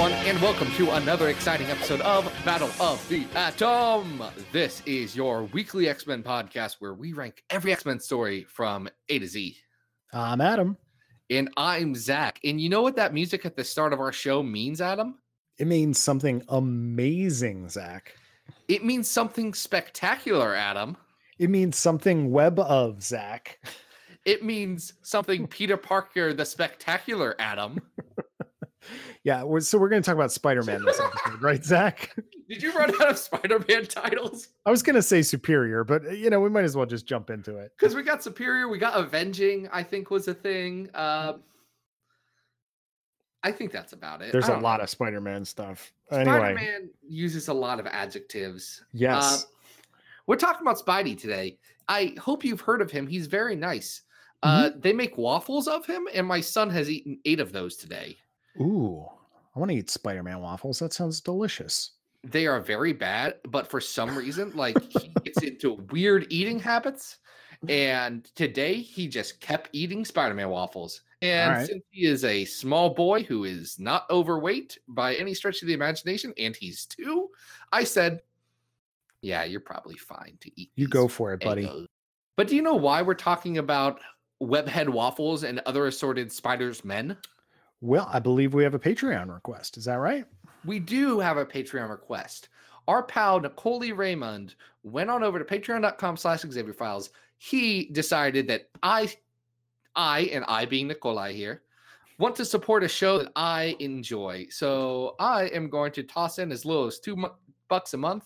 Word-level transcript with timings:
Everyone, 0.00 0.26
and 0.26 0.40
welcome 0.40 0.70
to 0.76 0.92
another 0.92 1.28
exciting 1.28 1.66
episode 1.66 2.00
of 2.00 2.24
Battle 2.42 2.70
of 2.80 3.06
the 3.10 3.26
Atom. 3.34 4.24
This 4.50 4.80
is 4.86 5.14
your 5.14 5.42
weekly 5.42 5.90
X 5.90 6.06
Men 6.06 6.22
podcast 6.22 6.76
where 6.78 6.94
we 6.94 7.12
rank 7.12 7.44
every 7.50 7.70
X 7.70 7.84
Men 7.84 8.00
story 8.00 8.44
from 8.44 8.88
A 9.10 9.18
to 9.18 9.26
Z. 9.26 9.58
I'm 10.14 10.40
Adam. 10.40 10.78
And 11.28 11.50
I'm 11.58 11.94
Zach. 11.94 12.40
And 12.42 12.58
you 12.58 12.70
know 12.70 12.80
what 12.80 12.96
that 12.96 13.12
music 13.12 13.44
at 13.44 13.56
the 13.56 13.62
start 13.62 13.92
of 13.92 14.00
our 14.00 14.10
show 14.10 14.42
means, 14.42 14.80
Adam? 14.80 15.18
It 15.58 15.66
means 15.66 15.98
something 15.98 16.42
amazing, 16.48 17.68
Zach. 17.68 18.14
It 18.68 18.82
means 18.82 19.06
something 19.06 19.52
spectacular, 19.52 20.54
Adam. 20.54 20.96
It 21.38 21.50
means 21.50 21.76
something 21.76 22.30
web 22.30 22.58
of, 22.58 23.02
Zach. 23.02 23.58
It 24.24 24.42
means 24.42 24.94
something 25.02 25.46
Peter 25.46 25.76
Parker, 25.76 26.32
the 26.32 26.46
spectacular 26.46 27.36
Adam. 27.38 27.80
yeah, 29.24 29.42
we're, 29.42 29.60
so 29.60 29.78
we're 29.78 29.88
going 29.88 30.02
to 30.02 30.06
talk 30.06 30.14
about 30.14 30.32
Spider-Man 30.40 30.84
this 30.84 31.00
episode, 31.00 31.42
right, 31.42 31.64
Zach? 31.64 32.14
Did 32.48 32.62
you 32.62 32.72
run 32.72 32.90
out 33.00 33.10
of 33.10 33.18
Spider-Man 33.18 33.86
titles? 33.86 34.48
I 34.66 34.70
was 34.70 34.82
going 34.82 34.96
to 34.96 35.02
say 35.02 35.22
Superior, 35.22 35.84
but 35.84 36.16
you 36.18 36.30
know 36.30 36.40
we 36.40 36.50
might 36.50 36.64
as 36.64 36.76
well 36.76 36.86
just 36.86 37.06
jump 37.06 37.30
into 37.30 37.56
it 37.56 37.72
because 37.78 37.94
we 37.94 38.02
got 38.02 38.22
Superior, 38.24 38.68
we 38.68 38.78
got 38.78 38.98
Avenging. 38.98 39.68
I 39.72 39.82
think 39.84 40.10
was 40.10 40.26
a 40.28 40.34
thing. 40.34 40.90
Uh, 40.94 41.34
I 43.42 43.52
think 43.52 43.72
that's 43.72 43.92
about 43.94 44.20
it. 44.20 44.32
There's 44.32 44.48
a 44.48 44.54
know. 44.56 44.60
lot 44.60 44.80
of 44.80 44.90
Spider-Man 44.90 45.44
stuff. 45.44 45.92
Spider-Man 46.08 46.56
Anyway, 46.58 46.78
uses 47.08 47.48
a 47.48 47.54
lot 47.54 47.80
of 47.80 47.86
adjectives. 47.86 48.84
yes, 48.92 49.44
Uh, 49.44 49.46
we're 50.26 50.36
talking 50.36 50.60
about 50.62 50.78
Spidey 50.78 51.18
today. 51.18 51.58
I 51.88 52.14
hope 52.20 52.44
you've 52.44 52.60
heard 52.60 52.82
of 52.82 52.90
him. 52.90 53.06
He's 53.06 53.26
very 53.26 53.56
nice. 53.56 54.02
Uh, 54.42 54.68
Mm-hmm. 54.70 54.80
they 54.80 54.92
make 54.92 55.16
waffles 55.18 55.68
of 55.68 55.84
him, 55.86 56.08
and 56.14 56.26
my 56.26 56.40
son 56.40 56.70
has 56.70 56.88
eaten 56.90 57.18
eight 57.24 57.40
of 57.40 57.52
those 57.52 57.76
today. 57.76 58.16
Ooh, 58.58 59.06
I 59.54 59.58
want 59.58 59.70
to 59.70 59.76
eat 59.76 59.90
Spider-Man 59.90 60.40
waffles. 60.40 60.78
That 60.78 60.92
sounds 60.92 61.20
delicious. 61.20 61.92
They 62.22 62.46
are 62.46 62.60
very 62.60 62.92
bad, 62.92 63.36
but 63.48 63.66
for 63.66 63.80
some 63.80 64.16
reason, 64.16 64.52
like 64.54 64.80
he 64.92 65.12
gets 65.24 65.42
into 65.42 65.74
weird 65.90 66.26
eating 66.30 66.58
habits. 66.58 67.18
Mm. 67.64 67.70
And 67.70 68.24
today 68.36 68.74
he 68.74 69.08
just 69.08 69.40
kept 69.40 69.70
eating 69.72 70.04
Spider-Man 70.04 70.48
waffles. 70.48 71.02
And 71.22 71.52
right. 71.52 71.66
since 71.66 71.84
he 71.90 72.06
is 72.06 72.24
a 72.24 72.44
small 72.46 72.94
boy 72.94 73.22
who 73.22 73.44
is 73.44 73.78
not 73.78 74.08
overweight 74.08 74.78
by 74.88 75.14
any 75.16 75.34
stretch 75.34 75.60
of 75.60 75.68
the 75.68 75.74
imagination, 75.74 76.32
and 76.38 76.56
he's 76.56 76.86
two, 76.86 77.28
I 77.72 77.84
said, 77.84 78.22
Yeah, 79.20 79.44
you're 79.44 79.60
probably 79.60 79.96
fine 79.96 80.38
to 80.40 80.50
eat. 80.60 80.70
You 80.76 80.88
go 80.88 81.08
for 81.08 81.34
it, 81.34 81.40
buddy. 81.40 81.64
Eggos." 81.64 81.86
But 82.36 82.48
do 82.48 82.56
you 82.56 82.62
know 82.62 82.74
why 82.74 83.02
we're 83.02 83.14
talking 83.14 83.58
about 83.58 84.00
webhead 84.42 84.88
waffles 84.88 85.44
and 85.44 85.60
other 85.66 85.86
assorted 85.86 86.32
spiders 86.32 86.84
men? 86.86 87.18
Well, 87.80 88.08
I 88.12 88.18
believe 88.18 88.52
we 88.52 88.62
have 88.64 88.74
a 88.74 88.78
Patreon 88.78 89.32
request. 89.32 89.76
Is 89.76 89.86
that 89.86 89.94
right? 89.94 90.26
We 90.64 90.78
do 90.78 91.18
have 91.18 91.38
a 91.38 91.46
Patreon 91.46 91.88
request. 91.88 92.50
Our 92.88 93.02
pal 93.02 93.40
Nikolai 93.40 93.90
Raymond 93.90 94.54
went 94.82 95.10
on 95.10 95.22
over 95.22 95.38
to 95.38 95.44
patreon.com 95.44 96.16
slash 96.16 96.40
Xavier 96.40 96.74
Files. 96.74 97.10
He 97.38 97.86
decided 97.92 98.46
that 98.48 98.68
I, 98.82 99.12
I, 99.96 100.20
and 100.32 100.44
I 100.46 100.66
being 100.66 100.88
Nikolai 100.88 101.32
here, 101.32 101.62
want 102.18 102.36
to 102.36 102.44
support 102.44 102.84
a 102.84 102.88
show 102.88 103.18
that 103.18 103.32
I 103.34 103.76
enjoy. 103.78 104.46
So 104.50 105.14
I 105.18 105.44
am 105.46 105.70
going 105.70 105.92
to 105.92 106.02
toss 106.02 106.38
in 106.38 106.52
as 106.52 106.66
little 106.66 106.86
as 106.86 106.98
two 106.98 107.16
bucks 107.68 107.94
a 107.94 107.96
month 107.96 108.24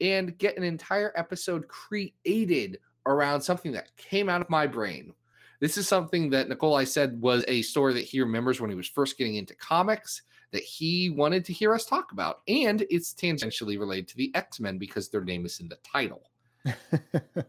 and 0.00 0.36
get 0.38 0.56
an 0.56 0.64
entire 0.64 1.12
episode 1.14 1.68
created 1.68 2.78
around 3.06 3.40
something 3.40 3.70
that 3.72 3.96
came 3.96 4.28
out 4.28 4.40
of 4.40 4.50
my 4.50 4.66
brain. 4.66 5.12
This 5.60 5.78
is 5.78 5.88
something 5.88 6.30
that 6.30 6.48
Nikolai 6.48 6.84
said 6.84 7.20
was 7.20 7.44
a 7.48 7.62
story 7.62 7.94
that 7.94 8.04
he 8.04 8.20
remembers 8.20 8.60
when 8.60 8.70
he 8.70 8.76
was 8.76 8.88
first 8.88 9.16
getting 9.18 9.36
into 9.36 9.54
comics 9.56 10.22
that 10.52 10.62
he 10.62 11.10
wanted 11.10 11.44
to 11.44 11.52
hear 11.52 11.74
us 11.74 11.84
talk 11.84 12.12
about. 12.12 12.40
And 12.48 12.86
it's 12.90 13.14
tangentially 13.14 13.78
related 13.78 14.08
to 14.08 14.16
the 14.16 14.30
X 14.34 14.60
Men 14.60 14.78
because 14.78 15.08
their 15.08 15.24
name 15.24 15.44
is 15.46 15.60
in 15.60 15.68
the 15.68 15.78
title. 15.84 16.30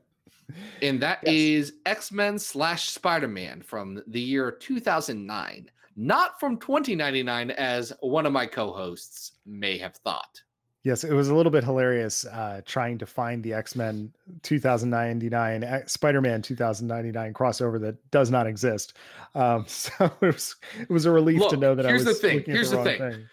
And 0.81 1.00
that 1.01 1.19
Yes. 1.23 1.34
is 1.34 1.73
X 1.85 2.12
Men 2.12 2.40
slash 2.40 2.90
Spider 2.90 3.28
Man 3.28 3.62
from 3.62 4.01
the 4.07 4.22
year 4.22 4.51
2009, 4.51 5.69
not 5.96 6.40
from 6.40 6.57
2099, 6.57 7.51
as 7.51 7.91
one 8.00 8.25
of 8.25 8.31
my 8.31 8.46
co 8.46 8.72
hosts 8.72 9.34
may 9.46 9.78
have 9.78 9.96
thought. 9.97 10.41
Yes, 10.87 11.03
it 11.03 11.11
was 11.11 11.27
a 11.27 11.35
little 11.35 11.51
bit 11.51 11.65
hilarious 11.65 12.23
uh, 12.23 12.61
trying 12.65 12.97
to 12.99 13.05
find 13.05 13.43
the 13.43 13.53
X 13.53 13.75
Men 13.75 14.13
2099, 14.43 15.83
Spider 15.85 16.21
Man 16.21 16.41
2099 16.41 17.33
crossover 17.33 17.77
that 17.81 18.09
does 18.09 18.31
not 18.31 18.47
exist. 18.47 18.93
Um, 19.35 19.65
so 19.67 20.05
it 20.21 20.33
was 20.33 20.55
it 20.79 20.89
was 20.89 21.05
a 21.05 21.11
relief 21.11 21.45
to 21.49 21.57
know 21.57 21.75
that 21.75 21.85
I 21.85 21.89
here's 21.89 22.05
was 22.05 22.21
the 22.21 22.27
thing, 22.27 22.43
here's 22.45 22.69
the 22.71 22.77
wrong 22.77 22.85
thing. 22.85 23.25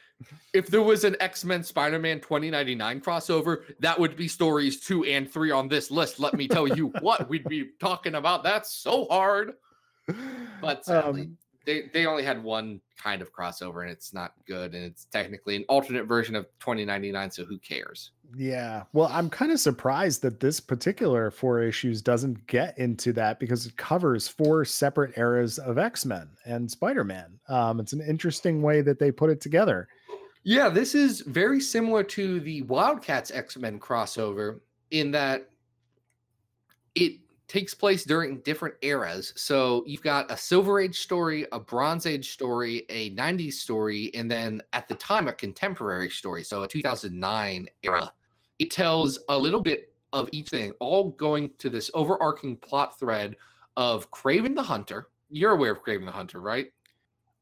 If 0.53 0.67
there 0.67 0.83
was 0.83 1.05
an 1.05 1.15
X 1.21 1.45
Men 1.45 1.63
Spider 1.63 2.01
Man 2.01 2.19
2099 2.19 3.01
crossover, 3.01 3.63
that 3.79 4.01
would 4.01 4.17
be 4.17 4.27
stories 4.27 4.81
two 4.81 5.05
and 5.05 5.31
three 5.31 5.53
on 5.53 5.69
this 5.69 5.93
list. 5.93 6.19
Let 6.19 6.35
me 6.35 6.49
tell 6.49 6.67
you 6.67 6.89
what, 7.03 7.29
we'd 7.29 7.45
be 7.45 7.71
talking 7.79 8.17
about 8.17 8.43
that 8.43 8.67
so 8.67 9.07
hard. 9.09 9.53
But 10.61 10.85
sadly, 10.85 11.23
Um, 11.23 11.39
they, 11.65 11.91
they 11.93 12.07
only 12.07 12.23
had 12.23 12.43
one 12.43 12.81
kind 13.03 13.23
of 13.23 13.33
crossover 13.33 13.83
and 13.83 13.91
it's 13.91 14.13
not 14.13 14.33
good. 14.47 14.75
And 14.75 14.85
it's 14.85 15.07
technically 15.07 15.57
an 15.57 15.65
alternate 15.69 16.07
version 16.07 16.35
of 16.35 16.47
2099. 16.61 17.31
So 17.31 17.45
who 17.45 17.59
cares? 17.59 18.13
Yeah. 18.37 18.85
Well, 18.93 19.09
I'm 19.13 19.31
kind 19.31 19.53
of 19.53 19.61
surprised 19.61 20.23
that 20.23 20.41
this 20.41 20.61
particular 20.61 21.31
four 21.31 21.63
issues 21.63 22.03
doesn't 22.03 22.47
get 22.47 22.79
into 22.79 23.13
that 23.15 23.39
because 23.39 23.67
it 23.67 23.77
covers 23.77 24.29
four 24.29 24.65
separate 24.65 25.17
eras 25.17 25.59
of 25.59 25.79
X 25.79 26.05
Men 26.05 26.29
and 26.45 26.71
Spider 26.71 27.05
Man. 27.05 27.39
Um, 27.49 27.81
it's 27.81 27.93
an 27.93 28.01
interesting 28.01 28.63
way 28.63 28.81
that 28.83 28.99
they 28.99 29.11
put 29.11 29.31
it 29.31 29.41
together. 29.41 29.89
Yeah, 30.43 30.69
this 30.69 30.95
is 30.95 31.21
very 31.23 31.61
similar 31.61 32.03
to 32.05 32.41
the 32.41 32.63
Wildcats 32.63 33.31
X 33.31 33.57
Men 33.57 33.79
crossover 33.79 34.61
in 34.91 35.11
that 35.13 35.49
it 36.95 37.19
takes 37.55 37.73
place 37.73 38.03
during 38.03 38.39
different 38.39 38.75
eras. 38.83 39.33
So 39.37 39.85
you've 39.87 40.03
got 40.03 40.29
a 40.29 40.37
Silver 40.37 40.81
Age 40.81 40.99
story, 40.99 41.47
a 41.53 41.61
Bronze 41.61 42.05
Age 42.05 42.33
story, 42.33 42.85
a 42.89 43.13
90s 43.13 43.53
story, 43.53 44.13
and 44.13 44.29
then 44.29 44.61
at 44.73 44.89
the 44.89 44.97
time, 44.97 45.29
a 45.29 45.33
contemporary 45.33 46.11
story. 46.11 46.43
So 46.43 46.65
a 46.65 46.69
2009 46.69 47.69
era. 47.85 48.13
It 48.59 48.73
tells 48.73 49.21
a 49.29 49.39
little 49.39 49.61
bit 49.61 49.93
of 50.13 50.29
each 50.33 50.49
thing, 50.49 50.73
all 50.81 51.11
going 51.11 51.53
to 51.59 51.71
this 51.71 51.93
overarching 51.95 52.57
plot 52.57 52.99
thread 52.99 53.37
of 53.77 54.11
Kraven 54.11 54.57
the 54.57 54.63
Hunter. 54.63 55.07
You're 55.31 55.53
aware 55.53 55.71
of 55.71 55.85
Kraven 55.85 56.07
the 56.07 56.11
Hunter, 56.11 56.41
right? 56.41 56.73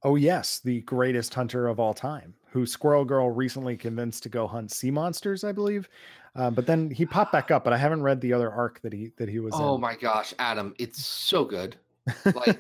Oh, 0.03 0.17
yes, 0.17 0.59
the 0.59 0.83
greatest 0.83 1.33
hunter 1.33 1.69
of 1.69 1.81
all 1.81 1.95
time, 1.95 2.35
who 2.51 2.67
Squirrel 2.67 3.07
Girl 3.07 3.31
recently 3.31 3.79
convinced 3.79 4.25
to 4.25 4.29
go 4.29 4.47
hunt 4.47 4.73
sea 4.73 4.91
monsters, 4.91 5.43
I 5.43 5.53
believe. 5.53 5.89
Uh, 6.35 6.51
but 6.51 6.67
then 6.67 6.91
he 6.91 7.05
popped 7.05 7.33
back 7.33 7.51
up, 7.51 7.63
but 7.65 7.73
I 7.73 7.77
haven't 7.77 8.03
read 8.03 8.21
the 8.21 8.33
other 8.33 8.51
arc 8.51 8.81
that 8.83 8.93
he 8.93 9.13
that 9.19 9.29
he 9.29 9.39
was 9.39 9.53
Oh 9.57 9.75
in. 9.75 9.81
my 9.81 9.95
gosh, 9.97 10.33
Adam, 10.39 10.75
it's 10.79 11.05
so 11.05 11.45
good. 11.45 11.77
Like 12.35 12.59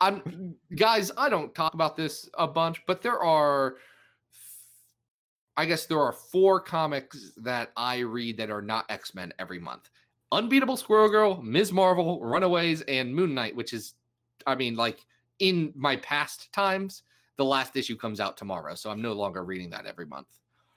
I'm 0.00 0.54
guys, 0.76 1.10
I 1.16 1.28
don't 1.28 1.54
talk 1.54 1.74
about 1.74 1.96
this 1.96 2.28
a 2.36 2.46
bunch, 2.46 2.82
but 2.86 3.02
there 3.02 3.18
are 3.20 3.76
I 5.56 5.66
guess 5.66 5.86
there 5.86 6.00
are 6.00 6.12
four 6.12 6.60
comics 6.60 7.32
that 7.38 7.70
I 7.76 7.98
read 7.98 8.36
that 8.38 8.50
are 8.50 8.62
not 8.62 8.86
X-Men 8.90 9.32
every 9.38 9.58
month. 9.58 9.90
Unbeatable 10.32 10.76
Squirrel 10.78 11.10
Girl, 11.10 11.42
Ms. 11.42 11.72
Marvel, 11.72 12.20
Runaways, 12.20 12.80
and 12.82 13.14
Moon 13.14 13.34
Knight, 13.34 13.54
which 13.54 13.72
is 13.72 13.94
I 14.46 14.54
mean, 14.54 14.76
like 14.76 14.98
in 15.38 15.72
my 15.76 15.96
past 15.96 16.52
times, 16.52 17.02
the 17.36 17.44
last 17.44 17.76
issue 17.76 17.96
comes 17.96 18.20
out 18.20 18.36
tomorrow, 18.36 18.74
so 18.74 18.90
I'm 18.90 19.00
no 19.02 19.12
longer 19.12 19.44
reading 19.44 19.70
that 19.70 19.86
every 19.86 20.06
month. 20.06 20.26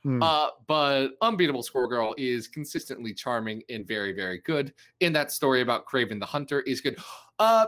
Hmm. 0.06 0.22
Uh, 0.22 0.50
but 0.68 1.14
Unbeatable 1.24 1.64
Squirrel 1.64 1.90
Girl 1.90 2.14
is 2.16 2.48
consistently 2.48 3.12
charming 3.12 3.64
and 3.70 3.88
very, 3.88 4.12
very 4.12 4.38
good. 4.38 4.72
And 5.02 5.16
that 5.16 5.32
story 5.32 5.62
about 5.62 5.88
Kraven 5.88 6.20
the 6.20 6.28
Hunter 6.28 6.62
is 6.62 6.80
good. 6.80 7.00
Uh, 7.40 7.66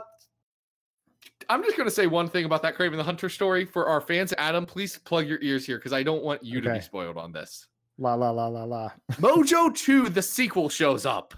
I'm 1.49 1.63
just 1.63 1.75
going 1.75 1.89
to 1.89 1.93
say 1.93 2.05
one 2.05 2.29
thing 2.29 2.45
about 2.45 2.61
that 2.61 2.77
Kraven 2.77 2.95
the 2.95 3.03
Hunter 3.03 3.27
story 3.27 3.65
for 3.65 3.87
our 3.87 3.99
fans. 3.99 4.35
Adam, 4.37 4.67
please 4.67 4.99
plug 4.99 5.25
your 5.27 5.39
ears 5.41 5.65
here 5.65 5.77
because 5.77 5.93
I 5.93 6.03
don't 6.03 6.21
want 6.21 6.43
you 6.43 6.61
to 6.61 6.73
be 6.73 6.79
spoiled 6.79 7.17
on 7.17 7.31
this. 7.31 7.65
La 7.97 8.13
la 8.13 8.29
la 8.29 8.45
la 8.45 8.65
la. 8.65 8.91
Mojo 9.13 9.75
2, 9.75 10.09
the 10.09 10.21
sequel, 10.21 10.69
shows 10.69 11.07
up. 11.07 11.33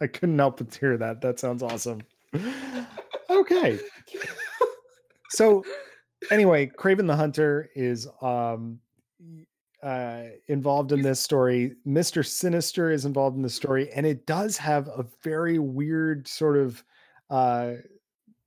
I 0.00 0.08
couldn't 0.08 0.36
help 0.36 0.58
but 0.58 0.74
hear 0.74 0.96
that. 0.96 1.20
That 1.20 1.38
sounds 1.38 1.62
awesome. 1.62 2.00
okay. 3.30 3.78
So 5.28 5.62
anyway, 6.32 6.66
Kraven 6.66 7.06
the 7.06 7.14
Hunter 7.14 7.70
is 7.76 8.08
um 8.22 8.80
uh 9.82 10.24
involved 10.48 10.92
in 10.92 11.02
this 11.02 11.20
story. 11.20 11.74
Mr. 11.86 12.24
Sinister 12.24 12.90
is 12.90 13.04
involved 13.04 13.36
in 13.36 13.42
the 13.42 13.48
story, 13.48 13.90
and 13.92 14.06
it 14.06 14.26
does 14.26 14.56
have 14.56 14.88
a 14.88 15.06
very 15.22 15.58
weird 15.58 16.28
sort 16.28 16.56
of 16.56 16.82
uh 17.30 17.74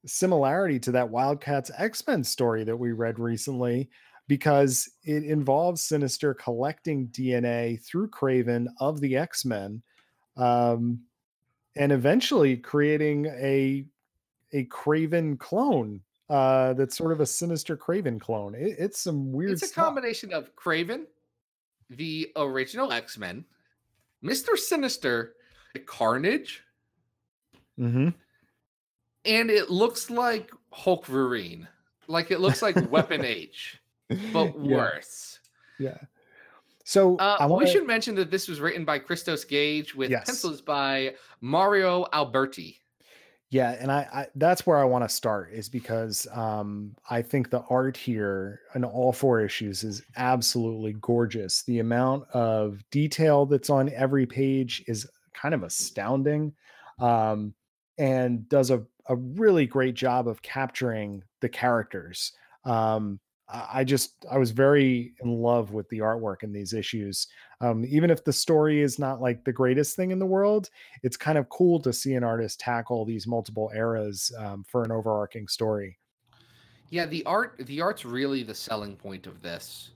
similarity 0.05 0.79
to 0.79 0.91
that 0.91 1.09
Wildcats 1.09 1.71
X-Men 1.77 2.23
story 2.23 2.63
that 2.65 2.75
we 2.75 2.91
read 2.91 3.19
recently 3.19 3.89
because 4.27 4.89
it 5.03 5.23
involves 5.23 5.81
Sinister 5.81 6.33
collecting 6.33 7.07
DNA 7.07 7.81
through 7.83 8.09
Kraven 8.09 8.67
of 8.79 8.99
the 8.99 9.17
X-Men 9.17 9.81
um, 10.37 10.99
and 11.75 11.91
eventually 11.91 12.57
creating 12.57 13.25
a 13.25 13.85
a 14.53 14.65
Kraven 14.65 15.37
clone 15.39 16.01
uh, 16.29 16.73
that's 16.73 16.95
sort 16.97 17.11
of 17.11 17.19
a 17.19 17.25
sinister 17.25 17.75
Kraven 17.77 18.19
clone. 18.19 18.55
It, 18.55 18.75
it's 18.79 19.01
some 19.01 19.31
weird. 19.31 19.51
It's 19.51 19.63
a 19.63 19.67
stuff. 19.67 19.85
combination 19.85 20.33
of 20.33 20.55
Kraven, 20.55 21.05
the 21.89 22.31
original 22.35 22.91
X 22.91 23.17
Men, 23.17 23.45
Mister 24.21 24.55
Sinister, 24.57 25.35
Carnage, 25.85 26.63
Mm-hmm. 27.79 28.09
and 29.25 29.49
it 29.49 29.69
looks 29.71 30.09
like 30.09 30.51
Hulkverine. 30.73 31.67
Like 32.07 32.31
it 32.31 32.39
looks 32.39 32.61
like 32.61 32.75
Weapon 32.91 33.25
H, 33.25 33.79
but 34.31 34.57
worse. 34.59 35.39
Yeah. 35.79 35.97
So 36.85 37.15
Uh, 37.17 37.37
I 37.39 37.45
want 37.45 37.63
we 37.63 37.71
should 37.71 37.87
mention 37.87 38.13
that 38.15 38.29
this 38.29 38.47
was 38.47 38.59
written 38.59 38.83
by 38.85 38.99
Christos 38.99 39.43
Gage 39.45 39.95
with 39.95 40.11
Yes. 40.11 40.25
pencils 40.25 40.61
by 40.61 41.15
Mario 41.41 42.05
Alberti. 42.13 42.75
Yeah, 43.53 43.77
and 43.79 43.91
I, 43.91 44.07
I 44.11 44.27
that's 44.33 44.65
where 44.65 44.79
I 44.79 44.83
want 44.83 45.03
to 45.03 45.09
start 45.15 45.51
is 45.53 45.69
because 45.69 46.25
um, 46.31 46.95
I 47.11 47.21
think 47.21 47.51
the 47.51 47.61
art 47.69 47.95
here 47.95 48.61
in 48.73 48.83
all 48.83 49.13
four 49.13 49.41
issues 49.41 49.83
is 49.83 50.01
absolutely 50.17 50.93
gorgeous. 50.93 51.61
The 51.61 51.77
amount 51.77 52.27
of 52.31 52.83
detail 52.89 53.45
that's 53.45 53.69
on 53.69 53.89
every 53.89 54.25
page 54.25 54.83
is 54.87 55.07
kind 55.35 55.53
of 55.53 55.61
astounding, 55.61 56.53
um, 56.97 57.53
and 57.99 58.49
does 58.49 58.71
a 58.71 58.83
a 59.07 59.17
really 59.17 59.67
great 59.67 59.93
job 59.93 60.27
of 60.27 60.41
capturing 60.41 61.21
the 61.41 61.49
characters. 61.49 62.31
Um, 62.65 63.19
I 63.49 63.83
just 63.83 64.25
I 64.31 64.37
was 64.37 64.51
very 64.51 65.13
in 65.21 65.41
love 65.41 65.73
with 65.73 65.87
the 65.89 65.99
artwork 65.99 66.43
in 66.43 66.53
these 66.53 66.73
issues. 66.73 67.27
Um, 67.61 67.85
even 67.87 68.09
if 68.09 68.23
the 68.23 68.33
story 68.33 68.81
is 68.81 68.97
not 68.97 69.21
like 69.21 69.43
the 69.43 69.51
greatest 69.51 69.95
thing 69.95 70.11
in 70.11 70.19
the 70.19 70.25
world, 70.25 70.69
it's 71.03 71.17
kind 71.17 71.37
of 71.37 71.49
cool 71.49 71.79
to 71.81 71.91
see 71.91 72.13
an 72.13 72.23
artist 72.23 72.59
tackle 72.59 73.05
these 73.05 73.27
multiple 73.27 73.71
eras 73.75 74.31
um, 74.37 74.63
for 74.67 74.83
an 74.83 74.91
overarching 74.91 75.47
story. 75.47 75.97
Yeah, 76.89 77.05
the 77.05 77.25
art 77.25 77.61
the 77.65 77.81
art's 77.81 78.05
really 78.05 78.43
the 78.43 78.55
selling 78.55 78.95
point 78.95 79.27
of 79.27 79.41
this. 79.41 79.91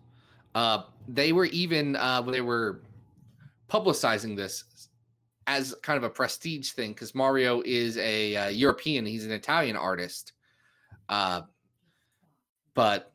Uh, 0.54 0.84
they 1.08 1.32
were 1.32 1.46
even 1.46 1.96
uh, 1.96 2.22
they 2.22 2.42
were 2.42 2.82
publicizing 3.70 4.36
this 4.36 4.66
as 5.46 5.74
kind 5.82 5.98
of 5.98 6.04
a 6.04 6.10
prestige 6.10 6.72
thing 6.72 6.92
because 6.92 7.16
Mario 7.16 7.62
is 7.66 7.98
a 7.98 8.36
uh, 8.36 8.48
European, 8.50 9.06
he's 9.06 9.26
an 9.26 9.32
Italian 9.32 9.78
artist, 9.78 10.34
uh, 11.08 11.42
but 12.74 13.14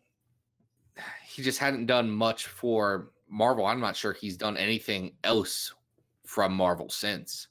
he 1.33 1.43
just 1.43 1.59
hadn't 1.59 1.87
done 1.87 2.11
much 2.11 2.47
for 2.47 3.13
Marvel. 3.29 3.67
I'm 3.67 3.81
not 3.81 3.97
sure 3.97 4.13
he's 4.13 4.37
done 4.37 4.57
anything 4.57 5.17
else 5.25 5.75
from 6.27 6.53
Marvel 6.55 6.91
since. 6.91 7.49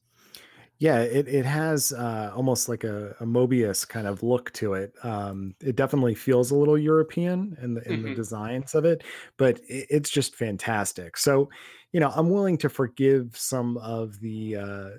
Yeah, 0.79 1.01
it 1.01 1.27
it 1.27 1.45
has 1.45 1.93
uh, 1.93 2.31
almost 2.35 2.67
like 2.67 2.83
a, 2.83 3.11
a 3.19 3.25
Moebius 3.25 3.87
kind 3.87 4.07
of 4.07 4.23
look 4.23 4.51
to 4.53 4.73
it. 4.73 4.93
Um, 5.05 5.55
it 5.61 5.75
definitely 5.75 6.15
feels 6.15 6.49
a 6.49 6.55
little 6.55 6.77
European 6.77 7.55
in 7.61 7.75
the 7.75 7.87
in 7.87 8.01
the 8.01 8.09
Mhm. 8.09 8.15
designs 8.15 8.73
of 8.73 8.83
it, 8.83 9.03
but 9.37 9.59
it, 9.69 9.87
it's 9.89 10.09
just 10.09 10.35
fantastic. 10.35 11.17
So, 11.17 11.49
you 11.91 11.99
know, 11.99 12.09
I'm 12.15 12.31
willing 12.31 12.57
to 12.59 12.69
forgive 12.69 13.37
some 13.37 13.77
of 13.77 14.19
the 14.21 14.55
uh, 14.57 14.89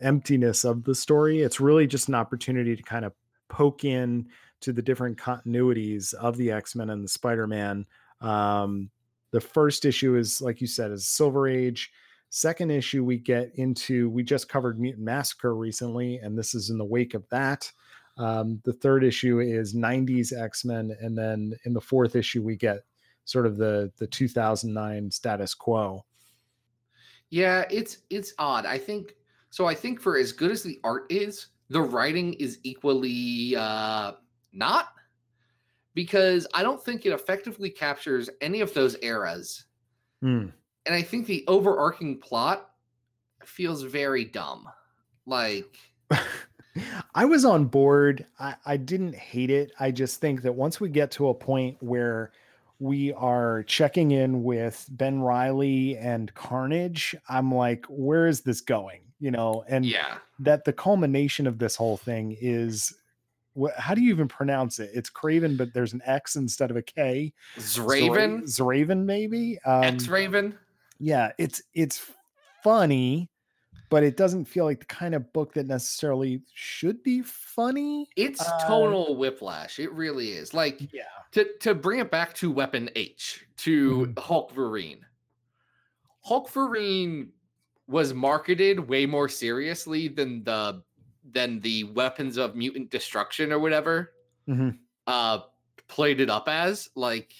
emptiness 0.00 0.64
of 0.64 0.84
the 0.84 0.94
story. 0.94 1.40
It's 1.42 1.60
really 1.60 1.86
just 1.86 2.08
an 2.08 2.14
opportunity 2.16 2.76
to 2.76 2.82
kind 2.82 3.04
of 3.04 3.14
poke 3.48 3.84
in 3.84 4.28
to 4.60 4.72
the 4.72 4.82
different 4.82 5.18
continuities 5.18 6.14
of 6.14 6.36
the 6.36 6.50
X-Men 6.52 6.90
and 6.90 7.04
the 7.04 7.08
Spider-Man. 7.08 7.86
Um, 8.20 8.90
the 9.30 9.40
first 9.40 9.84
issue 9.84 10.16
is, 10.16 10.40
like 10.40 10.60
you 10.60 10.66
said, 10.66 10.90
is 10.90 11.08
Silver 11.08 11.48
Age. 11.48 11.90
Second 12.30 12.70
issue, 12.70 13.04
we 13.04 13.18
get 13.18 13.52
into, 13.54 14.10
we 14.10 14.22
just 14.22 14.48
covered 14.48 14.80
Mutant 14.80 15.04
Massacre 15.04 15.54
recently, 15.54 16.18
and 16.18 16.36
this 16.36 16.54
is 16.54 16.70
in 16.70 16.78
the 16.78 16.84
wake 16.84 17.14
of 17.14 17.28
that. 17.30 17.70
Um, 18.16 18.60
the 18.64 18.72
third 18.72 19.04
issue 19.04 19.40
is 19.40 19.74
90s 19.74 20.32
X-Men, 20.32 20.96
and 21.00 21.16
then 21.16 21.54
in 21.64 21.72
the 21.72 21.80
fourth 21.80 22.16
issue, 22.16 22.42
we 22.42 22.56
get 22.56 22.84
sort 23.24 23.46
of 23.46 23.56
the 23.56 23.90
the 23.98 24.06
2009 24.06 25.10
status 25.10 25.54
quo. 25.54 26.04
Yeah, 27.30 27.64
it's 27.70 27.98
it's 28.10 28.32
odd. 28.38 28.66
I 28.66 28.78
think 28.78 29.16
so. 29.50 29.66
I 29.66 29.74
think 29.74 30.00
for 30.00 30.16
as 30.16 30.32
good 30.32 30.50
as 30.50 30.62
the 30.62 30.78
art 30.84 31.06
is, 31.10 31.48
the 31.70 31.82
writing 31.82 32.34
is 32.34 32.58
equally 32.62 33.56
uh, 33.56 34.12
not 34.52 34.93
because 35.94 36.46
I 36.52 36.62
don't 36.62 36.82
think 36.82 37.06
it 37.06 37.12
effectively 37.12 37.70
captures 37.70 38.28
any 38.40 38.60
of 38.60 38.74
those 38.74 38.96
eras. 39.02 39.64
Hmm. 40.20 40.48
And 40.86 40.94
I 40.94 41.02
think 41.02 41.26
the 41.26 41.44
overarching 41.48 42.18
plot 42.18 42.70
feels 43.44 43.82
very 43.82 44.24
dumb. 44.24 44.68
Like, 45.26 45.76
I 47.14 47.24
was 47.24 47.44
on 47.44 47.66
board. 47.66 48.26
I, 48.38 48.56
I 48.66 48.76
didn't 48.76 49.14
hate 49.14 49.50
it. 49.50 49.72
I 49.78 49.90
just 49.90 50.20
think 50.20 50.42
that 50.42 50.52
once 50.52 50.80
we 50.80 50.88
get 50.88 51.10
to 51.12 51.28
a 51.28 51.34
point 51.34 51.76
where 51.80 52.32
we 52.80 53.12
are 53.12 53.62
checking 53.62 54.10
in 54.10 54.42
with 54.42 54.84
Ben 54.90 55.20
Reilly 55.20 55.96
and 55.96 56.34
Carnage, 56.34 57.14
I'm 57.28 57.54
like, 57.54 57.86
where 57.88 58.26
is 58.26 58.40
this 58.40 58.60
going? 58.60 59.00
You 59.20 59.30
know, 59.30 59.64
and 59.68 59.86
yeah, 59.86 60.18
that 60.40 60.64
the 60.64 60.72
culmination 60.72 61.46
of 61.46 61.58
this 61.58 61.76
whole 61.76 61.96
thing 61.96 62.36
is 62.40 62.92
what 63.54 63.74
how 63.76 63.94
do 63.94 64.02
you 64.02 64.10
even 64.10 64.28
pronounce 64.28 64.78
it? 64.78 64.90
It's 64.94 65.10
Kraven, 65.10 65.56
but 65.56 65.72
there's 65.72 65.92
an 65.92 66.02
X 66.04 66.36
instead 66.36 66.70
of 66.70 66.76
a 66.76 66.82
K. 66.82 67.32
Zraven, 67.58 68.42
Zraven, 68.42 69.04
maybe. 69.04 69.58
Um, 69.64 69.84
X 69.84 70.08
Raven. 70.08 70.56
yeah 71.00 71.32
it's 71.38 71.60
it's 71.74 72.08
funny 72.62 73.28
but 73.90 74.02
it 74.02 74.16
doesn't 74.16 74.44
feel 74.46 74.64
like 74.64 74.80
the 74.80 74.86
kind 74.86 75.14
of 75.14 75.32
book 75.32 75.52
that 75.52 75.66
necessarily 75.66 76.40
should 76.54 77.02
be 77.02 77.20
funny 77.22 78.08
It's 78.16 78.40
uh, 78.40 78.66
tonal 78.66 79.16
whiplash. 79.16 79.78
It 79.78 79.92
really 79.92 80.30
is. 80.32 80.54
Like, 80.54 80.80
yeah 80.92 81.02
to 81.34 81.46
to 81.60 81.74
bring 81.74 81.98
it 82.00 82.10
back 82.10 82.32
to 82.34 82.50
Weapon 82.50 82.88
H 82.94 83.44
to 83.58 84.06
Hulkverine. 84.16 85.00
Hulk 86.20 86.50
Vereen 86.50 87.28
was 87.86 88.14
marketed 88.14 88.88
way 88.88 89.04
more 89.04 89.28
seriously 89.28 90.08
than 90.08 90.42
the 90.44 90.82
than 91.32 91.60
the 91.60 91.84
weapons 91.84 92.36
of 92.36 92.54
mutant 92.54 92.90
destruction 92.90 93.52
or 93.52 93.58
whatever 93.58 94.12
Mhm. 94.48 94.78
uh 95.06 95.40
played 95.88 96.20
it 96.20 96.28
up 96.30 96.48
as 96.48 96.90
like 96.94 97.34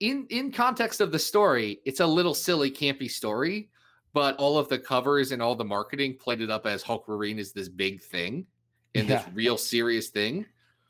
in 0.00 0.26
in 0.28 0.52
context 0.52 1.00
of 1.00 1.10
the 1.10 1.18
story 1.18 1.80
it's 1.84 2.00
a 2.00 2.06
little 2.06 2.34
silly 2.34 2.70
campy 2.70 3.10
story 3.10 3.70
but 4.12 4.36
all 4.36 4.58
of 4.58 4.68
the 4.68 4.78
covers 4.78 5.32
and 5.32 5.40
all 5.42 5.54
the 5.54 5.64
marketing 5.64 6.16
played 6.16 6.40
it 6.40 6.50
up 6.50 6.66
as 6.66 6.82
Hulkverine 6.82 7.38
is 7.38 7.52
this 7.52 7.68
big 7.68 8.00
thing 8.02 8.46
and 8.94 9.08
this 9.08 9.24
real 9.34 9.56
serious 9.56 10.08
thing 10.08 10.46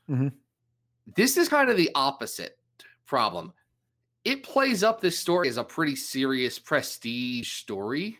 Mhm. 0.09 0.33
this 1.15 1.37
is 1.37 1.47
kind 1.47 1.69
of 1.69 1.77
the 1.77 1.91
opposite 1.95 2.57
problem. 3.05 3.53
It 4.25 4.43
plays 4.43 4.83
up 4.83 5.01
this 5.01 5.17
story 5.17 5.47
as 5.49 5.57
a 5.57 5.63
pretty 5.63 5.95
serious 5.95 6.59
prestige 6.59 7.51
story, 7.53 8.19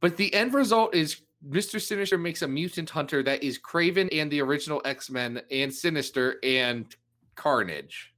but 0.00 0.16
the 0.16 0.32
end 0.34 0.54
result 0.54 0.94
is 0.94 1.22
Mr. 1.48 1.80
Sinister 1.80 2.16
makes 2.18 2.42
a 2.42 2.48
mutant 2.48 2.90
hunter 2.90 3.22
that 3.22 3.42
is 3.42 3.58
Kraven 3.58 4.08
and 4.12 4.30
the 4.30 4.40
original 4.40 4.80
X 4.84 5.10
Men 5.10 5.42
and 5.50 5.72
Sinister 5.72 6.36
and 6.42 6.86
Carnage. 7.34 8.12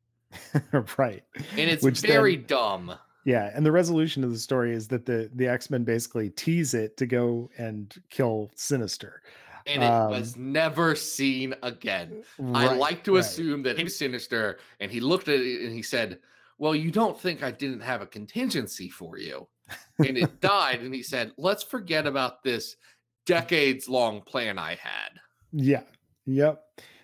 right 0.99 1.23
And 1.53 1.71
it's 1.71 1.83
Which 1.83 2.03
then- 2.03 2.11
very 2.11 2.37
dumb. 2.37 2.93
yeah 3.25 3.51
and 3.55 3.65
the 3.65 3.73
resolution 3.73 4.23
of 4.25 4.31
the 4.33 4.39
story 4.39 4.75
is 4.75 4.87
that 4.89 5.07
the 5.07 5.31
the 5.35 5.47
x-men 5.47 5.83
basically 5.85 6.31
tease 6.31 6.75
it 6.75 6.97
to 6.99 7.07
go 7.07 7.49
and 7.59 7.95
kill 8.11 8.51
sinister 8.55 9.23
And 9.67 9.83
it 9.83 9.87
Um, 9.87 10.11
was 10.11 10.37
never 10.37 10.95
seen 10.95 11.55
again. 11.63 12.23
I 12.55 12.75
like 12.75 13.03
to 13.05 13.15
right. 13.15 13.21
assume 13.21 13.63
that 13.63 13.79
he 13.79 13.85
was 13.85 13.97
sinister 13.97 14.59
and 14.81 14.91
he 14.91 15.01
looked 15.01 15.29
at 15.29 15.41
it 15.41 15.65
and 15.65 15.73
he 15.73 15.83
said, 15.83 16.19
Well, 16.59 16.75
you 16.75 16.91
don't 16.91 17.19
think 17.19 17.43
I 17.43 17.51
didn't 17.53 17.81
have 17.81 18.03
a 18.03 18.07
contingency 18.07 18.89
for 18.91 19.17
you. 19.19 19.47
And 19.99 20.19
it 20.19 20.41
died. 20.55 20.81
And 20.83 20.93
he 20.95 21.03
said, 21.03 21.33
Let's 21.39 21.63
forget 21.63 22.07
about 22.07 22.43
this 22.45 22.77
decades 23.27 23.89
long 23.89 24.23
plan 24.23 24.59
I 24.59 24.77
had. 24.77 25.11
Yeah. 25.53 25.83
Yep. 26.27 26.63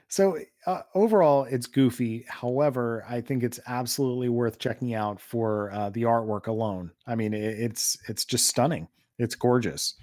So 0.08 0.38
uh, 0.66 0.82
overall, 0.94 1.44
it's 1.44 1.66
goofy. 1.66 2.24
However, 2.28 3.04
I 3.08 3.20
think 3.20 3.42
it's 3.42 3.60
absolutely 3.66 4.28
worth 4.28 4.58
checking 4.58 4.94
out 4.94 5.20
for 5.20 5.70
uh, 5.72 5.90
the 5.90 6.02
artwork 6.02 6.46
alone. 6.46 6.90
I 7.06 7.14
mean, 7.14 7.34
it, 7.34 7.58
it's 7.58 7.96
it's 8.08 8.24
just 8.24 8.46
stunning. 8.46 8.88
It's 9.18 9.34
gorgeous. 9.34 9.94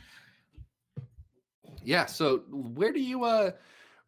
Yeah. 1.83 2.05
So 2.05 2.39
where 2.49 2.91
do 2.91 2.99
you 2.99 3.23
uh 3.23 3.51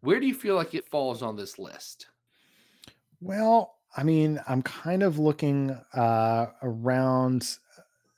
where 0.01 0.19
do 0.19 0.25
you 0.25 0.33
feel 0.33 0.55
like 0.55 0.73
it 0.73 0.87
falls 0.87 1.21
on 1.21 1.35
this 1.35 1.59
list? 1.59 2.07
Well, 3.21 3.75
I 3.95 4.03
mean, 4.03 4.39
I'm 4.47 4.61
kind 4.63 5.03
of 5.03 5.19
looking 5.19 5.77
uh, 5.93 6.47
around 6.63 7.57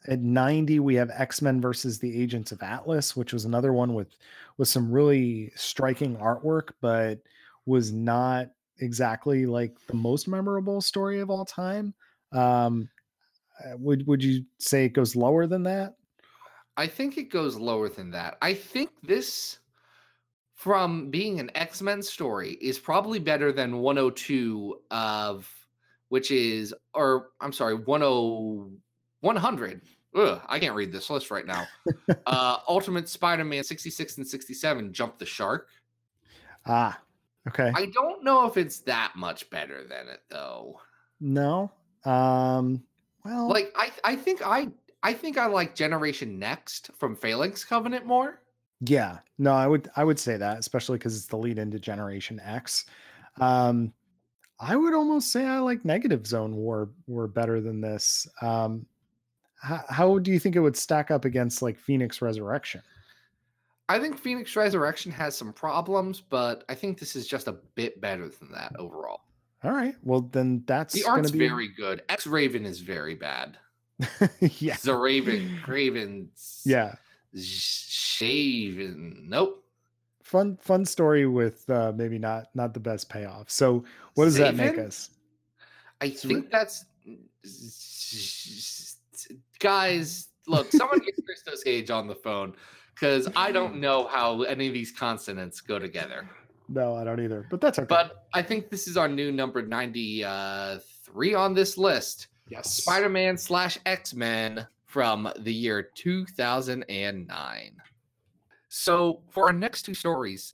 at 0.07 0.19
90. 0.19 0.79
We 0.79 0.95
have 0.95 1.09
X 1.13 1.41
Men 1.41 1.61
versus 1.61 1.99
the 1.99 2.21
Agents 2.21 2.51
of 2.51 2.61
Atlas, 2.61 3.15
which 3.15 3.33
was 3.33 3.45
another 3.45 3.73
one 3.73 3.93
with 3.93 4.15
with 4.57 4.67
some 4.67 4.91
really 4.91 5.51
striking 5.55 6.15
artwork, 6.17 6.69
but 6.81 7.19
was 7.65 7.91
not 7.91 8.49
exactly 8.79 9.45
like 9.45 9.75
the 9.87 9.95
most 9.95 10.27
memorable 10.27 10.81
story 10.81 11.19
of 11.19 11.29
all 11.29 11.45
time. 11.45 11.93
Um, 12.31 12.89
uh, 13.63 13.77
would 13.77 14.05
would 14.07 14.23
you 14.23 14.43
say 14.57 14.85
it 14.85 14.93
goes 14.93 15.15
lower 15.15 15.47
than 15.47 15.63
that? 15.63 15.95
I 16.75 16.87
think 16.87 17.17
it 17.17 17.29
goes 17.29 17.55
lower 17.55 17.87
than 17.87 18.11
that. 18.11 18.37
I 18.41 18.53
think 18.53 18.89
this 19.03 19.59
from 20.55 21.09
being 21.09 21.39
an 21.39 21.51
X-Men 21.55 22.01
story 22.01 22.53
is 22.61 22.79
probably 22.79 23.19
better 23.19 23.51
than 23.51 23.79
102 23.79 24.79
of 24.91 25.49
which 26.09 26.31
is 26.31 26.73
or 26.93 27.29
I'm 27.41 27.53
sorry, 27.53 27.77
10 27.77 28.77
100. 29.23 29.81
Ugh, 30.15 30.41
I 30.47 30.59
can't 30.59 30.75
read 30.75 30.91
this 30.91 31.09
list 31.09 31.31
right 31.31 31.45
now. 31.45 31.65
uh 32.27 32.57
Ultimate 32.67 33.09
Spider-Man 33.09 33.63
66 33.63 34.17
and 34.17 34.27
67 34.27 34.93
Jump 34.93 35.17
the 35.17 35.25
Shark. 35.25 35.69
Ah, 36.65 36.99
okay. 37.47 37.71
I 37.73 37.87
don't 37.87 38.23
know 38.23 38.45
if 38.45 38.57
it's 38.57 38.79
that 38.81 39.13
much 39.15 39.49
better 39.49 39.83
than 39.83 40.07
it 40.09 40.21
though. 40.29 40.79
No. 41.19 41.71
Um 42.05 42.83
well 43.25 43.47
Like 43.47 43.73
I 43.75 43.91
I 44.03 44.15
think 44.15 44.41
I 44.45 44.67
I 45.01 45.13
think 45.13 45.37
I 45.37 45.47
like 45.47 45.75
Generation 45.75 46.37
Next 46.37 46.91
from 46.97 47.15
Phalanx 47.15 47.63
Covenant 47.65 48.05
more. 48.05 48.39
Yeah, 48.85 49.19
no, 49.37 49.53
I 49.53 49.67
would 49.67 49.89
I 49.95 50.03
would 50.03 50.19
say 50.19 50.37
that, 50.37 50.59
especially 50.59 50.97
because 50.97 51.15
it's 51.15 51.27
the 51.27 51.37
lead 51.37 51.57
into 51.57 51.79
Generation 51.79 52.41
X. 52.43 52.85
Um, 53.39 53.93
I 54.59 54.75
would 54.75 54.93
almost 54.93 55.31
say 55.31 55.45
I 55.45 55.59
like 55.59 55.85
Negative 55.85 56.25
Zone 56.27 56.55
War 56.55 56.89
were 57.07 57.27
better 57.27 57.61
than 57.61 57.81
this. 57.81 58.27
Um, 58.41 58.85
how, 59.63 59.83
how 59.89 60.19
do 60.19 60.31
you 60.31 60.39
think 60.39 60.55
it 60.55 60.59
would 60.59 60.75
stack 60.75 61.09
up 61.09 61.25
against 61.25 61.61
like 61.61 61.79
Phoenix 61.79 62.21
Resurrection? 62.21 62.81
I 63.89 63.99
think 63.99 64.17
Phoenix 64.17 64.55
Resurrection 64.55 65.11
has 65.13 65.37
some 65.37 65.53
problems, 65.53 66.21
but 66.21 66.63
I 66.67 66.75
think 66.75 66.99
this 66.99 67.15
is 67.15 67.27
just 67.27 67.47
a 67.47 67.53
bit 67.75 67.99
better 68.01 68.27
than 68.27 68.51
that 68.51 68.73
overall. 68.77 69.21
All 69.63 69.71
right, 69.71 69.95
well 70.03 70.21
then 70.21 70.63
that's 70.67 70.93
the 70.93 71.05
art's 71.05 71.31
be... 71.31 71.39
very 71.39 71.69
good. 71.69 72.03
X 72.09 72.27
Raven 72.27 72.65
is 72.65 72.81
very 72.81 73.15
bad. 73.15 73.57
yeah, 74.39 74.75
the 74.83 74.95
Raven, 74.95 75.61
Raven's 75.67 76.61
yeah 76.65 76.95
shaven. 77.35 79.25
Nope. 79.27 79.63
Fun 80.21 80.57
fun 80.57 80.85
story 80.85 81.25
with 81.27 81.69
uh 81.69 81.93
maybe 81.95 82.17
not 82.17 82.47
not 82.53 82.73
the 82.73 82.79
best 82.79 83.09
payoff. 83.09 83.49
So 83.49 83.85
what 84.15 84.25
does 84.25 84.35
that 84.35 84.55
make 84.55 84.77
us? 84.77 85.11
I 86.01 86.09
think 86.09 86.51
that's 86.51 86.85
guys. 89.63 90.29
Look, 90.45 90.71
someone 90.71 90.99
get 90.99 91.15
Christos 91.25 91.63
Gage 91.63 91.89
on 91.89 92.07
the 92.07 92.15
phone 92.15 92.53
because 92.93 93.27
I 93.35 93.51
don't 93.51 93.79
know 93.79 94.07
how 94.07 94.43
any 94.43 94.67
of 94.67 94.73
these 94.73 94.91
consonants 94.91 95.61
go 95.61 95.79
together. 95.79 96.29
No, 96.69 96.95
I 96.95 97.03
don't 97.03 97.19
either. 97.19 97.47
But 97.49 97.61
that's 97.61 97.79
okay. 97.79 97.87
But 97.87 98.25
I 98.33 98.41
think 98.41 98.69
this 98.69 98.87
is 98.87 98.97
our 98.97 99.07
new 99.07 99.31
number 99.31 99.61
ninety 99.61 100.23
three 101.03 101.33
on 101.33 101.53
this 101.53 101.77
list. 101.77 102.27
Yes, 102.49 102.73
Spider 102.73 103.09
Man 103.09 103.37
slash 103.37 103.79
X 103.85 104.13
Men 104.13 104.67
from 104.85 105.27
the 105.39 105.51
year 105.53 105.89
2009. 105.95 107.77
So, 108.69 109.21
for 109.31 109.47
our 109.47 109.53
next 109.53 109.83
two 109.83 109.95
stories, 109.95 110.53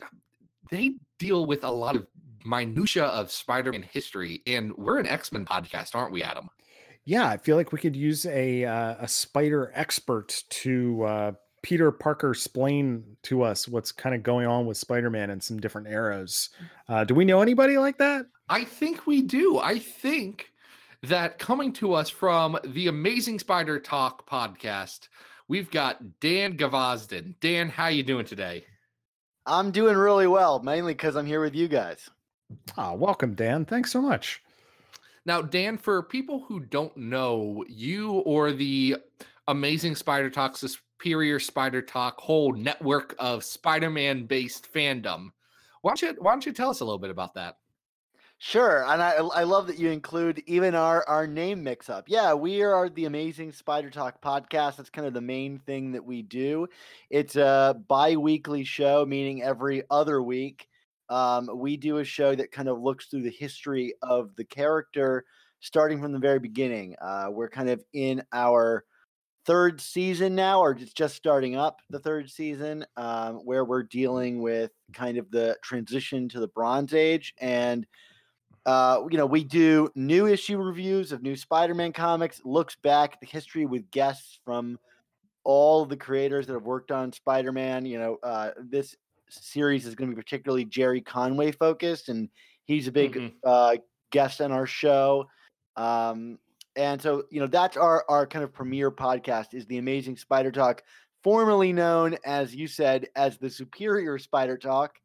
they 0.72 0.94
deal 1.18 1.46
with 1.46 1.66
a 1.66 1.70
lot 1.70 1.98
of 1.98 2.08
minutia 2.46 3.06
of 3.06 3.32
Spider-Man 3.32 3.84
history, 3.84 4.42
and 4.48 4.74
we're 4.78 5.00
an 5.00 5.08
X-Men 5.08 5.46
podcast, 5.46 5.94
aren't 5.94 6.14
we, 6.14 6.24
Adam? 6.24 6.50
Yeah, 7.10 7.28
I 7.28 7.38
feel 7.38 7.56
like 7.56 7.72
we 7.72 7.80
could 7.80 7.96
use 7.96 8.28
a 8.28 8.66
uh, 8.66 8.98
a 9.00 9.08
spider 9.08 9.72
expert 9.74 10.44
to 10.50 11.04
uh, 11.06 11.32
Peter 11.64 11.92
Parker 11.92 12.30
explain 12.30 13.04
to 13.24 13.42
us 13.42 13.68
what's 13.68 13.92
kind 13.92 14.14
of 14.14 14.22
going 14.22 14.46
on 14.46 14.68
with 14.68 14.78
Spider-Man 14.78 15.32
in 15.32 15.42
some 15.42 15.60
different 15.60 15.88
eras. 15.88 16.50
Uh, 16.88 17.04
do 17.04 17.16
we 17.16 17.26
know 17.26 17.42
anybody 17.42 17.80
like 17.80 17.98
that? 17.98 18.28
I 18.48 18.64
think 18.64 19.08
we 19.08 19.24
do. 19.24 19.58
I 19.58 19.80
think 19.80 20.52
that 21.02 21.40
coming 21.40 21.74
to 21.74 21.96
us 21.96 22.12
from 22.12 22.60
the 22.64 22.86
Amazing 22.86 23.40
Spider 23.40 23.80
Talk 23.80 24.30
podcast, 24.30 25.08
we've 25.48 25.72
got 25.72 26.20
Dan 26.20 26.58
Gvozden. 26.58 27.34
Dan, 27.42 27.70
how 27.70 27.88
you 27.88 28.04
doing 28.04 28.26
today? 28.26 28.66
I'm 29.48 29.72
doing 29.72 29.98
really 29.98 30.28
well, 30.28 30.62
mainly 30.62 30.94
because 30.94 31.16
I'm 31.16 31.26
here 31.26 31.42
with 31.42 31.56
you 31.56 31.70
guys. 31.70 32.08
Ah, 32.78 32.94
welcome, 32.94 33.34
Dan. 33.34 33.66
Thanks 33.66 33.92
so 33.92 34.00
much. 34.00 34.44
Now, 35.30 35.44
Dan, 35.44 35.78
for 35.78 36.02
people 36.02 36.44
who 36.48 36.60
don't 36.60 36.98
know 36.98 37.64
you 37.70 38.14
or 38.14 38.52
the 38.52 38.98
Amazing 39.48 39.96
Spider 39.96 40.28
Talk, 40.28 40.58
Superior 40.58 41.40
Spider 41.40 41.84
Talk, 41.84 42.20
whole 42.20 42.52
network 42.54 43.14
of 43.20 43.44
Spider-Man 43.44 44.26
based 44.26 44.74
fandom, 44.74 45.30
why 45.84 45.92
don't 45.92 46.02
you 46.02 46.16
why 46.18 46.32
don't 46.32 46.48
you 46.48 46.52
tell 46.52 46.72
us 46.72 46.80
a 46.80 46.84
little 46.84 46.98
bit 46.98 47.12
about 47.12 47.36
that? 47.36 47.58
Sure, 48.40 48.84
and 48.88 49.04
I 49.04 49.18
I 49.18 49.44
love 49.44 49.68
that 49.68 49.78
you 49.78 49.92
include 49.92 50.42
even 50.48 50.74
our 50.74 51.08
our 51.08 51.28
name 51.28 51.64
mix 51.64 51.92
up. 51.92 52.06
Yeah, 52.08 52.34
we 52.34 52.64
are 52.64 52.90
the 52.90 53.06
Amazing 53.06 53.52
Spider 53.52 53.92
Talk 53.92 54.24
podcast. 54.24 54.78
That's 54.78 54.90
kind 54.90 55.06
of 55.06 55.14
the 55.14 55.22
main 55.22 55.60
thing 55.60 55.92
that 55.92 56.04
we 56.04 56.24
do. 56.24 56.66
It's 57.12 57.36
a 57.36 57.80
bi-weekly 57.88 58.64
show, 58.64 59.06
meaning 59.06 59.44
every 59.44 59.84
other 59.92 60.24
week. 60.24 60.70
Um, 61.10 61.50
we 61.56 61.78
do 61.78 61.98
a 61.98 62.04
show 62.04 62.36
that 62.36 62.52
kind 62.52 62.70
of 62.70 62.80
looks 62.80 63.08
through 63.08 63.24
the 63.24 63.30
history 63.32 63.94
of 64.02 64.36
the 64.36 64.44
character, 64.44 65.26
starting 65.60 66.02
from 66.02 66.12
the 66.12 66.20
very 66.20 66.40
beginning. 66.40 66.96
Uh, 67.02 67.30
we're 67.32 67.50
kind 67.50 67.70
of 67.70 67.84
in 67.94 68.24
our 68.32 68.86
third 69.46 69.82
season 69.82 70.36
now, 70.36 70.60
or 70.60 70.72
it's 70.72 70.94
just 70.94 71.16
starting 71.16 71.56
up 71.56 71.82
the 71.90 72.00
third 72.00 72.30
season, 72.30 72.86
um, 72.98 73.36
where 73.38 73.66
we're 73.66 73.84
dealing 73.84 74.42
with 74.42 74.72
kind 74.94 75.18
of 75.18 75.30
the 75.32 75.58
transition 75.64 76.30
to 76.30 76.40
the 76.40 76.48
Bronze 76.48 76.94
Age 76.94 77.34
and 77.40 77.88
uh, 78.66 79.04
you 79.10 79.18
know, 79.18 79.26
we 79.26 79.44
do 79.44 79.90
new 79.96 80.28
issue 80.28 80.58
reviews 80.58 81.12
of 81.12 81.24
new 81.24 81.36
Spider-Man 81.36 81.94
comics, 81.94 82.42
looks 82.44 82.76
back 82.76 83.14
at 83.14 83.20
the 83.20 83.26
history 83.26 83.66
with 83.66 83.90
guests 83.90 84.40
from 84.46 84.78
all 85.44 85.86
the 85.86 85.98
creators 85.98 86.46
that 86.46 86.54
have 86.54 86.64
worked 86.64 86.92
on 86.92 87.12
Spider-Man. 87.12 87.86
You 87.86 87.98
know, 88.00 88.18
uh, 88.22 88.52
this 88.62 88.96
series 89.30 89.86
is 89.86 89.96
going 89.96 90.10
to 90.10 90.16
be 90.16 90.22
particularly 90.22 90.66
Gerry 90.66 91.02
Conway 91.02 91.52
focused, 91.52 92.10
and 92.10 92.30
he's 92.66 92.88
a 92.88 92.92
big 92.92 93.14
mm-hmm. 93.14 93.36
uh, 93.44 93.76
guest 94.12 94.42
on 94.42 94.52
our 94.52 94.66
show. 94.66 95.28
Um, 95.76 96.38
and 96.76 97.02
so, 97.02 97.24
you 97.30 97.40
know, 97.40 97.48
that's 97.48 97.78
our 97.78 98.06
our 98.10 98.26
kind 98.28 98.44
of 98.44 98.54
premiere 98.54 98.92
podcast 98.92 99.54
is 99.54 99.66
the 99.66 99.78
Amazing 99.78 100.18
Spider 100.18 100.52
Talk, 100.52 100.84
formerly 101.24 101.74
known 101.74 102.18
as 102.26 102.56
you 102.56 102.68
said 102.68 103.08
as 103.16 103.38
the 103.38 103.50
Superior 103.50 104.18
Spider 104.18 104.58
Talk, 104.58 104.96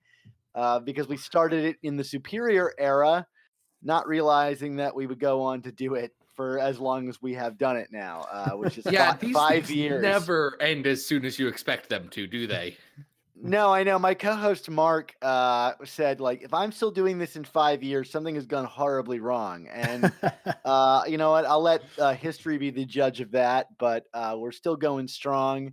uh, 0.55 0.79
because 0.81 1.09
we 1.09 1.17
started 1.17 1.65
it 1.65 1.77
in 1.83 1.97
the 1.97 2.05
Superior 2.05 2.73
era 2.79 3.27
not 3.85 4.09
realizing 4.09 4.77
that 4.77 4.95
we 4.95 5.07
would 5.07 5.21
go 5.21 5.43
on 5.43 5.61
to 5.63 5.71
do 5.71 5.95
it 5.95 6.13
for 6.35 6.59
as 6.59 6.81
long 6.81 7.09
as 7.09 7.23
we 7.23 7.35
have 7.35 7.57
done 7.59 7.77
it 7.77 7.89
now, 7.93 8.27
uh, 8.33 8.51
which 8.51 8.79
is 8.79 8.87
yeah, 8.91 9.15
five, 9.15 9.33
five 9.33 9.71
years. 9.71 10.03
Never 10.03 10.57
end 10.61 10.87
as 10.87 11.05
soon 11.05 11.25
as 11.25 11.39
you 11.39 11.47
expect 11.47 11.89
them 11.89 12.09
to, 12.11 12.27
do 12.27 12.47
they? 12.47 12.77
No, 13.37 13.73
I 13.73 13.83
know. 13.83 13.99
My 13.99 14.15
co-host 14.15 14.71
Mark 14.71 15.15
uh, 15.21 15.73
said, 15.85 16.21
like, 16.21 16.43
if 16.43 16.55
I'm 16.55 16.71
still 16.71 16.93
doing 16.93 17.19
this 17.19 17.35
in 17.37 17.45
five 17.45 17.83
years, 17.83 18.11
something 18.11 18.37
has 18.37 18.47
gone 18.47 18.65
horribly 18.65 19.19
wrong. 19.19 19.67
And 19.73 20.13
uh, 20.65 21.03
you 21.09 21.19
know 21.19 21.33
what? 21.33 21.45
I'll 21.45 21.61
let 21.63 21.83
uh, 21.99 22.15
history 22.15 22.59
be 22.59 22.71
the 22.71 22.85
judge 22.85 23.21
of 23.21 23.33
that. 23.33 23.67
But 23.79 24.05
uh, 24.15 24.37
we're 24.39 24.53
still 24.53 24.77
going 24.77 25.09
strong. 25.09 25.73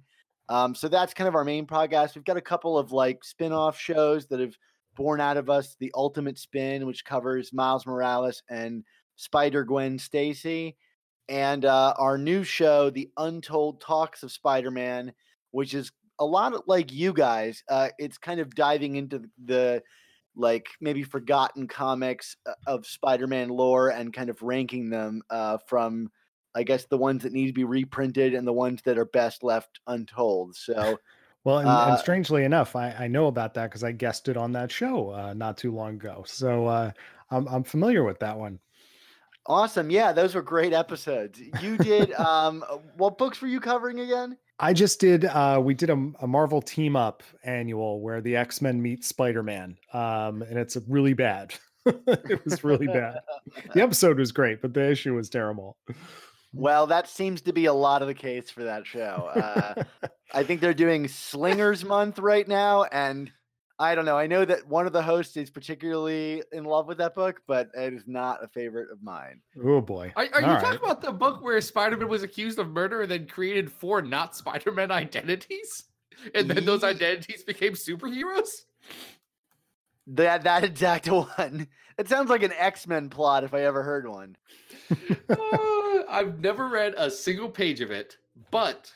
Um, 0.50 0.74
so 0.74 0.88
that's 0.88 1.14
kind 1.14 1.28
of 1.28 1.36
our 1.36 1.46
main 1.46 1.68
podcast. 1.68 2.16
We've 2.16 2.26
got 2.26 2.36
a 2.36 2.42
couple 2.42 2.78
of 2.78 2.92
like 2.92 3.24
spin-off 3.24 3.80
shows 3.80 4.26
that 4.28 4.40
have 4.40 4.58
born 4.96 5.22
out 5.22 5.38
of 5.38 5.50
us 5.50 5.76
the 5.80 5.92
Ultimate 5.96 6.38
Spin, 6.38 6.86
which 6.86 7.06
covers 7.06 7.54
Miles 7.54 7.86
Morales 7.86 8.44
and 8.50 8.84
Spider 9.16 9.64
Gwen 9.64 10.00
Stacy, 10.00 10.76
and 11.30 11.64
uh, 11.64 11.94
our 11.98 12.18
new 12.18 12.44
show, 12.44 12.90
The 12.90 13.10
Untold 13.18 13.80
Talks 13.82 14.24
of 14.24 14.32
Spider 14.32 14.72
Man, 14.72 15.14
which 15.52 15.74
is 15.74 15.92
a 16.22 16.26
lot 16.26 16.54
of, 16.54 16.62
like 16.68 16.94
you 16.94 17.12
guys. 17.12 17.64
Uh, 17.68 17.90
it's 17.98 18.18
kind 18.18 18.40
of 18.40 18.56
diving 18.56 18.96
into 18.96 19.24
the 19.44 19.82
like 20.36 20.68
maybe 20.80 21.04
forgotten 21.04 21.68
comics 21.68 22.38
uh, 22.46 22.54
of 22.68 22.86
Spider 22.86 23.28
Man 23.28 23.50
lore 23.50 23.90
and 23.90 24.14
kind 24.14 24.30
of 24.30 24.42
ranking 24.42 24.90
them 24.90 25.22
uh, 25.30 25.58
from. 25.68 26.10
I 26.54 26.64
guess 26.64 26.86
the 26.86 26.98
ones 26.98 27.24
that 27.24 27.32
need 27.32 27.48
to 27.48 27.54
be 27.54 27.64
reprinted 27.64 28.34
and 28.34 28.46
the 28.46 28.52
ones 28.52 28.82
that 28.84 28.98
are 28.98 29.06
best 29.06 29.42
left 29.42 29.80
untold. 29.88 30.54
So 30.54 30.98
well, 31.46 31.60
and, 31.60 31.70
uh, 31.70 31.88
and 31.90 31.98
strangely 32.00 32.44
enough, 32.44 32.76
I, 32.76 32.92
I 32.92 33.08
know 33.08 33.28
about 33.28 33.54
that 33.54 33.70
because 33.70 33.86
I 33.86 33.94
guested 33.94 34.36
on 34.36 34.52
that 34.52 34.70
show 34.70 35.12
uh, 35.12 35.34
not 35.34 35.58
too 35.58 35.72
long 35.72 35.96
ago. 35.96 36.24
So 36.28 36.68
uh, 36.68 36.92
I'm 37.30 37.48
I'm 37.48 37.64
familiar 37.64 38.04
with 38.04 38.20
that 38.20 38.38
one. 38.38 38.60
Awesome. 39.46 39.90
Yeah, 39.90 40.14
those 40.14 40.36
were 40.36 40.42
great 40.42 40.74
episodes. 40.74 41.40
You 41.62 41.78
did 41.78 42.14
um 42.20 42.64
uh, 42.70 42.78
what 42.98 43.18
books 43.18 43.42
were 43.42 43.48
you 43.48 43.60
covering 43.60 44.00
again? 44.00 44.38
I 44.60 44.74
just 44.74 45.00
did 45.00 45.26
uh 45.26 45.60
we 45.64 45.74
did 45.74 45.90
a, 45.90 46.12
a 46.22 46.28
Marvel 46.28 46.62
team 46.62 46.96
up 46.96 47.24
annual 47.44 48.02
where 48.02 48.22
the 48.22 48.36
X-Men 48.36 48.82
meet 48.82 49.04
Spider-Man. 49.04 49.78
Um 49.94 50.42
and 50.44 50.58
it's 50.58 50.78
really 50.88 51.14
bad. 51.14 51.54
it 51.86 52.46
was 52.46 52.64
really 52.64 52.88
bad. 52.88 53.20
the 53.74 53.82
episode 53.82 54.20
was 54.20 54.32
great, 54.32 54.62
but 54.62 54.74
the 54.74 54.92
issue 54.92 55.16
was 55.16 55.30
terrible. 55.30 55.78
Well, 56.54 56.86
that 56.88 57.08
seems 57.08 57.42
to 57.42 57.54
be 57.54 57.66
a 57.66 57.74
lot 57.74 58.02
of 58.02 58.08
the 58.08 58.14
case 58.14 58.50
for 58.50 58.66
that 58.66 58.86
show. 58.86 59.32
Uh, 59.34 59.84
I 60.34 60.44
think 60.44 60.60
they're 60.60 60.74
doing 60.74 61.08
Slingers 61.08 61.86
Month 61.86 62.20
right 62.20 62.48
now, 62.48 62.84
and 62.84 63.32
I 63.82 63.96
don't 63.96 64.06
know. 64.06 64.16
I 64.16 64.28
know 64.28 64.46
that 64.46 64.68
one 64.68 64.86
of 64.86 64.94
the 64.94 65.02
hosts 65.02 65.36
is 65.38 65.50
particularly 65.50 66.44
in 66.52 66.66
love 66.66 66.86
with 66.86 67.00
that 67.00 67.16
book, 67.16 67.42
but 67.48 67.72
it 67.76 67.94
is 67.94 68.04
not 68.06 68.44
a 68.44 68.48
favorite 68.48 68.92
of 68.92 69.02
mine. 69.02 69.42
Oh 69.66 69.82
boy! 69.82 70.14
Are, 70.16 70.28
are 70.34 70.42
you 70.42 70.48
right. 70.48 70.62
talking 70.62 70.80
about 70.84 71.02
the 71.02 71.12
book 71.12 71.42
where 71.42 71.60
Spider-Man 71.60 72.08
was 72.08 72.22
accused 72.22 72.60
of 72.60 72.70
murder 72.70 73.02
and 73.02 73.10
then 73.10 73.26
created 73.26 73.72
four 73.72 74.04
not 74.04 74.36
Spider-Man 74.36 74.92
identities, 74.92 75.86
and 76.36 76.48
then 76.48 76.64
those 76.64 76.84
identities 76.84 77.44
became 77.44 77.74
superheroes? 77.74 78.50
That 80.06 80.44
that 80.44 80.64
exact 80.64 81.08
one. 81.10 81.68
It 81.98 82.08
sounds 82.08 82.30
like 82.30 82.44
an 82.44 82.54
X 82.54 82.86
Men 82.86 83.10
plot 83.10 83.44
if 83.44 83.56
I 83.56 83.62
ever 83.62 83.82
heard 83.82 84.08
one. 84.08 84.38
Uh, 85.30 86.04
I've 86.10 86.40
never 86.40 86.68
read 86.68 86.94
a 86.98 87.10
single 87.10 87.50
page 87.50 87.82
of 87.82 87.92
it, 87.92 88.18
but 88.50 88.92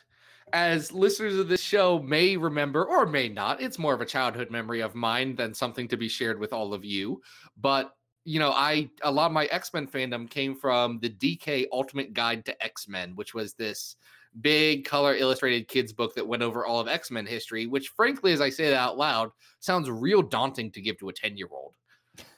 as 0.53 0.91
listeners 0.91 1.37
of 1.37 1.47
this 1.47 1.61
show 1.61 1.99
may 1.99 2.37
remember 2.37 2.85
or 2.85 3.05
may 3.05 3.27
not, 3.27 3.61
it's 3.61 3.79
more 3.79 3.93
of 3.93 4.01
a 4.01 4.05
childhood 4.05 4.51
memory 4.51 4.81
of 4.81 4.95
mine 4.95 5.35
than 5.35 5.53
something 5.53 5.87
to 5.87 5.97
be 5.97 6.07
shared 6.07 6.39
with 6.39 6.53
all 6.53 6.73
of 6.73 6.85
you. 6.85 7.21
But 7.57 7.95
you 8.25 8.39
know, 8.39 8.51
I 8.51 8.89
a 9.03 9.11
lot 9.11 9.27
of 9.27 9.31
my 9.31 9.45
X 9.45 9.71
Men 9.73 9.87
fandom 9.87 10.29
came 10.29 10.55
from 10.55 10.99
the 10.99 11.09
DK 11.09 11.67
Ultimate 11.71 12.13
Guide 12.13 12.43
to 12.45 12.63
X 12.63 12.87
Men, 12.87 13.15
which 13.15 13.33
was 13.33 13.53
this 13.53 13.95
big 14.41 14.83
color 14.83 15.15
illustrated 15.15 15.67
kids 15.67 15.93
book 15.93 16.15
that 16.15 16.27
went 16.27 16.43
over 16.43 16.65
all 16.65 16.79
of 16.79 16.87
X 16.87 17.11
Men 17.11 17.25
history. 17.25 17.67
Which, 17.67 17.89
frankly, 17.89 18.33
as 18.33 18.41
I 18.41 18.49
say 18.49 18.69
that 18.69 18.77
out 18.77 18.97
loud, 18.97 19.29
sounds 19.59 19.89
real 19.89 20.23
daunting 20.23 20.71
to 20.71 20.81
give 20.81 20.97
to 20.99 21.09
a 21.09 21.13
ten 21.13 21.37
year 21.37 21.49
old. 21.51 21.75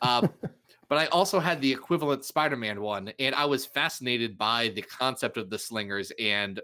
Uh, 0.01 0.27
but 0.89 0.97
I 0.97 1.05
also 1.07 1.39
had 1.39 1.61
the 1.61 1.71
equivalent 1.71 2.25
Spider 2.25 2.57
Man 2.57 2.81
one, 2.81 3.13
and 3.17 3.33
I 3.33 3.45
was 3.45 3.65
fascinated 3.65 4.37
by 4.37 4.69
the 4.69 4.81
concept 4.81 5.37
of 5.37 5.49
the 5.49 5.59
slingers 5.59 6.11
and 6.19 6.59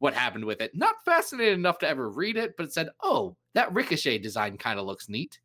what 0.00 0.14
happened 0.14 0.44
with 0.44 0.60
it. 0.60 0.74
Not 0.74 1.04
fascinated 1.04 1.54
enough 1.54 1.78
to 1.78 1.88
ever 1.88 2.10
read 2.10 2.36
it, 2.36 2.56
but 2.56 2.66
it 2.66 2.72
said, 2.72 2.88
"Oh, 3.00 3.36
that 3.54 3.72
Ricochet 3.72 4.18
design 4.18 4.58
kind 4.58 4.80
of 4.80 4.86
looks 4.86 5.08
neat." 5.08 5.38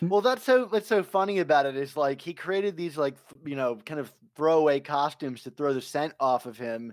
Well, 0.00 0.20
that's 0.20 0.44
so 0.44 0.66
what's 0.66 0.86
so 0.86 1.02
funny 1.02 1.40
about 1.40 1.66
it 1.66 1.76
is 1.76 1.96
like 1.96 2.20
he 2.20 2.34
created 2.34 2.76
these 2.76 2.96
like 2.96 3.16
you 3.44 3.56
know 3.56 3.76
kind 3.84 3.98
of 3.98 4.12
throwaway 4.36 4.78
costumes 4.78 5.42
to 5.42 5.50
throw 5.50 5.72
the 5.72 5.80
scent 5.80 6.12
off 6.20 6.46
of 6.46 6.56
him, 6.56 6.92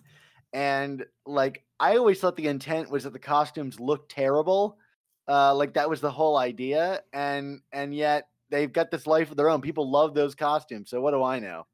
and 0.53 1.05
like 1.25 1.63
I 1.79 1.98
always 1.98 2.19
thought 2.19 2.38
the 2.38 2.48
intent 2.48 2.89
was 2.89 3.03
that 3.03 3.13
the 3.13 3.19
costumes 3.19 3.79
looked 3.79 4.09
terrible, 4.12 4.79
uh, 5.27 5.53
like 5.53 5.74
that 5.74 5.89
was 5.89 6.01
the 6.01 6.12
whole 6.12 6.38
idea, 6.38 7.03
and 7.12 7.62
and 7.74 7.93
yet 7.93 8.29
they've 8.50 8.71
got 8.71 8.89
this 8.89 9.05
life 9.05 9.29
of 9.31 9.38
their 9.38 9.50
own. 9.50 9.59
People 9.59 9.91
love 9.91 10.13
those 10.13 10.33
costumes, 10.33 10.89
so 10.89 11.01
what 11.01 11.12
do 11.12 11.24
I 11.24 11.39
know? 11.39 11.67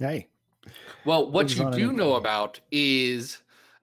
Hey, 0.00 0.28
well, 1.04 1.30
what 1.30 1.54
you 1.56 1.70
do 1.70 1.92
know 1.92 2.14
about 2.14 2.60
is 2.72 3.38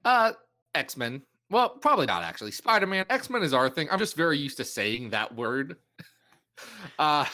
uh 0.06 0.34
X 0.76 0.98
Men. 0.98 1.22
Well, 1.50 1.70
probably 1.70 2.06
not 2.06 2.24
actually. 2.24 2.52
Spider 2.52 2.88
Man. 2.88 3.06
X 3.10 3.30
Men 3.30 3.44
is 3.44 3.54
our 3.54 3.70
thing. 3.70 3.88
I'm 3.92 4.00
just 4.00 4.16
very 4.16 4.38
used 4.38 4.58
to 4.58 4.66
saying 4.66 5.10
that 5.10 5.36
word. 5.36 5.78
uh, 7.00 7.26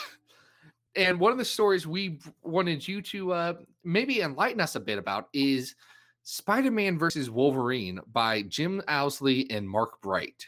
and 0.96 1.20
one 1.20 1.32
of 1.32 1.38
the 1.38 1.46
stories 1.46 1.86
we 1.86 2.20
wanted 2.44 2.88
you 2.88 3.01
to 3.01 3.34
uh, 3.34 3.54
maybe 3.84 4.22
enlighten 4.22 4.62
us 4.62 4.75
a 4.75 4.80
bit 4.80 4.98
about 4.98 5.27
is 5.34 5.75
Spider 6.24 6.72
Man 6.72 6.98
versus 6.98 7.30
Wolverine 7.30 8.00
by 8.12 8.44
Jim 8.44 8.82
Owsley 8.88 9.50
and 9.51 9.70
Mark 9.70 10.01
Bright. 10.01 10.48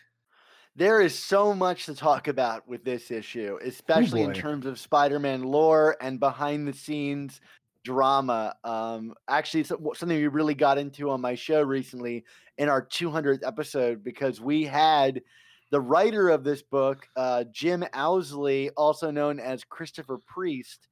There 0.78 1.02
is 1.02 1.18
so 1.18 1.56
much 1.56 1.88
to 1.88 1.96
talk 1.96 2.28
about 2.28 2.68
with 2.68 2.84
this 2.84 3.10
issue, 3.10 3.58
especially 3.64 4.22
in 4.22 4.32
terms 4.32 4.68
of 4.68 4.80
Spider-Man 4.80 5.42
lore 5.42 5.98
and 6.02 6.20
behind 6.20 6.68
the 6.68 6.74
scenes 6.74 7.42
drama. 7.88 8.54
Um, 8.66 9.14
actually, 9.30 9.64
something 9.64 10.10
we 10.10 10.28
really 10.28 10.54
got 10.54 10.78
into 10.78 11.10
on 11.10 11.22
my 11.22 11.36
show 11.36 11.62
recently 11.62 12.26
in 12.58 12.68
our 12.68 12.86
200th 12.86 13.48
episode 13.48 14.04
because 14.04 14.42
we 14.42 14.66
had 14.66 15.22
the 15.72 15.80
writer 15.80 16.28
of 16.28 16.44
this 16.44 16.62
book, 16.62 17.08
uh, 17.16 17.46
Jim 17.54 17.86
Owsley, 17.94 18.72
also 18.72 19.10
known 19.10 19.40
as 19.40 19.64
Christopher 19.64 20.18
Priest, 20.28 20.90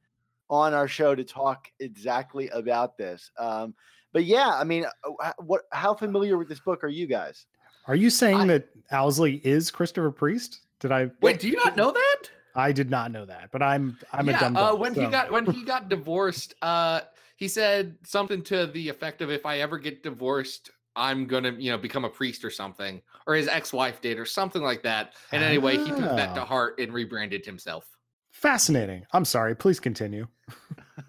on 0.50 0.74
our 0.74 0.88
show 0.88 1.14
to 1.14 1.24
talk 1.26 1.68
exactly 1.82 2.48
about 2.50 2.98
this. 2.98 3.30
Um, 3.38 3.74
but 4.14 4.24
yeah, 4.24 4.52
I 4.54 4.64
mean, 4.64 4.86
uh, 5.22 5.34
what? 5.40 5.64
How 5.74 5.94
familiar 5.94 6.38
with 6.38 6.48
this 6.48 6.62
book 6.62 6.82
are 6.86 6.90
you 6.90 7.08
guys? 7.08 7.46
are 7.88 7.96
you 7.96 8.10
saying 8.10 8.40
I- 8.42 8.48
that 8.48 8.70
Owsley 8.92 9.42
is 9.44 9.70
Christopher 9.70 10.12
Priest? 10.12 10.62
Did 10.80 10.94
I? 10.94 11.12
Wait, 11.22 11.42
do 11.42 11.50
you 11.50 11.58
not 11.58 11.76
know 11.76 11.92
that? 11.92 12.22
I 12.56 12.72
did 12.72 12.90
not 12.90 13.12
know 13.12 13.26
that, 13.26 13.50
but 13.52 13.62
I'm 13.62 13.98
I'm 14.14 14.30
a 14.30 14.34
dumb. 14.40 14.56
uh, 14.56 14.72
dumb, 14.72 14.80
when 14.80 14.94
he 14.94 15.06
got 15.08 15.32
when 15.32 15.46
he 15.46 15.64
got 15.74 15.90
divorced, 15.90 16.56
uh, 16.62 17.02
he 17.36 17.48
said 17.48 17.98
something 18.06 18.42
to 18.44 18.68
the 18.68 18.88
effect 18.90 19.22
of, 19.22 19.30
"If 19.30 19.46
I 19.46 19.60
ever 19.60 19.78
get 19.78 20.04
divorced, 20.04 20.72
I'm 20.96 21.26
gonna, 21.28 21.52
you 21.52 21.72
know, 21.72 21.78
become 21.78 22.06
a 22.06 22.10
priest 22.10 22.46
or 22.46 22.50
something." 22.50 23.02
Or 23.28 23.34
his 23.36 23.48
ex-wife 23.48 24.02
did, 24.02 24.20
or 24.20 24.26
something 24.26 24.62
like 24.62 24.84
that. 24.84 25.14
And 25.32 25.44
anyway, 25.44 25.78
he 25.78 25.88
took 25.90 25.98
that 26.00 26.36
to 26.36 26.42
Ah. 26.42 26.46
heart 26.46 26.80
and 26.80 26.94
rebranded 26.94 27.46
himself. 27.46 27.86
fascinating. 28.32 29.06
I'm 29.14 29.26
sorry. 29.26 29.56
Please 29.56 29.80
continue. 29.80 30.28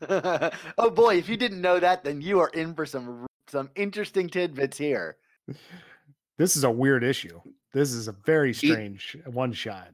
oh 0.09 0.91
boy, 0.91 1.17
if 1.17 1.29
you 1.29 1.37
didn't 1.37 1.61
know 1.61 1.79
that, 1.79 2.05
then 2.05 2.21
you 2.21 2.41
are 2.41 2.49
in 2.49 2.75
for 2.75 2.87
some 2.87 3.27
some 3.49 3.71
interesting 3.77 4.29
tidbits 4.29 4.79
here. 4.79 5.17
This 6.39 6.57
is 6.57 6.65
a 6.65 6.71
weird 6.71 7.05
issue. 7.05 7.41
This 7.73 7.93
is 7.93 8.09
a 8.09 8.13
very 8.13 8.53
strange 8.55 9.17
one 9.27 9.53
shot. 9.53 9.89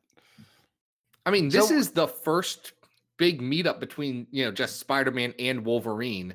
I 1.25 1.31
mean, 1.31 1.49
this 1.49 1.69
So- 1.69 1.75
is 1.75 1.93
the 1.93 2.09
first 2.09 2.73
big 3.19 3.41
meetup 3.41 3.79
between 3.79 4.27
you 4.31 4.45
know 4.45 4.51
just 4.51 4.81
Spider-Man 4.81 5.35
and 5.39 5.65
Wolverine. 5.65 6.35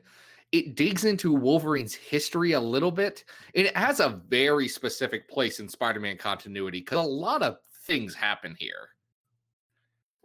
It 0.54 0.76
digs 0.76 1.04
into 1.04 1.34
Wolverine's 1.34 1.93
history 1.93 2.54
a 2.54 2.60
little 2.60 2.91
bit, 2.91 3.26
and 3.54 3.67
it 3.67 3.76
has 3.76 4.00
a 4.00 4.21
very 4.28 4.67
specific 4.69 5.30
place 5.30 5.60
in 5.60 5.67
Spider-Man 5.67 6.17
continuity 6.17 6.80
because 6.80 7.06
a 7.06 7.10
lot 7.10 7.43
of 7.43 7.58
things 7.86 8.15
happen 8.15 8.56
here. 8.58 8.89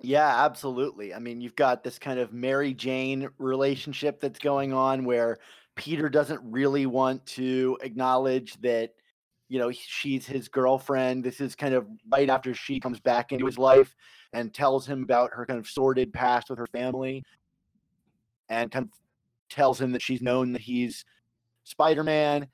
Yeah, 0.01 0.45
absolutely. 0.45 1.15
I 1.15 1.19
mean, 1.19 1.41
you've 1.41 1.57
got 1.57 1.83
this 1.83 1.99
kind 1.99 2.19
of 2.19 2.33
Mary 2.33 2.75
Jane 2.75 3.29
relationship 3.39 4.21
that's 4.21 4.39
going 4.39 4.73
on 4.73 5.05
where 5.05 5.39
Peter 5.77 6.09
doesn't 6.09 6.41
really 6.43 6.87
want 6.87 7.25
to 7.27 7.79
acknowledge 7.83 8.61
that, 8.61 8.95
you 9.53 9.59
know, 9.59 9.71
she's 9.71 10.25
his 10.25 10.49
girlfriend. 10.49 11.23
This 11.23 11.39
is 11.39 11.55
kind 11.55 11.75
of 11.75 11.87
right 12.11 12.31
after 12.31 12.55
she 12.55 12.81
comes 12.81 13.01
back 13.01 13.33
into 13.33 13.45
his 13.45 13.59
life 13.59 13.95
and 14.33 14.55
tells 14.55 14.87
him 14.87 15.03
about 15.03 15.35
her 15.35 15.45
kind 15.45 15.61
of 15.61 15.67
sordid 15.67 16.11
past 16.11 16.49
with 16.49 16.59
her 16.59 16.67
family 16.69 17.23
and 18.49 18.71
kind 18.71 18.87
of 18.87 18.93
tells 19.51 19.79
him 19.79 19.93
that 19.93 20.01
she's 20.01 20.23
known 20.23 20.55
that 20.55 20.63
he's 20.63 21.05
Spider 21.65 22.03
Man. 22.03 22.47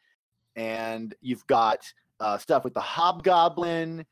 And 0.56 1.14
you've 1.20 1.46
got 1.46 1.84
uh, 2.18 2.36
stuff 2.36 2.64
with 2.64 2.74
the 2.74 2.80
Hobgoblin. 2.80 4.04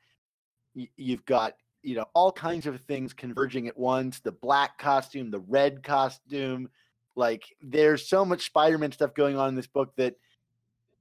Y- 0.77 0.89
You've 0.97 1.25
got 1.25 1.55
you 1.83 1.97
know 1.97 2.07
all 2.15 2.31
kinds 2.31 2.67
of 2.67 2.81
things 2.83 3.13
converging 3.13 3.67
at 3.67 3.77
once 3.77 4.21
the 4.21 4.33
black 4.33 4.77
costume 4.77 5.31
the 5.31 5.39
red 5.41 5.85
costume 5.85 6.69
like 7.15 7.45
there's 7.63 8.09
so 8.09 8.25
much 8.25 8.47
spider-man 8.47 8.91
stuff 8.91 9.15
going 9.15 9.37
on 9.37 9.51
in 9.51 9.55
this 9.55 9.69
book 9.69 9.95
that 9.97 10.17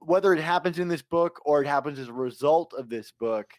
whether 0.06 0.32
it 0.32 0.40
happens 0.40 0.78
in 0.78 0.88
this 0.88 1.02
book 1.02 1.40
or 1.44 1.60
it 1.62 1.66
happens 1.66 1.98
as 1.98 2.08
a 2.08 2.12
result 2.12 2.72
of 2.78 2.88
this 2.88 3.10
book 3.12 3.52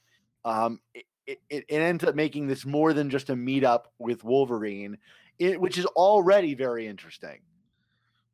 um, 0.45 0.79
it, 0.93 1.05
it, 1.27 1.39
it 1.49 1.65
ends 1.81 2.03
up 2.03 2.15
making 2.15 2.47
this 2.47 2.65
more 2.65 2.93
than 2.93 3.09
just 3.09 3.29
a 3.29 3.33
meetup 3.35 3.83
with 3.99 4.23
wolverine 4.23 4.97
it, 5.39 5.59
which 5.59 5.77
is 5.77 5.85
already 5.87 6.53
very 6.55 6.87
interesting 6.87 7.39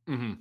Mhm. 0.08 0.38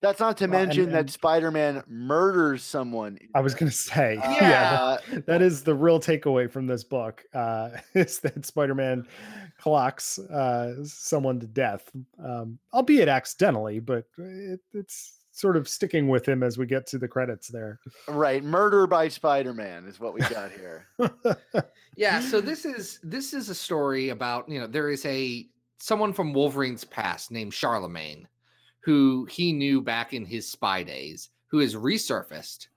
that's 0.00 0.20
not 0.20 0.36
to 0.38 0.46
Well, 0.46 0.60
and- 0.60 0.68
mention 0.68 0.92
that 0.92 1.10
spider-man 1.10 1.82
murders 1.86 2.62
someone 2.62 3.18
I 3.34 3.40
was 3.40 3.54
gonna 3.54 3.70
say, 3.92 4.16
Uh, 4.16 4.30
yeah, 4.40 4.96
that- 5.10 5.26
that 5.26 5.42
is 5.42 5.62
the 5.62 5.74
real 5.74 6.00
takeaway 6.00 6.50
from 6.50 6.66
this 6.66 6.84
book. 6.84 7.24
Uh, 7.34 7.70
is 7.94 8.20
that 8.20 8.46
Spider-Man 8.46 9.06
clocks 9.58 10.18
uh, 10.18 10.84
someone 10.84 11.40
to 11.40 11.46
death, 11.48 11.90
um, 12.24 12.58
albeit 12.72 13.08
accidentally, 13.08 13.80
but 13.80 14.04
it, 14.18 14.60
it's 14.72 15.17
sort 15.38 15.56
of 15.56 15.68
sticking 15.68 16.08
with 16.08 16.26
him 16.26 16.42
as 16.42 16.58
we 16.58 16.66
get 16.66 16.86
to 16.86 16.98
the 16.98 17.08
credits 17.08 17.48
there. 17.48 17.78
right 18.08 18.42
murder 18.42 18.86
by 18.86 19.08
spider-man 19.08 19.86
is 19.86 20.00
what 20.00 20.12
we 20.14 20.20
got 20.20 20.50
here 20.50 20.86
Yeah, 21.98 22.20
so 22.20 22.40
this 22.40 22.64
is 22.64 23.00
this 23.02 23.32
is 23.34 23.48
a 23.48 23.54
story 23.56 24.10
about, 24.10 24.48
you 24.48 24.60
know, 24.60 24.68
there 24.68 24.88
is 24.88 25.04
a 25.04 25.48
someone 25.80 26.12
from 26.12 26.32
Wolverine's 26.32 26.84
past 26.84 27.32
named 27.32 27.52
Charlemagne 27.52 28.28
who 28.84 29.24
he 29.24 29.52
knew 29.52 29.80
back 29.82 30.14
in 30.14 30.24
his 30.24 30.48
spy 30.48 30.84
days 30.84 31.30
who 31.48 31.58
has 31.58 31.74
resurfaced 31.74 32.68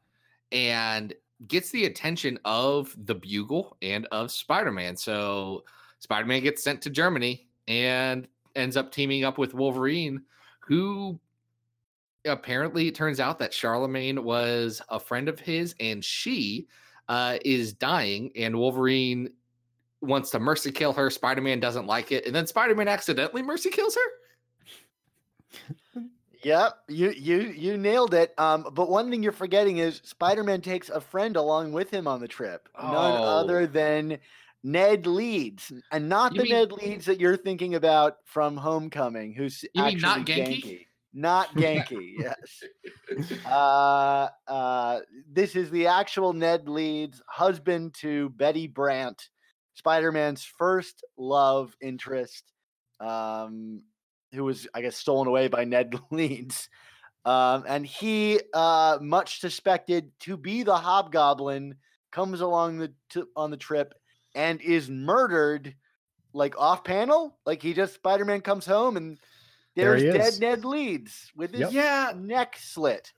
and 0.52 1.14
gets 1.48 1.70
the 1.70 1.86
attention 1.86 2.40
of 2.46 2.96
the 3.06 3.14
Bugle 3.14 3.78
and 3.84 4.08
of 4.08 4.32
Spider-Man. 4.32 4.98
So 4.98 5.66
Spider-Man 6.00 6.42
gets 6.42 6.64
sent 6.64 6.82
to 6.82 6.90
Germany 6.90 7.48
and 7.68 8.28
ends 8.56 8.76
up 8.76 8.92
teaming 8.92 9.24
up 9.24 9.38
with 9.38 9.54
Wolverine 9.54 10.24
who 10.62 11.20
apparently 12.26 12.88
it 12.88 12.96
turns 12.96 13.20
out 13.20 13.40
that 13.40 13.54
Charlemagne 13.54 14.24
was 14.24 14.82
a 14.90 15.00
friend 15.00 15.28
of 15.30 15.40
his 15.40 15.76
and 15.80 16.04
she 16.04 16.68
uh, 17.10 17.38
is 17.44 17.74
dying, 17.74 18.32
and 18.36 18.56
Wolverine 18.58 19.30
wants 20.02 20.30
to 20.32 20.40
mercy 20.40 20.72
kill 20.72 20.94
her. 20.94 21.10
Spider 21.10 21.42
Man 21.42 21.60
doesn't 21.60 21.86
like 21.88 22.12
it, 22.12 22.26
and 22.26 22.34
then 22.36 22.48
Spider 22.48 22.76
Man 22.76 22.88
accidentally 22.88 23.42
mercy 23.44 23.70
kills 23.70 23.96
her. 23.96 24.02
Yep, 26.44 26.74
you 26.88 27.12
you 27.12 27.38
you 27.56 27.78
nailed 27.78 28.16
it. 28.16 28.34
Um, 28.40 28.66
but 28.74 28.90
one 28.90 29.12
thing 29.12 29.22
you're 29.22 29.32
forgetting 29.32 29.78
is 29.78 30.02
Spider-Man 30.04 30.62
takes 30.62 30.90
a 30.90 31.00
friend 31.00 31.36
along 31.36 31.72
with 31.72 31.92
him 31.92 32.08
on 32.08 32.20
the 32.20 32.28
trip, 32.28 32.68
none 32.82 33.22
other 33.22 33.60
Oh. 33.60 33.66
than 33.68 34.18
Ned 34.64 35.06
Leeds, 35.06 35.72
and 35.92 36.10
not 36.10 36.34
You 36.34 36.40
the 36.40 36.44
mean- 36.46 36.54
Ned 36.54 36.72
Leeds 36.72 37.06
that 37.06 37.20
you're 37.20 37.38
thinking 37.38 37.76
about 37.76 38.18
from 38.26 38.58
Homecoming, 38.58 39.34
who's 39.34 39.64
You 39.76 39.84
mean 39.84 40.00
not 40.00 40.26
Ganke? 40.26 40.64
Ganke. 40.64 40.86
Not 41.14 41.50
Ganke, 41.56 42.16
yes. 42.18 42.64
Uh, 43.46 44.30
uh, 44.48 45.00
this 45.32 45.56
is 45.56 45.70
the 45.72 45.88
actual 45.88 46.34
Ned 46.34 46.70
Leeds, 46.70 47.22
husband 47.28 47.94
to 47.96 48.30
Betty 48.30 48.68
Brant, 48.68 49.30
Spider-Man's 49.74 50.44
first 50.44 51.04
love 51.18 51.76
interest, 51.82 52.44
um, 53.00 53.84
who 54.34 54.44
was, 54.44 54.68
I 54.74 54.82
guess, 54.82 54.98
stolen 54.98 55.28
away 55.28 55.48
by 55.48 55.66
Ned 55.66 55.94
Leeds. 56.12 56.70
Um, 57.26 57.66
and 57.68 57.86
he, 57.86 58.40
uh, 58.54 58.98
much 59.02 59.42
suspected 59.42 60.12
to 60.22 60.38
be 60.38 60.64
the 60.64 60.76
Hobgoblin, 60.76 61.76
comes 62.12 62.42
along 62.42 62.78
the 62.78 62.94
t- 63.10 63.24
on 63.36 63.52
the 63.52 63.58
trip 63.58 63.94
and 64.36 64.62
is 64.62 64.90
murdered, 64.90 65.76
like 66.34 66.58
off 66.58 66.84
panel. 66.84 67.38
Like 67.46 67.62
he 67.62 67.74
just 67.74 67.94
Spider 67.94 68.26
Man 68.26 68.42
comes 68.42 68.66
home 68.66 68.98
and 68.98 69.18
there's 69.76 70.02
he 70.02 70.12
dead. 70.12 70.40
Ned 70.40 70.66
Leeds 70.66 71.32
with 71.36 71.52
his 71.52 71.62
Yep. 71.62 71.72
Yeah, 71.72 72.14
neck 72.18 72.58
slit. 72.60 73.12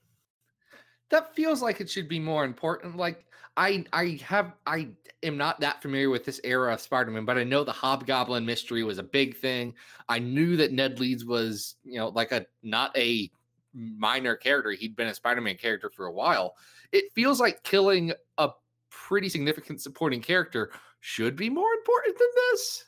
that 1.10 1.34
feels 1.34 1.62
like 1.62 1.80
it 1.80 1.90
should 1.90 2.08
be 2.08 2.18
more 2.18 2.44
important. 2.44 2.96
Like 2.96 3.24
I 3.56 3.84
I 3.92 4.18
have 4.24 4.52
I 4.66 4.88
am 5.22 5.36
not 5.36 5.60
that 5.60 5.80
familiar 5.82 6.10
with 6.10 6.24
this 6.24 6.40
era 6.44 6.72
of 6.74 6.80
Spider-Man, 6.80 7.24
but 7.24 7.38
I 7.38 7.44
know 7.44 7.64
the 7.64 7.72
Hobgoblin 7.72 8.44
mystery 8.44 8.82
was 8.82 8.98
a 8.98 9.02
big 9.02 9.36
thing. 9.36 9.74
I 10.08 10.18
knew 10.18 10.56
that 10.56 10.72
Ned 10.72 10.98
Leeds 11.00 11.24
was, 11.24 11.76
you 11.84 11.98
know, 11.98 12.08
like 12.08 12.32
a 12.32 12.46
not 12.62 12.96
a 12.96 13.30
minor 13.74 14.36
character. 14.36 14.72
He'd 14.72 14.96
been 14.96 15.08
a 15.08 15.14
Spider-Man 15.14 15.56
character 15.56 15.90
for 15.94 16.06
a 16.06 16.12
while. 16.12 16.56
It 16.92 17.12
feels 17.14 17.40
like 17.40 17.62
killing 17.62 18.12
a 18.38 18.50
pretty 18.90 19.28
significant 19.28 19.80
supporting 19.82 20.20
character 20.20 20.72
should 21.00 21.36
be 21.36 21.50
more 21.50 21.72
important 21.74 22.18
than 22.18 22.28
this. 22.50 22.84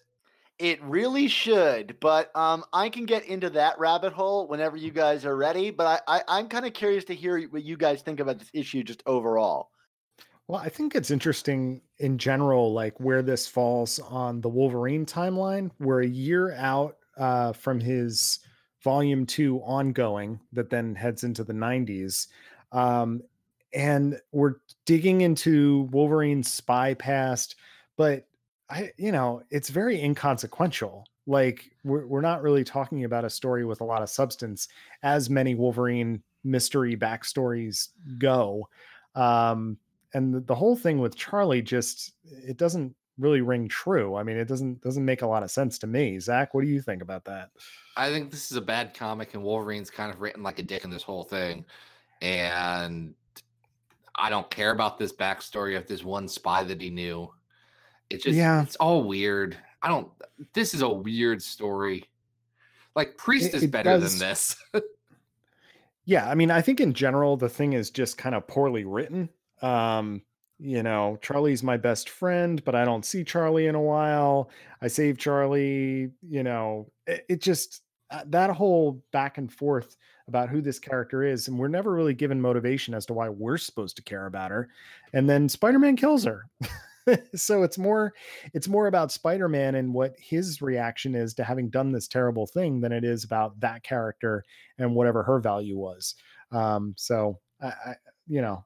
It 0.59 0.83
really 0.83 1.29
should, 1.29 1.99
but 2.01 2.35
um, 2.35 2.65
I 2.73 2.89
can 2.89 3.05
get 3.05 3.27
into 3.27 3.51
that 3.51 3.79
rabbit 3.79 4.15
hole 4.15 4.49
whenever 4.49 4.77
you 4.77 4.91
guys 4.91 5.27
are 5.27 5.37
ready. 5.37 5.71
But 5.71 6.03
I, 6.09 6.19
I 6.19 6.39
I'm 6.39 6.49
kind 6.49 6.65
of 6.65 6.73
curious 6.73 7.05
to 7.05 7.15
hear 7.15 7.43
what 7.49 7.63
you 7.63 7.77
guys 7.77 8.01
think 8.01 8.21
about 8.21 8.39
this 8.39 8.51
issue 8.55 8.83
just 8.83 9.03
overall. 9.05 9.71
Well, 10.49 10.61
I 10.61 10.69
think 10.69 10.95
it's 10.95 11.11
interesting 11.11 11.83
in 11.99 12.19
general, 12.19 12.73
like 12.73 12.99
where 13.01 13.23
this 13.23 13.47
falls 13.47 13.99
on 13.99 14.41
the 14.41 14.49
Wolverine 14.49 15.05
timeline. 15.05 15.71
We're 15.81 16.03
a 16.03 16.09
year 16.09 16.53
out 16.55 16.97
uh, 17.19 17.53
from 17.53 17.81
his 17.81 18.39
volume 18.83 19.27
two 19.27 19.59
ongoing 19.59 20.39
that 20.53 20.71
then 20.71 20.95
heads 20.95 21.25
into 21.25 21.43
the 21.43 21.53
90s. 21.53 22.29
Um, 22.71 23.23
and 23.75 24.21
we're 24.31 24.55
digging 24.85 25.23
into 25.23 25.89
Wolverine's 25.91 26.53
spy 26.53 26.95
past, 26.95 27.57
but 27.97 28.27
I, 28.69 28.91
you 28.97 29.13
know, 29.13 29.43
it's 29.51 29.69
very 29.69 30.01
inconsequential. 30.03 31.07
Like 31.27 31.71
we're, 31.85 32.07
we're 32.07 32.21
not 32.21 32.43
really 32.43 32.65
talking 32.65 33.05
about 33.05 33.25
a 33.25 33.31
story 33.31 33.65
with 33.65 33.81
a 33.81 33.85
lot 33.85 34.03
of 34.03 34.11
substance 34.11 34.69
as 35.03 35.29
many 35.31 35.55
Wolverine 35.55 36.23
mystery 36.45 36.97
backstories 36.97 37.89
go. 38.19 38.69
Um, 39.15 39.77
and 40.15 40.35
the, 40.35 40.41
the 40.41 40.55
whole 40.55 40.77
thing 40.77 40.99
with 40.99 41.17
Charlie 41.17 41.63
just 41.63 42.13
it 42.25 42.57
doesn't 42.57 42.95
really 43.19 43.41
ring 43.41 43.69
true. 43.69 44.15
I 44.15 44.23
mean, 44.23 44.37
it 44.37 44.47
doesn't 44.47 44.83
doesn't 44.83 45.05
make 45.05 45.23
a 45.23 45.27
lot 45.27 45.43
of 45.43 45.51
sense 45.51 45.79
to 45.81 45.87
me. 45.87 46.19
Zach, 46.19 46.55
what 46.55 46.63
do 46.63 46.69
you 46.69 46.81
think 46.81 47.03
about 47.03 47.25
that? 47.25 47.51
I 47.97 48.11
think 48.11 48.31
this 48.31 48.51
is 48.51 48.57
a 48.57 48.63
bad 48.63 48.95
comic, 48.95 49.35
and 49.35 49.43
Wolverine's 49.43 49.91
kind 49.91 50.13
of 50.13 50.21
written 50.21 50.43
like 50.43 50.59
a 50.59 50.63
dick 50.63 50.85
in 50.85 50.91
this 50.91 51.03
whole 51.03 51.25
thing. 51.25 51.65
And 52.23 53.15
I 54.15 54.31
don't 54.31 54.49
care 54.51 54.71
about 54.71 54.99
this 54.99 55.13
backstory 55.13 55.77
of 55.77 55.87
this 55.87 56.05
one 56.05 56.29
spy 56.29 56.65
that 56.65 56.81
he 56.81 56.91
knew. 56.91 57.31
It 58.11 58.23
just, 58.23 58.37
Yeah. 58.37 58.63
it's 58.63 58.77
all 58.77 59.03
weird. 59.05 59.57
I 59.83 59.89
don't, 59.89 60.09
this 60.55 60.75
is 60.75 60.83
a 60.83 60.89
weird 60.89 61.43
story. 61.43 62.05
Like, 62.95 63.17
Priest 63.17 63.49
It- 63.49 63.55
is 63.63 63.67
better 63.67 63.99
does- 63.99 64.19
than 64.19 64.29
this. 64.29 64.57
Yeah, 66.09 66.31
I 66.31 66.37
mean, 66.37 66.53
I 66.53 66.61
think 66.63 66.79
in 66.81 66.93
general 66.95 67.37
the 67.37 67.49
thing 67.49 67.73
is 67.73 67.91
just 67.91 68.17
kind 68.17 68.37
of 68.37 68.47
poorly 68.47 68.85
written. 68.85 69.29
Um, 69.61 70.23
you 70.59 70.85
know, 70.85 71.19
Charlie's 71.21 71.65
my 71.65 71.77
best 71.77 72.09
friend, 72.11 72.63
but 72.65 72.77
I 72.77 72.85
don't 72.85 73.05
see 73.05 73.25
Charlie 73.25 73.67
in 73.67 73.75
a 73.75 73.81
while. 73.81 74.51
I 74.81 74.87
save 74.87 75.19
Charlie, 75.19 76.13
you 76.23 76.43
know, 76.45 76.93
it, 77.09 77.27
it 77.29 77.43
just 77.43 77.83
uh, 78.13 78.23
that 78.29 78.51
whole 78.51 79.03
back 79.13 79.37
and 79.39 79.53
forth 79.53 79.97
about 80.29 80.49
who 80.49 80.61
this 80.61 80.79
character 80.79 81.25
is, 81.25 81.49
and 81.49 81.59
we're 81.59 81.67
never 81.67 81.93
really 81.93 82.15
given 82.15 82.41
motivation 82.41 82.95
as 82.95 83.05
to 83.07 83.13
why 83.13 83.29
we're 83.29 83.59
supposed 83.59 83.97
to 83.97 84.03
care 84.03 84.27
about 84.27 84.53
her. 84.53 84.69
And 85.13 85.29
then 85.29 85.49
Spider-Man 85.49 85.97
kills 85.97 86.23
her. 86.25 86.47
so 87.35 87.63
it's 87.63 87.79
more 87.79 88.13
it's 88.53 88.69
more 88.69 88.87
about 88.87 89.13
Spider-Man 89.13 89.75
and 89.77 89.93
what 89.93 90.15
his 90.19 90.61
reaction 90.61 91.15
is 91.15 91.35
to 91.35 91.45
having 91.45 91.71
done 91.71 91.93
this 91.93 92.09
terrible 92.09 92.47
thing 92.47 92.81
than 92.81 92.93
it 92.93 93.05
is 93.05 93.25
about 93.25 93.59
that 93.61 93.83
character 93.83 94.45
and 94.79 94.95
whatever 94.95 95.23
her 95.23 95.39
value 95.39 95.77
was. 95.77 96.15
Um, 96.53 96.95
so 96.97 97.39
I, 97.61 97.67
I 97.67 97.95
you 98.27 98.41
know, 98.41 98.65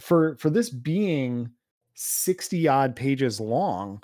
for 0.00 0.36
for 0.36 0.50
this 0.50 0.70
being 0.70 1.50
60 1.94 2.68
odd 2.68 2.96
pages 2.96 3.40
long, 3.40 4.02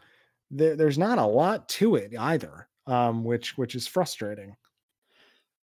there, 0.51 0.77
there's 0.77 0.99
not 0.99 1.19
a 1.19 1.27
lot 1.27 1.69
to 1.71 1.97
it 1.97 2.13
either. 2.19 2.69
Um, 2.87 3.25
which 3.25 3.57
which 3.57 3.75
is 3.75 3.87
frustrating. 3.87 4.57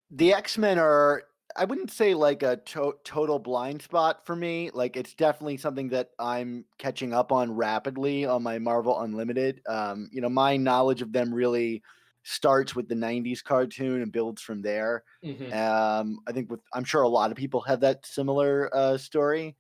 The 0.10 0.34
X 0.34 0.58
Men 0.58 0.80
are, 0.80 1.24
I 1.56 1.66
wouldn't 1.66 1.92
say 1.92 2.14
like 2.14 2.44
a 2.44 2.58
to- 2.58 2.98
total 3.04 3.40
blind 3.40 3.82
spot 3.82 4.26
for 4.26 4.36
me. 4.36 4.70
Like 4.74 4.96
it's 4.98 5.14
definitely 5.16 5.58
something 5.58 5.90
that 5.90 6.12
I'm 6.20 6.66
catching 6.78 7.14
up 7.14 7.32
on 7.32 7.52
rapidly 7.56 8.26
on 8.26 8.44
my 8.44 8.60
Marvel 8.60 9.00
Unlimited. 9.02 9.62
Um, 9.68 10.10
you 10.12 10.22
know, 10.22 10.30
my 10.30 10.58
knowledge 10.58 11.02
of 11.02 11.12
them 11.14 11.34
really 11.34 11.84
starts 12.24 12.76
with 12.76 12.88
the 12.88 12.96
90s 12.96 13.42
cartoon 13.42 14.02
and 14.02 14.12
builds 14.12 14.42
from 14.42 14.62
there. 14.62 15.04
Um, 15.52 16.20
I 16.28 16.32
think 16.32 16.52
with 16.52 16.62
I'm 16.74 16.84
sure 16.84 17.02
a 17.04 17.10
lot 17.10 17.32
of 17.32 17.38
people 17.38 17.62
have 17.62 17.80
that 17.82 18.06
similar 18.06 18.70
uh, 18.76 18.98
story. 18.98 19.56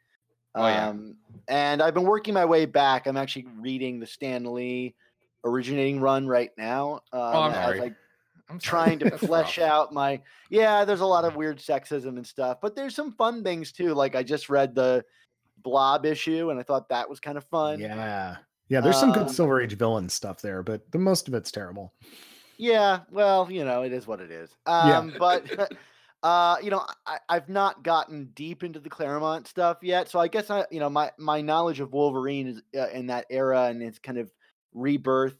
Oh, 0.55 0.67
yeah. 0.67 0.89
Um, 0.89 1.17
and 1.47 1.81
I've 1.81 1.93
been 1.93 2.03
working 2.03 2.33
my 2.33 2.45
way 2.45 2.65
back. 2.65 3.07
I'm 3.07 3.17
actually 3.17 3.47
reading 3.55 3.99
the 3.99 4.07
Stan 4.07 4.43
Lee 4.53 4.95
originating 5.43 5.99
run 6.01 6.27
right 6.27 6.51
now. 6.57 6.95
Um, 6.95 7.01
Oh, 7.13 7.41
I'm 7.43 7.53
sorry. 7.53 7.79
Trying 8.59 8.99
to 8.99 9.17
flesh 9.17 9.59
out 9.59 9.93
my 9.93 10.21
yeah 10.49 10.83
there's 10.85 11.01
a 11.01 11.05
lot 11.05 11.25
of 11.25 11.35
weird 11.35 11.57
sexism 11.57 12.17
and 12.17 12.25
stuff 12.25 12.57
but 12.61 12.75
there's 12.75 12.95
some 12.95 13.11
fun 13.11 13.43
things 13.43 13.71
too 13.71 13.93
like 13.93 14.15
i 14.15 14.23
just 14.23 14.49
read 14.49 14.73
the 14.75 15.03
blob 15.63 16.05
issue 16.05 16.49
and 16.49 16.59
i 16.59 16.63
thought 16.63 16.89
that 16.89 17.09
was 17.09 17.19
kind 17.19 17.37
of 17.37 17.43
fun 17.45 17.79
Yeah. 17.79 18.37
Yeah, 18.69 18.79
there's 18.79 18.97
some 18.97 19.11
good 19.11 19.23
Um, 19.23 19.27
Silver 19.27 19.59
Age 19.61 19.75
villain 19.77 20.07
stuff 20.07 20.41
there, 20.41 20.63
but 20.63 20.89
the 20.93 20.97
most 20.97 21.27
of 21.27 21.33
it's 21.33 21.51
terrible. 21.51 21.93
Yeah, 22.57 23.01
well, 23.11 23.51
you 23.51 23.65
know, 23.65 23.81
it 23.81 23.91
is 23.91 24.07
what 24.07 24.21
it 24.21 24.31
is. 24.31 24.49
Yeah. 24.65 24.97
Um, 24.97 25.13
but 25.19 25.73
uh, 26.23 26.55
you 26.63 26.69
know, 26.69 26.85
I, 27.05 27.17
I've 27.27 27.49
not 27.49 27.83
gotten 27.83 28.29
deep 28.33 28.63
into 28.63 28.79
the 28.79 28.89
Claremont 28.89 29.47
stuff 29.47 29.79
yet, 29.81 30.07
so 30.07 30.19
I 30.19 30.29
guess 30.29 30.49
I, 30.49 30.65
you 30.71 30.79
know, 30.79 30.89
my 30.89 31.11
my 31.17 31.41
knowledge 31.41 31.81
of 31.81 31.91
Wolverine 31.91 32.47
is 32.47 32.61
uh, 32.79 32.87
in 32.91 33.07
that 33.07 33.25
era 33.29 33.63
and 33.65 33.83
its 33.83 33.99
kind 33.99 34.17
of 34.17 34.31
rebirth 34.73 35.35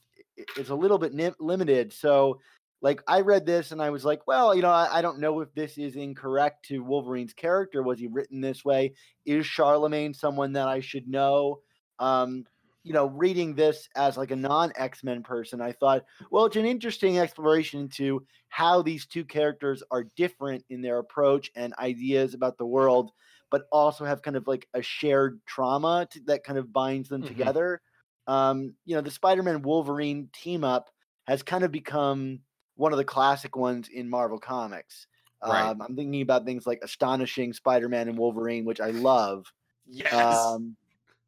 is 0.57 0.69
a 0.69 0.75
little 0.75 0.97
bit 0.97 1.13
nim- 1.13 1.35
limited. 1.39 1.93
So, 1.93 2.41
like, 2.81 3.01
I 3.07 3.21
read 3.21 3.45
this 3.45 3.71
and 3.71 3.81
I 3.81 3.91
was 3.91 4.03
like, 4.03 4.25
well, 4.27 4.55
you 4.55 4.61
know, 4.61 4.71
I, 4.71 4.99
I 4.99 5.01
don't 5.01 5.19
know 5.19 5.39
if 5.41 5.53
this 5.53 5.77
is 5.77 5.95
incorrect 5.95 6.65
to 6.65 6.79
Wolverine's 6.83 7.33
character. 7.33 7.83
Was 7.83 7.99
he 7.99 8.07
written 8.07 8.41
this 8.41 8.65
way? 8.65 8.95
Is 9.25 9.45
Charlemagne 9.45 10.13
someone 10.13 10.53
that 10.53 10.67
I 10.67 10.79
should 10.79 11.07
know? 11.07 11.61
Um, 11.99 12.45
you 12.83 12.93
know, 12.93 13.05
reading 13.05 13.53
this 13.53 13.87
as 13.95 14.17
like 14.17 14.31
a 14.31 14.35
non 14.35 14.73
X 14.75 15.03
Men 15.03 15.21
person, 15.21 15.61
I 15.61 15.71
thought, 15.73 16.03
well, 16.31 16.45
it's 16.45 16.55
an 16.55 16.65
interesting 16.65 17.19
exploration 17.19 17.81
into 17.81 18.25
how 18.49 18.81
these 18.81 19.05
two 19.05 19.23
characters 19.23 19.83
are 19.91 20.05
different 20.15 20.65
in 20.69 20.81
their 20.81 20.97
approach 20.97 21.51
and 21.55 21.75
ideas 21.77 22.33
about 22.33 22.57
the 22.57 22.65
world, 22.65 23.11
but 23.51 23.67
also 23.71 24.03
have 24.05 24.23
kind 24.23 24.35
of 24.35 24.47
like 24.47 24.67
a 24.73 24.81
shared 24.81 25.41
trauma 25.45 26.07
to, 26.11 26.21
that 26.25 26.43
kind 26.43 26.57
of 26.57 26.73
binds 26.73 27.07
them 27.09 27.21
Mhm. 27.21 27.27
together. 27.27 27.81
Um, 28.27 28.75
you 28.85 28.95
know, 28.95 29.01
the 29.01 29.11
Spider 29.11 29.43
Man 29.43 29.61
Wolverine 29.61 30.29
team 30.33 30.63
up 30.63 30.89
has 31.27 31.43
kind 31.43 31.63
of 31.63 31.71
become 31.71 32.39
one 32.75 32.91
of 32.91 32.97
the 32.97 33.05
classic 33.05 33.55
ones 33.55 33.89
in 33.89 34.09
Marvel 34.09 34.39
Comics. 34.39 35.07
Right. 35.43 35.69
Um, 35.69 35.81
I'm 35.81 35.95
thinking 35.95 36.21
about 36.21 36.45
things 36.45 36.67
like 36.67 36.79
Astonishing 36.83 37.53
Spider 37.53 37.89
Man 37.89 38.07
and 38.07 38.17
Wolverine, 38.17 38.65
which 38.65 38.79
I 38.79 38.91
love. 38.91 39.51
Yes. 39.89 40.13
Um, 40.13 40.75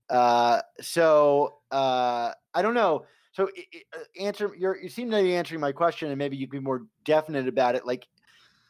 uh, 0.10 0.62
so 0.82 1.56
uh, 1.72 2.32
I 2.54 2.62
don't 2.62 2.76
know. 2.76 3.06
So 3.32 3.46
uh, 3.46 3.98
answer 4.20 4.56
you 4.56 4.90
seem 4.90 5.10
to 5.10 5.22
be 5.22 5.36
answering 5.36 5.62
my 5.62 5.72
question, 5.72 6.10
and 6.10 6.18
maybe 6.18 6.38
you 6.38 6.48
can 6.48 6.60
be 6.60 6.64
more 6.64 6.84
definite 7.06 7.48
about 7.48 7.74
it. 7.76 7.88
Like, 7.88 8.08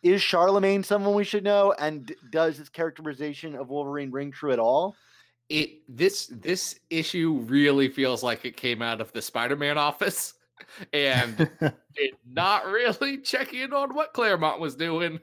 is 0.01 0.21
Charlemagne 0.21 0.83
someone 0.83 1.13
we 1.13 1.25
should 1.25 1.43
know, 1.43 1.73
and 1.77 2.13
does 2.31 2.57
his 2.57 2.69
characterization 2.69 3.55
of 3.55 3.69
Wolverine 3.69 4.11
ring 4.11 4.31
true 4.31 4.53
at 4.53 4.59
all? 4.59 4.95
it 5.49 5.81
this 5.87 6.27
this 6.27 6.79
issue 6.89 7.43
really 7.45 7.89
feels 7.89 8.23
like 8.23 8.45
it 8.45 8.57
came 8.57 8.81
out 8.81 9.01
of 9.01 9.11
the 9.11 9.21
Spider-Man 9.21 9.77
office 9.77 10.35
and 10.91 11.37
did 11.95 12.15
not 12.25 12.65
really 12.65 13.17
check 13.23 13.53
in 13.53 13.73
on 13.73 13.93
what 13.93 14.13
Claremont 14.13 14.59
was 14.59 14.75
doing. 14.75 15.19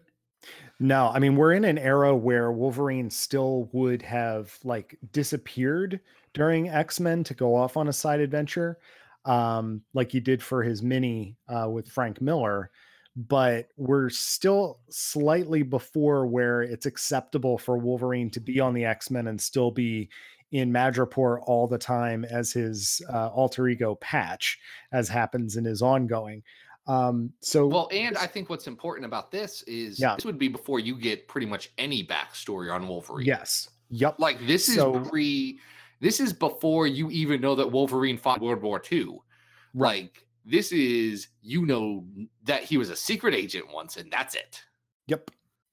No, 0.78 1.08
I 1.08 1.18
mean 1.18 1.36
we're 1.36 1.52
in 1.52 1.64
an 1.64 1.78
era 1.78 2.16
where 2.16 2.52
Wolverine 2.52 3.10
still 3.10 3.68
would 3.72 4.02
have 4.02 4.58
like 4.64 4.98
disappeared 5.12 6.00
during 6.32 6.68
X-Men 6.68 7.24
to 7.24 7.34
go 7.34 7.54
off 7.54 7.76
on 7.76 7.88
a 7.88 7.92
side 7.92 8.20
adventure, 8.20 8.78
um, 9.24 9.82
like 9.92 10.10
he 10.12 10.20
did 10.20 10.42
for 10.42 10.62
his 10.62 10.82
mini 10.82 11.36
uh, 11.48 11.68
with 11.68 11.88
Frank 11.88 12.20
Miller. 12.20 12.70
But 13.16 13.68
we're 13.76 14.08
still 14.08 14.78
slightly 14.88 15.62
before 15.62 16.26
where 16.26 16.62
it's 16.62 16.86
acceptable 16.86 17.58
for 17.58 17.76
Wolverine 17.76 18.30
to 18.30 18.40
be 18.40 18.60
on 18.60 18.72
the 18.72 18.84
X-Men 18.84 19.26
and 19.26 19.40
still 19.40 19.70
be 19.70 20.08
in 20.52 20.72
Madripoor 20.72 21.40
all 21.46 21.66
the 21.68 21.78
time 21.78 22.24
as 22.24 22.52
his 22.52 23.00
uh, 23.12 23.28
alter 23.28 23.68
ego 23.68 23.94
Patch, 23.96 24.58
as 24.92 25.08
happens 25.08 25.56
in 25.56 25.64
his 25.64 25.80
ongoing. 25.82 26.42
Um, 26.86 27.32
so 27.40 27.66
well, 27.68 27.88
and 27.92 28.16
I 28.16 28.26
think 28.26 28.50
what's 28.50 28.66
important 28.66 29.06
about 29.06 29.30
this 29.30 29.62
is 29.64 30.00
Yeah. 30.00 30.16
this 30.16 30.24
would 30.24 30.38
be 30.38 30.48
before 30.48 30.80
you 30.80 30.96
get 30.96 31.28
pretty 31.28 31.46
much 31.46 31.70
any 31.78 32.04
backstory 32.04 32.72
on 32.74 32.88
Wolverine. 32.88 33.26
yes, 33.26 33.68
yep, 33.90 34.16
Like 34.18 34.44
this 34.46 34.68
is 34.68 34.74
So- 34.76 35.00
pre 35.04 35.60
this 36.00 36.18
is 36.18 36.32
before 36.32 36.86
you 36.86 37.10
even 37.10 37.40
know 37.42 37.54
that 37.54 37.70
Wolverine 37.70 38.16
fought 38.16 38.40
World 38.40 38.62
War 38.62 38.82
II. 38.90 39.18
Like 39.74 40.24
this 40.44 40.72
is 40.72 41.28
you 41.42 41.64
know 41.66 42.04
that 42.44 42.64
he 42.64 42.76
was 42.78 42.88
a 42.90 42.96
secret 42.96 43.34
agent 43.34 43.66
once 43.72 43.96
and 43.96 44.10
that's 44.10 44.34
it. 44.34 44.62
Yep. 45.06 45.30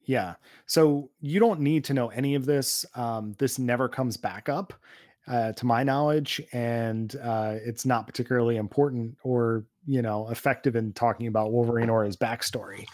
Yeah. 0.08 0.36
So 0.66 1.10
you 1.22 1.40
don't 1.40 1.60
need 1.60 1.84
to 1.86 1.94
know 1.94 2.08
any 2.08 2.34
of 2.34 2.46
this. 2.46 2.86
Um, 2.96 3.36
this 3.38 3.60
never 3.60 3.88
comes 3.88 4.18
back 4.18 4.50
up, 4.50 4.74
uh, 5.28 5.52
to 5.52 5.66
my 5.66 5.84
knowledge, 5.84 6.42
and 6.54 7.16
uh, 7.22 7.56
it's 7.64 7.86
not 7.86 8.08
particularly 8.08 8.56
important 8.56 9.18
or 9.24 9.66
you 9.86 10.02
know 10.02 10.30
effective 10.30 10.76
in 10.76 10.94
talking 10.94 11.28
about 11.28 11.52
Wolverine 11.52 11.90
or 11.90 12.04
his 12.06 12.16
backstory. 12.16 12.86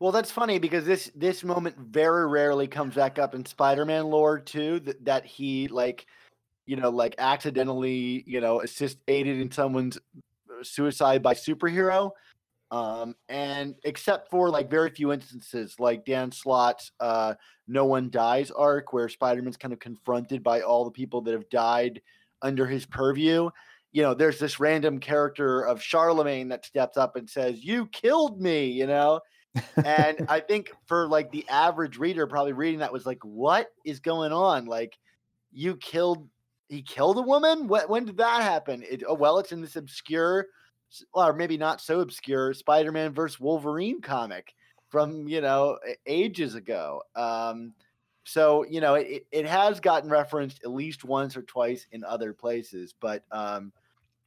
Well, 0.00 0.12
that's 0.12 0.30
funny 0.30 0.58
because 0.58 0.84
this 0.84 1.10
this 1.14 1.42
moment 1.42 1.78
very 1.78 2.26
rarely 2.26 2.66
comes 2.66 2.94
back 2.94 3.18
up 3.18 3.34
in 3.34 3.46
Spider-Man 3.46 4.06
lore 4.06 4.38
too. 4.38 4.80
That 4.80 5.04
that 5.06 5.24
he 5.24 5.68
like, 5.68 6.06
you 6.66 6.76
know, 6.76 6.90
like 6.90 7.14
accidentally, 7.16 8.22
you 8.26 8.42
know, 8.42 8.60
assist 8.60 8.98
aided 9.08 9.40
in 9.40 9.50
someone's 9.50 9.96
uh, 9.96 10.62
suicide 10.62 11.22
by 11.22 11.32
superhero. 11.32 12.10
Um, 12.72 13.14
and 13.28 13.76
except 13.84 14.30
for 14.30 14.50
like 14.50 14.68
very 14.68 14.90
few 14.90 15.12
instances, 15.12 15.76
like 15.78 16.04
Dan 16.04 16.32
Slott's 16.32 16.90
uh, 16.98 17.34
"No 17.68 17.84
One 17.84 18.10
Dies" 18.10 18.50
arc, 18.50 18.92
where 18.92 19.08
Spider-Man's 19.08 19.58
kind 19.58 19.72
of 19.74 19.78
confronted 19.78 20.42
by 20.42 20.62
all 20.62 20.84
the 20.84 20.90
people 20.90 21.20
that 21.22 21.34
have 21.34 21.48
died 21.50 22.00
under 22.40 22.66
his 22.66 22.86
purview. 22.86 23.50
You 23.92 24.02
know, 24.02 24.14
there's 24.14 24.38
this 24.38 24.58
random 24.58 24.98
character 24.98 25.60
of 25.60 25.82
Charlemagne 25.82 26.48
that 26.48 26.64
steps 26.64 26.96
up 26.96 27.14
and 27.16 27.28
says, 27.28 27.62
"You 27.62 27.86
killed 27.86 28.40
me," 28.40 28.66
you 28.66 28.86
know 28.86 29.20
and 29.84 30.24
I 30.28 30.40
think 30.48 30.72
for 30.86 31.08
like 31.08 31.30
the 31.30 31.48
average 31.48 31.98
reader, 31.98 32.26
probably 32.26 32.52
reading 32.52 32.80
that 32.80 32.92
was 32.92 33.06
like, 33.06 33.22
"What 33.24 33.68
is 33.84 34.00
going 34.00 34.32
on? 34.32 34.66
Like, 34.66 34.96
you 35.52 35.76
killed, 35.76 36.28
he 36.68 36.82
killed 36.82 37.18
a 37.18 37.22
woman? 37.22 37.68
When, 37.68 37.82
when 37.88 38.04
did 38.04 38.16
that 38.18 38.42
happen? 38.42 38.82
It, 38.88 39.02
oh, 39.06 39.14
well, 39.14 39.38
it's 39.38 39.52
in 39.52 39.60
this 39.60 39.76
obscure, 39.76 40.46
or 41.12 41.32
maybe 41.32 41.56
not 41.56 41.80
so 41.80 42.00
obscure, 42.00 42.54
Spider-Man 42.54 43.12
versus 43.12 43.40
Wolverine 43.40 44.00
comic 44.00 44.54
from 44.88 45.26
you 45.28 45.40
know 45.40 45.78
ages 46.06 46.54
ago. 46.54 47.02
Um, 47.16 47.72
so 48.24 48.64
you 48.64 48.80
know, 48.80 48.94
it, 48.94 49.26
it 49.32 49.46
has 49.46 49.80
gotten 49.80 50.10
referenced 50.10 50.60
at 50.64 50.70
least 50.70 51.04
once 51.04 51.36
or 51.36 51.42
twice 51.42 51.86
in 51.92 52.04
other 52.04 52.32
places, 52.32 52.94
but 53.00 53.24
um, 53.32 53.72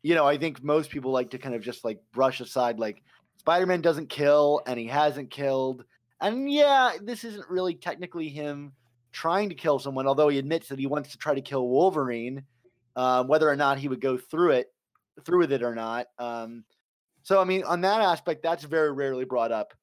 you 0.01 0.15
know, 0.15 0.27
I 0.27 0.37
think 0.37 0.63
most 0.63 0.89
people 0.89 1.11
like 1.11 1.31
to 1.31 1.37
kind 1.37 1.55
of 1.55 1.61
just 1.61 1.83
like 1.83 1.99
brush 2.11 2.39
aside 2.39 2.79
like 2.79 3.01
Spider-Man 3.37 3.81
doesn't 3.81 4.09
kill 4.09 4.61
and 4.67 4.79
he 4.79 4.87
hasn't 4.87 5.29
killed. 5.29 5.83
And 6.21 6.51
yeah, 6.51 6.93
this 7.01 7.23
isn't 7.23 7.49
really 7.49 7.75
technically 7.75 8.29
him 8.29 8.73
trying 9.11 9.49
to 9.49 9.55
kill 9.55 9.79
someone, 9.79 10.07
although 10.07 10.29
he 10.29 10.37
admits 10.37 10.67
that 10.67 10.79
he 10.79 10.87
wants 10.87 11.11
to 11.11 11.17
try 11.17 11.33
to 11.33 11.41
kill 11.41 11.67
Wolverine, 11.67 12.43
um, 12.95 13.27
whether 13.27 13.49
or 13.49 13.55
not 13.55 13.77
he 13.77 13.87
would 13.87 14.01
go 14.01 14.17
through 14.17 14.51
it, 14.51 14.73
through 15.23 15.39
with 15.39 15.51
it 15.51 15.63
or 15.63 15.75
not. 15.75 16.07
Um, 16.19 16.63
so 17.23 17.39
I 17.39 17.43
mean, 17.43 17.63
on 17.63 17.81
that 17.81 18.01
aspect, 18.01 18.43
that's 18.43 18.63
very 18.63 18.91
rarely 18.91 19.25
brought 19.25 19.51
up 19.51 19.73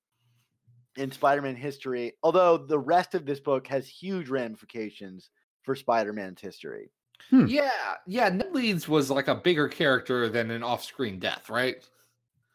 in 0.96 1.10
Spider-Man 1.10 1.56
history. 1.56 2.12
Although 2.22 2.58
the 2.58 2.78
rest 2.78 3.14
of 3.14 3.24
this 3.24 3.40
book 3.40 3.66
has 3.68 3.88
huge 3.88 4.28
ramifications 4.28 5.30
for 5.62 5.74
Spider-Man's 5.74 6.40
history. 6.40 6.90
Hmm. 7.30 7.46
Yeah, 7.46 7.70
yeah. 8.06 8.28
Ned 8.28 8.52
Leeds 8.52 8.88
was 8.88 9.10
like 9.10 9.28
a 9.28 9.34
bigger 9.34 9.68
character 9.68 10.28
than 10.28 10.50
an 10.50 10.62
off-screen 10.62 11.18
death, 11.18 11.48
right? 11.48 11.76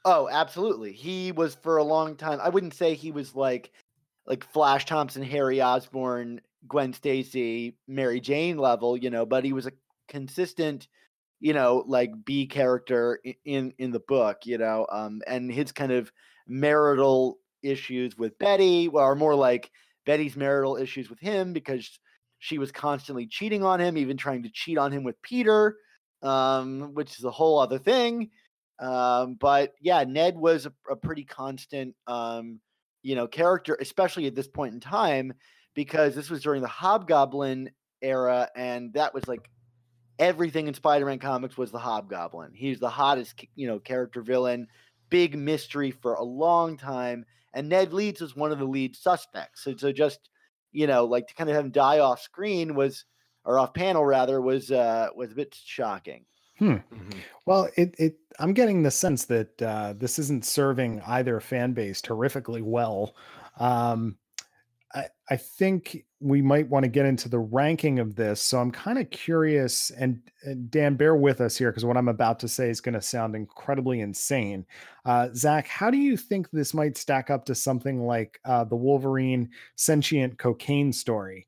Oh, 0.05 0.29
absolutely. 0.29 0.91
He 0.91 1.31
was 1.31 1.55
for 1.55 1.77
a 1.77 1.83
long 1.83 2.15
time. 2.15 2.39
I 2.41 2.49
wouldn't 2.49 2.73
say 2.73 2.93
he 2.93 3.11
was 3.11 3.35
like 3.35 3.71
like 4.25 4.43
Flash 4.51 4.85
Thompson, 4.85 5.23
Harry 5.23 5.61
Osborn, 5.61 6.41
Gwen 6.67 6.93
Stacy, 6.93 7.77
Mary 7.87 8.19
Jane 8.19 8.57
level, 8.57 8.97
you 8.97 9.09
know, 9.09 9.25
but 9.25 9.45
he 9.45 9.53
was 9.53 9.67
a 9.67 9.71
consistent, 10.07 10.87
you 11.39 11.53
know, 11.53 11.83
like 11.87 12.11
B 12.25 12.47
character 12.47 13.19
in 13.45 13.73
in 13.77 13.91
the 13.91 13.99
book, 13.99 14.45
you 14.45 14.57
know, 14.57 14.87
um 14.91 15.21
and 15.27 15.51
his 15.51 15.71
kind 15.71 15.91
of 15.91 16.11
marital 16.47 17.39
issues 17.63 18.17
with 18.17 18.37
Betty 18.39 18.89
are 18.93 19.15
more 19.15 19.35
like 19.35 19.71
Betty's 20.05 20.35
marital 20.35 20.77
issues 20.77 21.09
with 21.09 21.19
him 21.19 21.53
because 21.53 21.99
she 22.39 22.57
was 22.57 22.71
constantly 22.71 23.27
cheating 23.27 23.63
on 23.63 23.79
him, 23.79 23.97
even 23.97 24.17
trying 24.17 24.43
to 24.43 24.49
cheat 24.49 24.77
on 24.77 24.91
him 24.91 25.03
with 25.03 25.21
Peter, 25.21 25.77
um, 26.21 26.93
which 26.93 27.17
is 27.17 27.25
a 27.25 27.31
whole 27.31 27.59
other 27.59 27.79
thing. 27.79 28.29
Um, 28.79 29.35
but 29.35 29.73
yeah, 29.81 30.03
Ned 30.03 30.37
was 30.37 30.65
a, 30.65 30.73
a 30.89 30.95
pretty 30.95 31.23
constant, 31.23 31.95
um, 32.05 32.59
you 33.01 33.15
know, 33.15 33.27
character, 33.27 33.77
especially 33.81 34.27
at 34.27 34.35
this 34.35 34.47
point 34.47 34.73
in 34.73 34.79
time, 34.79 35.33
because 35.73 36.15
this 36.15 36.29
was 36.29 36.41
during 36.41 36.61
the 36.61 36.67
Hobgoblin 36.67 37.71
era, 38.01 38.49
and 38.55 38.93
that 38.93 39.13
was 39.13 39.27
like 39.27 39.49
everything 40.19 40.67
in 40.67 40.73
Spider-Man 40.73 41.19
comics 41.19 41.57
was 41.57 41.71
the 41.71 41.79
Hobgoblin. 41.79 42.51
He's 42.53 42.79
the 42.79 42.89
hottest, 42.89 43.45
you 43.55 43.67
know, 43.67 43.79
character 43.79 44.21
villain, 44.21 44.67
big 45.09 45.37
mystery 45.37 45.91
for 45.91 46.13
a 46.13 46.23
long 46.23 46.77
time, 46.77 47.25
and 47.53 47.69
Ned 47.69 47.93
Leeds 47.93 48.21
was 48.21 48.35
one 48.35 48.51
of 48.51 48.59
the 48.59 48.65
lead 48.65 48.95
suspects. 48.95 49.63
So, 49.63 49.75
so 49.75 49.91
just 49.91 50.29
you 50.71 50.87
know, 50.87 51.05
like 51.05 51.27
to 51.27 51.33
kind 51.33 51.49
of 51.49 51.55
have 51.55 51.65
him 51.65 51.71
die 51.71 51.99
off 51.99 52.21
screen 52.21 52.75
was, 52.75 53.05
or 53.45 53.57
off 53.57 53.73
panel 53.73 54.05
rather, 54.05 54.41
was 54.41 54.71
uh 54.71 55.09
was 55.15 55.31
a 55.31 55.35
bit 55.35 55.55
shocking. 55.55 56.25
Hmm. 56.59 56.77
Well, 57.45 57.69
it 57.75 57.95
it 57.97 58.17
I'm 58.39 58.53
getting 58.53 58.83
the 58.83 58.91
sense 58.91 59.25
that 59.25 59.61
uh, 59.61 59.93
this 59.97 60.19
isn't 60.19 60.45
serving 60.45 61.01
either 61.07 61.39
fan 61.39 61.73
base 61.73 62.01
terrifically 62.01 62.61
well. 62.61 63.15
Um, 63.59 64.17
I 64.93 65.05
I 65.29 65.35
think 65.35 66.05
we 66.19 66.41
might 66.41 66.67
want 66.67 66.83
to 66.83 66.89
get 66.89 67.05
into 67.05 67.29
the 67.29 67.39
ranking 67.39 67.99
of 67.99 68.15
this. 68.15 68.41
So 68.41 68.59
I'm 68.59 68.71
kind 68.71 68.97
of 68.97 69.09
curious, 69.11 69.91
and, 69.91 70.19
and 70.43 70.71
Dan, 70.71 70.95
bear 70.95 71.15
with 71.15 71.41
us 71.41 71.55
here 71.55 71.69
because 71.69 71.85
what 71.85 71.97
I'm 71.97 72.07
about 72.07 72.39
to 72.39 72.47
say 72.47 72.69
is 72.69 72.81
going 72.81 72.95
to 72.95 73.01
sound 73.01 73.35
incredibly 73.35 73.99
insane. 73.99 74.65
Uh, 75.05 75.29
Zach, 75.35 75.67
how 75.67 75.91
do 75.91 75.97
you 75.97 76.17
think 76.17 76.49
this 76.49 76.73
might 76.73 76.97
stack 76.97 77.29
up 77.29 77.45
to 77.45 77.55
something 77.55 78.07
like 78.07 78.39
uh, 78.45 78.63
the 78.63 78.75
Wolverine 78.75 79.49
sentient 79.75 80.39
cocaine 80.39 80.91
story? 80.91 81.47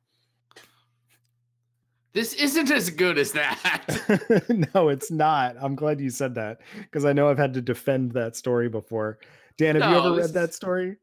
This 2.13 2.34
isn't 2.34 2.71
as 2.71 2.89
good 2.89 3.17
as 3.17 3.32
that. 3.32 4.45
no, 4.75 4.89
it's 4.89 5.10
not. 5.10 5.56
I'm 5.60 5.75
glad 5.75 5.99
you 5.99 6.10
said 6.12 6.36
that 6.36 6.60
because 6.75 7.06
I 7.06 7.13
know 7.13 7.30
I've 7.30 7.38
had 7.38 7.54
to 7.56 7.62
defend 7.62 8.12
that 8.12 8.36
story 8.36 8.69
before. 8.69 9.19
Dan, 9.58 9.75
have 9.75 9.91
you 9.91 9.97
ever 9.97 10.15
read 10.15 10.34
that 10.34 10.54
story? 10.54 10.97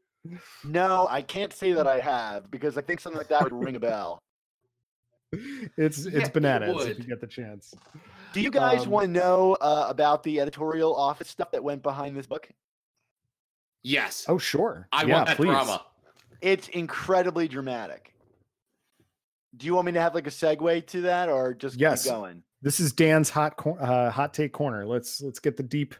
No, 0.63 1.07
I 1.09 1.21
can't 1.21 1.53
say 1.53 1.73
that 1.73 1.87
I 1.87 1.99
have 1.99 2.49
because 2.51 2.77
I 2.77 2.81
think 2.81 2.99
something 2.99 3.17
like 3.17 3.29
that 3.29 3.43
would 3.43 3.53
ring 3.53 3.75
a 3.75 3.79
bell. 3.79 4.19
It's 5.31 6.05
Yeah, 6.05 6.17
it's 6.19 6.27
it 6.29 6.33
bananas 6.33 6.85
if 6.85 6.99
you 6.99 7.05
get 7.05 7.19
the 7.19 7.27
chance. 7.27 7.73
Do 8.33 8.41
you 8.41 8.49
guys 8.51 8.85
Um, 8.85 8.91
want 8.91 9.05
to 9.07 9.11
know 9.11 9.57
uh, 9.59 9.87
about 9.89 10.23
the 10.23 10.39
editorial 10.39 10.95
office 10.95 11.27
stuff 11.29 11.51
that 11.51 11.63
went 11.63 11.83
behind 11.83 12.15
this 12.15 12.27
book? 12.27 12.49
yes. 13.83 14.25
Oh, 14.27 14.37
sure. 14.37 14.87
I 14.91 15.03
yeah, 15.03 15.13
want 15.15 15.27
that 15.27 15.37
please. 15.37 15.47
drama. 15.47 15.85
It's 16.41 16.67
incredibly 16.69 17.47
dramatic. 17.47 18.13
Do 19.55 19.65
you 19.65 19.73
want 19.73 19.85
me 19.87 19.91
to 19.93 20.01
have 20.01 20.13
like 20.13 20.27
a 20.27 20.31
segue 20.31 20.85
to 20.87 21.01
that, 21.01 21.29
or 21.29 21.53
just 21.53 21.77
Yes. 21.79 22.03
keep 22.03 22.11
going? 22.13 22.43
This 22.61 22.79
is 22.79 22.91
Dan's 22.91 23.29
hot 23.29 23.55
cor- 23.57 23.81
uh, 23.81 24.09
hot 24.11 24.33
take 24.33 24.51
corner. 24.53 24.85
Let's 24.85 25.21
let's 25.21 25.39
get 25.39 25.57
the 25.57 25.63
deep 25.63 25.95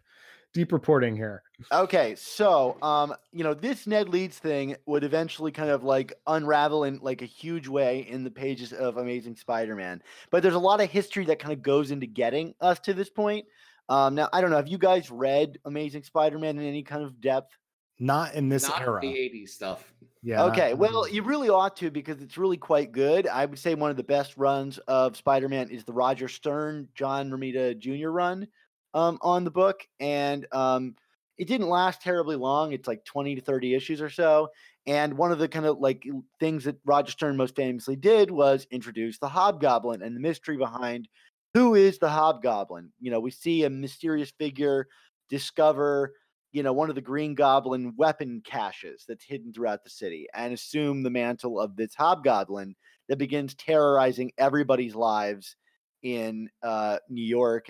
deep 0.58 0.72
reporting 0.72 1.16
here. 1.16 1.44
Okay, 1.72 2.16
so 2.16 2.78
um, 2.82 3.14
you 3.32 3.44
know, 3.44 3.54
this 3.54 3.86
Ned 3.86 4.10
Leeds 4.10 4.40
thing 4.40 4.76
would 4.88 5.04
eventually 5.04 5.52
kind 5.52 5.70
of 5.70 5.84
like 5.84 6.14
unravel 6.26 6.84
in 6.86 6.98
like 7.04 7.22
a 7.22 7.26
huge 7.26 7.68
way 7.68 8.00
in 8.10 8.24
the 8.24 8.32
pages 8.32 8.74
of 8.74 8.98
Amazing 8.98 9.36
Spider-Man. 9.36 10.02
But 10.32 10.42
there's 10.42 10.56
a 10.56 10.60
lot 10.60 10.82
of 10.82 10.90
history 10.90 11.26
that 11.26 11.38
kind 11.38 11.54
of 11.54 11.62
goes 11.62 11.92
into 11.92 12.08
getting 12.08 12.56
us 12.60 12.80
to 12.82 12.94
this 12.96 13.10
point. 13.10 13.46
Um, 13.88 14.16
now 14.16 14.30
I 14.34 14.42
don't 14.42 14.50
know, 14.50 14.56
have 14.56 14.68
you 14.68 14.80
guys 14.80 15.12
read 15.12 15.60
Amazing 15.66 16.04
Spider-Man 16.04 16.58
in 16.58 16.66
any 16.66 16.82
kind 16.82 17.04
of 17.04 17.22
depth? 17.22 17.56
Not 18.00 18.34
in 18.34 18.50
this 18.50 18.68
Not 18.68 18.82
era. 18.82 19.00
the 19.02 19.08
80s 19.08 19.50
stuff. 19.50 19.94
Yeah. 20.24 20.38
not- 20.38 20.52
Okay, 20.54 20.74
well, 20.74 21.08
you 21.08 21.22
really 21.22 21.50
ought 21.50 21.76
to 21.78 21.92
because 21.92 22.22
it's 22.24 22.38
really 22.38 22.58
quite 22.58 22.92
good. 22.92 23.28
I 23.28 23.46
would 23.46 23.60
say 23.60 23.76
one 23.76 23.92
of 23.92 23.98
the 23.98 24.04
best 24.04 24.38
runs 24.38 24.80
of 24.88 25.16
Spider-Man 25.16 25.70
is 25.70 25.84
the 25.84 25.94
Roger 25.94 26.28
Stern, 26.28 26.88
John 26.96 27.30
Romita 27.30 27.78
Jr. 27.78 28.10
run 28.10 28.48
um, 28.94 29.18
on 29.22 29.44
the 29.44 29.52
book, 29.52 29.88
and 30.00 30.46
um, 30.52 30.96
it 31.38 31.48
didn't 31.48 31.70
last 31.70 32.02
terribly 32.02 32.36
long. 32.36 32.74
It's 32.74 32.88
like 32.88 33.06
twenty 33.06 33.36
to 33.36 33.42
thirty 33.42 33.76
issues 33.76 34.02
or 34.02 34.10
so. 34.10 34.50
And 34.86 35.18
one 35.18 35.32
of 35.32 35.40
the 35.40 35.50
kind 35.50 35.66
of 35.66 35.80
like 35.80 36.08
things 36.40 36.64
that 36.64 36.78
Roger 36.86 37.12
Stern 37.12 37.36
most 37.36 37.56
famously 37.56 37.96
did 37.96 38.32
was 38.32 38.68
introduce 38.72 39.18
the 39.20 39.28
Hobgoblin 39.28 40.02
and 40.02 40.16
the 40.16 40.22
mystery 40.22 40.58
behind 40.58 41.10
who 41.54 41.76
is 41.76 41.98
the 41.98 42.10
Hobgoblin. 42.10 42.92
You 43.00 43.12
know, 43.12 43.20
we 43.20 43.32
see 43.32 43.64
a 43.64 43.70
mysterious 43.70 44.32
figure 44.40 44.88
discover 45.30 46.14
you 46.52 46.64
know, 46.64 46.74
one 46.74 46.90
of 46.90 46.96
the 46.96 47.02
Green 47.02 47.36
Goblin 47.36 47.94
weapon 47.98 48.42
caches 48.44 49.06
that's 49.08 49.24
hidden 49.24 49.54
throughout 49.54 49.84
the 49.84 49.90
city 49.90 50.28
and 50.34 50.54
assume 50.54 51.04
the 51.04 51.10
mantle 51.10 51.60
of 51.60 51.76
this 51.76 51.94
hobgoblin 51.94 52.76
that 53.10 53.18
begins 53.18 53.54
terrorizing 53.54 54.32
everybody's 54.38 54.96
lives 54.96 55.56
in 56.04 56.50
uh, 56.64 56.98
New 57.10 57.26
York, 57.26 57.68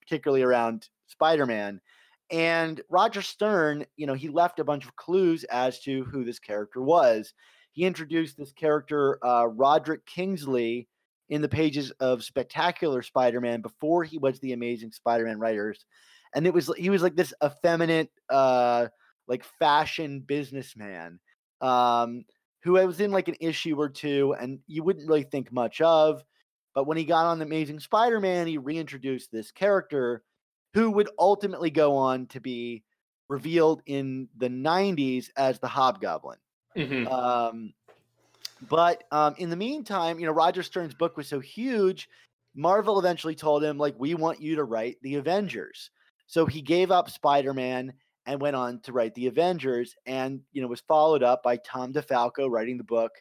particularly 0.00 0.42
around 0.42 0.88
Spider 1.06 1.46
Man. 1.46 1.80
And 2.30 2.80
Roger 2.88 3.22
Stern, 3.22 3.86
you 3.96 4.06
know, 4.06 4.14
he 4.14 4.28
left 4.28 4.60
a 4.60 4.64
bunch 4.64 4.84
of 4.84 4.94
clues 4.96 5.44
as 5.44 5.80
to 5.80 6.04
who 6.04 6.24
this 6.24 6.38
character 6.38 6.80
was. 6.80 7.34
He 7.72 7.84
introduced 7.84 8.36
this 8.36 8.52
character, 8.52 9.18
uh, 9.24 9.46
Roderick 9.46 10.06
Kingsley, 10.06 10.88
in 11.30 11.42
the 11.42 11.48
pages 11.48 11.92
of 12.00 12.24
Spectacular 12.24 13.02
Spider 13.02 13.40
Man 13.40 13.62
before 13.62 14.04
he 14.04 14.18
was 14.18 14.40
the 14.40 14.52
Amazing 14.52 14.92
Spider 14.92 15.24
Man 15.24 15.38
writers. 15.38 15.86
And 16.34 16.46
it 16.46 16.52
was 16.52 16.70
he 16.76 16.90
was 16.90 17.02
like 17.02 17.16
this 17.16 17.32
effeminate, 17.42 18.10
uh, 18.28 18.88
like 19.26 19.44
fashion 19.58 20.20
businessman 20.20 21.20
um, 21.60 22.24
who 22.62 22.72
was 22.72 23.00
in 23.00 23.12
like 23.12 23.28
an 23.28 23.36
issue 23.40 23.80
or 23.80 23.88
two, 23.88 24.34
and 24.38 24.58
you 24.66 24.82
wouldn't 24.82 25.08
really 25.08 25.22
think 25.22 25.52
much 25.52 25.80
of. 25.80 26.22
But 26.74 26.86
when 26.86 26.96
he 26.96 27.04
got 27.04 27.26
on 27.26 27.38
the 27.38 27.44
Amazing 27.44 27.80
Spider 27.80 28.20
Man, 28.20 28.46
he 28.46 28.58
reintroduced 28.58 29.32
this 29.32 29.50
character 29.50 30.22
who 30.74 30.90
would 30.92 31.08
ultimately 31.18 31.70
go 31.70 31.96
on 31.96 32.26
to 32.26 32.40
be 32.40 32.84
revealed 33.28 33.82
in 33.86 34.28
the 34.36 34.48
90s 34.48 35.30
as 35.36 35.58
the 35.58 35.68
Hobgoblin. 35.68 36.38
Mhm. 36.76 37.10
Um, 37.10 37.74
but 38.68 39.04
um, 39.10 39.34
in 39.38 39.50
the 39.50 39.56
meantime, 39.56 40.18
you 40.18 40.26
know, 40.26 40.32
Roger 40.32 40.62
Stern's 40.62 40.94
book 40.94 41.16
was 41.16 41.28
so 41.28 41.40
huge, 41.40 42.08
Marvel 42.54 42.98
eventually 42.98 43.34
told 43.34 43.62
him, 43.62 43.78
like, 43.78 43.94
we 43.98 44.14
want 44.14 44.40
you 44.40 44.56
to 44.56 44.64
write 44.64 44.98
the 45.02 45.16
Avengers. 45.16 45.90
So 46.26 46.46
he 46.46 46.60
gave 46.60 46.90
up 46.90 47.10
Spider 47.10 47.54
Man 47.54 47.92
and 48.26 48.40
went 48.40 48.56
on 48.56 48.80
to 48.80 48.92
write 48.92 49.14
the 49.14 49.26
Avengers, 49.26 49.96
and 50.06 50.40
you 50.52 50.62
know, 50.62 50.68
was 50.68 50.80
followed 50.80 51.22
up 51.22 51.42
by 51.42 51.56
Tom 51.56 51.92
DeFalco 51.92 52.48
writing 52.50 52.76
the 52.76 52.84
book 52.84 53.12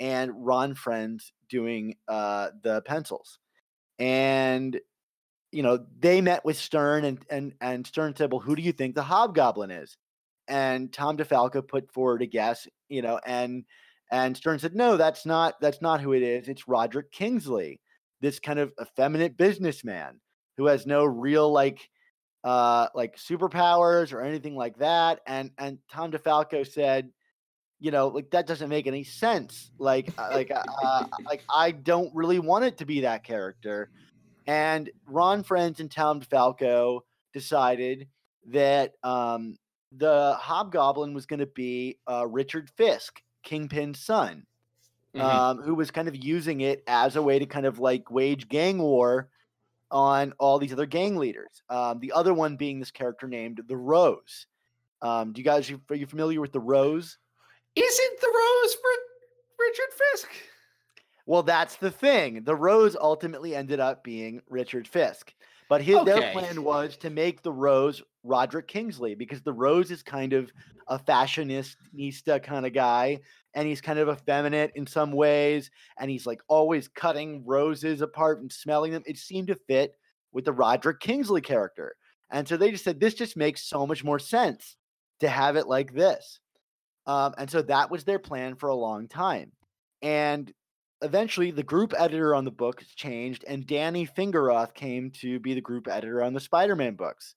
and 0.00 0.32
Ron 0.34 0.74
Frenz 0.74 1.32
doing 1.48 1.96
uh, 2.08 2.50
the 2.62 2.82
pencils. 2.82 3.38
And 3.98 4.78
you 5.50 5.62
know, 5.62 5.84
they 5.98 6.20
met 6.20 6.44
with 6.44 6.58
Stern 6.58 7.04
and 7.04 7.18
and 7.30 7.54
and 7.60 7.86
Stern 7.86 8.14
said, 8.16 8.30
"Well, 8.32 8.40
who 8.40 8.56
do 8.56 8.62
you 8.62 8.72
think 8.72 8.94
the 8.94 9.02
Hobgoblin 9.02 9.70
is?" 9.70 9.96
And 10.46 10.92
Tom 10.92 11.16
DeFalco 11.16 11.66
put 11.66 11.92
forward 11.92 12.22
a 12.22 12.26
guess, 12.26 12.66
you 12.88 13.02
know, 13.02 13.20
and 13.24 13.64
and 14.10 14.36
Stern 14.36 14.58
said, 14.58 14.74
"No, 14.74 14.96
that's 14.96 15.26
not 15.26 15.60
that's 15.60 15.80
not 15.82 16.00
who 16.00 16.12
it 16.12 16.22
is. 16.22 16.48
It's 16.48 16.68
Roderick 16.68 17.12
Kingsley, 17.12 17.80
this 18.20 18.38
kind 18.40 18.58
of 18.58 18.72
effeminate 18.80 19.36
businessman 19.36 20.20
who 20.56 20.66
has 20.66 20.86
no 20.86 21.04
real 21.04 21.50
like 21.52 21.88
uh 22.44 22.88
like 22.94 23.16
superpowers 23.16 24.12
or 24.12 24.20
anything 24.20 24.54
like 24.56 24.78
that." 24.78 25.20
And 25.26 25.50
and 25.58 25.78
Tom 25.90 26.12
DeFalco 26.12 26.66
said, 26.70 27.10
"You 27.80 27.90
know, 27.90 28.08
like 28.08 28.30
that 28.30 28.46
doesn't 28.46 28.68
make 28.68 28.86
any 28.86 29.04
sense. 29.04 29.70
Like 29.78 30.12
uh, 30.18 30.30
like 30.32 30.50
uh, 30.50 30.62
uh, 30.82 31.04
like 31.24 31.42
I 31.50 31.70
don't 31.72 32.14
really 32.14 32.38
want 32.38 32.64
it 32.64 32.78
to 32.78 32.86
be 32.86 33.00
that 33.00 33.24
character." 33.24 33.90
And 34.46 34.90
Ron 35.06 35.42
Frenz 35.42 35.78
and 35.80 35.90
Tom 35.90 36.20
DeFalco 36.20 37.00
decided 37.34 38.08
that 38.46 38.94
um, 39.02 39.56
the 39.92 40.36
Hobgoblin 40.38 41.12
was 41.12 41.26
going 41.26 41.40
to 41.40 41.46
be 41.46 41.98
uh, 42.10 42.26
Richard 42.26 42.70
Fisk, 42.70 43.20
Kingpin's 43.42 44.00
son, 44.00 44.46
Mhm. 45.14 45.20
um, 45.20 45.62
who 45.62 45.74
was 45.74 45.90
kind 45.90 46.08
of 46.08 46.16
using 46.16 46.60
it 46.62 46.82
as 46.86 47.16
a 47.16 47.22
way 47.22 47.38
to 47.38 47.46
kind 47.46 47.66
of 47.66 47.78
like 47.78 48.10
wage 48.10 48.48
gang 48.48 48.78
war 48.78 49.28
on 49.90 50.32
all 50.38 50.58
these 50.58 50.72
other 50.72 50.86
gang 50.86 51.16
leaders. 51.16 51.62
Um, 51.68 51.98
the 51.98 52.12
other 52.12 52.34
one 52.34 52.56
being 52.56 52.78
this 52.78 52.90
character 52.90 53.26
named 53.26 53.60
the 53.66 53.76
Rose. 53.76 54.46
Um, 55.00 55.32
do 55.32 55.40
you 55.40 55.44
guys 55.44 55.70
are 55.70 55.94
you 55.94 56.06
familiar 56.06 56.40
with 56.40 56.52
the 56.52 56.60
Rose? 56.60 57.18
Isn't 57.74 58.20
the 58.20 58.26
rose 58.26 58.74
for 58.74 58.90
Richard 59.58 59.92
Fisk? 60.12 60.28
Well, 61.26 61.42
that's 61.42 61.76
the 61.76 61.90
thing. 61.90 62.42
The 62.44 62.56
Rose 62.56 62.96
ultimately 62.98 63.54
ended 63.54 63.80
up 63.80 64.02
being 64.02 64.40
Richard 64.48 64.88
Fisk. 64.88 65.34
But 65.68 65.82
his 65.82 66.02
their 66.04 66.32
plan 66.32 66.64
was 66.64 66.96
to 66.98 67.10
make 67.10 67.42
the 67.42 67.52
Rose 67.52 68.02
Roderick 68.24 68.66
Kingsley 68.66 69.14
because 69.14 69.42
the 69.42 69.52
Rose 69.52 69.90
is 69.90 70.02
kind 70.02 70.32
of 70.32 70.50
a 70.88 70.98
fashionista 70.98 72.42
kind 72.42 72.64
of 72.64 72.72
guy 72.72 73.20
and 73.52 73.68
he's 73.68 73.82
kind 73.82 73.98
of 73.98 74.08
effeminate 74.08 74.72
in 74.74 74.86
some 74.86 75.12
ways 75.12 75.70
and 75.98 76.10
he's 76.10 76.26
like 76.26 76.40
always 76.48 76.88
cutting 76.88 77.44
roses 77.44 78.00
apart 78.00 78.40
and 78.40 78.50
smelling 78.50 78.92
them. 78.92 79.02
It 79.04 79.18
seemed 79.18 79.48
to 79.48 79.54
fit 79.54 79.92
with 80.32 80.46
the 80.46 80.52
Roderick 80.52 81.00
Kingsley 81.00 81.42
character. 81.42 81.94
And 82.30 82.48
so 82.48 82.56
they 82.56 82.70
just 82.70 82.84
said 82.84 83.00
this 83.00 83.14
just 83.14 83.36
makes 83.36 83.68
so 83.68 83.86
much 83.86 84.02
more 84.02 84.18
sense 84.18 84.76
to 85.20 85.28
have 85.28 85.56
it 85.56 85.66
like 85.66 85.92
this. 85.92 86.40
Um, 87.08 87.34
and 87.38 87.50
so 87.50 87.62
that 87.62 87.90
was 87.90 88.04
their 88.04 88.20
plan 88.20 88.56
for 88.56 88.68
a 88.68 88.76
long 88.76 89.08
time. 89.08 89.52
And 90.02 90.52
eventually 91.02 91.50
the 91.52 91.64
group 91.64 91.94
editor 91.98 92.34
on 92.36 92.44
the 92.44 92.52
book 92.52 92.84
changed 92.96 93.44
and 93.48 93.66
Danny 93.66 94.06
Fingeroth 94.06 94.74
came 94.74 95.10
to 95.12 95.40
be 95.40 95.54
the 95.54 95.62
group 95.62 95.88
editor 95.88 96.22
on 96.22 96.34
the 96.34 96.40
Spider-Man 96.40 96.96
books. 96.96 97.34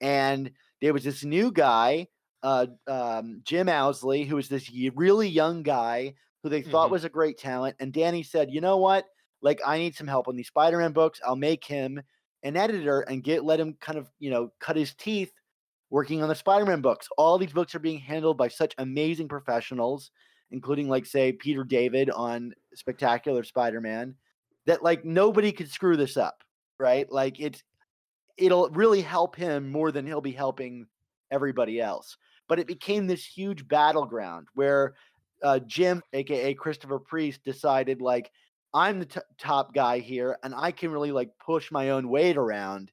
And 0.00 0.52
there 0.80 0.92
was 0.92 1.04
this 1.04 1.24
new 1.24 1.52
guy, 1.52 2.08
uh, 2.42 2.66
um, 2.86 3.40
Jim 3.44 3.68
Owsley, 3.68 4.24
who 4.24 4.36
was 4.36 4.48
this 4.48 4.70
really 4.94 5.28
young 5.28 5.62
guy 5.62 6.14
who 6.42 6.48
they 6.50 6.62
thought 6.62 6.88
Mhm. 6.88 6.92
was 6.92 7.04
a 7.04 7.08
great 7.10 7.38
talent. 7.38 7.76
And 7.80 7.92
Danny 7.92 8.22
said, 8.22 8.52
"You 8.52 8.60
know 8.60 8.78
what? 8.78 9.06
Like, 9.42 9.60
I 9.66 9.78
need 9.78 9.96
some 9.96 10.06
help 10.06 10.28
on 10.28 10.36
these 10.36 10.48
Spider-Man 10.48 10.92
books. 10.92 11.20
I'll 11.24 11.36
make 11.36 11.64
him 11.64 12.00
an 12.44 12.56
editor 12.56 13.00
and 13.00 13.24
get 13.24 13.44
let 13.44 13.60
him 13.60 13.74
kind 13.80 13.98
of 13.98 14.08
you 14.20 14.30
know 14.30 14.52
cut 14.60 14.76
his 14.76 14.94
teeth 14.94 15.32
working 15.90 16.22
on 16.22 16.28
the 16.28 16.34
Spider-Man 16.34 16.80
books. 16.80 17.08
All 17.16 17.38
these 17.38 17.52
books 17.52 17.74
are 17.74 17.80
being 17.80 17.98
handled 17.98 18.36
by 18.36 18.48
such 18.48 18.74
amazing 18.78 19.28
professionals, 19.28 20.10
including 20.50 20.88
like 20.88 21.06
say 21.06 21.32
Peter 21.32 21.64
David 21.64 22.10
on 22.10 22.52
Spectacular 22.74 23.44
Spider-Man, 23.44 24.14
that 24.66 24.82
like 24.82 25.04
nobody 25.04 25.52
could 25.52 25.70
screw 25.70 25.96
this 25.96 26.16
up, 26.16 26.42
right? 26.78 27.10
Like 27.10 27.40
it's 27.40 27.62
it'll 28.36 28.68
really 28.70 29.00
help 29.00 29.34
him 29.34 29.70
more 29.70 29.90
than 29.90 30.06
he'll 30.06 30.20
be 30.20 30.32
helping 30.32 30.86
everybody 31.30 31.80
else. 31.80 32.16
But 32.48 32.58
it 32.58 32.66
became 32.66 33.06
this 33.06 33.24
huge 33.24 33.66
battleground 33.68 34.48
where 34.54 34.94
uh, 35.42 35.58
Jim, 35.60 36.02
aka 36.12 36.54
Christopher 36.54 36.98
Priest, 36.98 37.44
decided 37.44 38.00
like 38.00 38.30
I'm 38.74 38.98
the 39.00 39.06
t- 39.06 39.20
top 39.38 39.74
guy 39.74 39.98
here, 39.98 40.38
and 40.42 40.54
I 40.54 40.70
can 40.72 40.90
really 40.90 41.12
like 41.12 41.30
push 41.44 41.70
my 41.70 41.90
own 41.90 42.08
weight 42.08 42.36
around 42.36 42.90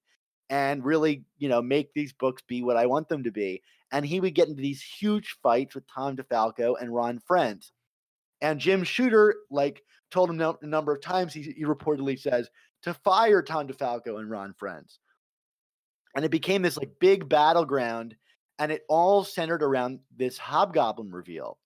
and 0.50 0.84
really, 0.86 1.24
you 1.38 1.50
know, 1.50 1.62
make 1.62 1.94
these 1.94 2.14
books 2.14 2.42
be 2.48 2.62
what 2.62 2.78
I 2.78 2.86
want 2.86 3.10
them 3.10 3.24
to 3.24 3.32
be. 3.32 3.62
And 3.92 4.06
he 4.06 4.20
would 4.20 4.36
get 4.36 4.48
into 4.48 4.62
these 4.62 4.82
huge 4.82 5.38
fights 5.42 5.76
with 5.76 5.88
Tom 5.88 6.16
DeFalco 6.16 6.76
and 6.80 6.94
Ron 6.94 7.20
Frenz. 7.26 7.72
And 8.42 8.60
Jim 8.60 8.84
Shooter, 8.84 9.36
like, 9.50 9.84
told 10.12 10.30
him 10.30 10.40
a 10.40 10.66
number 10.66 10.94
of 10.94 11.02
times, 11.02 11.34
he, 11.34 11.42
he 11.42 11.64
reportedly 11.64 12.20
says, 12.20 12.50
to 12.84 12.94
fire 12.94 13.42
Tom 13.42 13.68
DeFalco 13.68 14.20
and 14.20 14.30
Ron 14.30 14.54
Frenz. 14.58 15.00
And 16.16 16.24
it 16.24 16.32
became 16.32 16.62
this 16.62 16.78
like 16.78 16.92
big 17.00 17.28
battleground, 17.28 18.16
and 18.60 18.72
it 18.72 18.84
all 18.88 19.24
centered 19.24 19.64
around 19.64 20.00
this 20.16 20.38
Hobgoblin 20.38 21.12
reveal. 21.12 21.58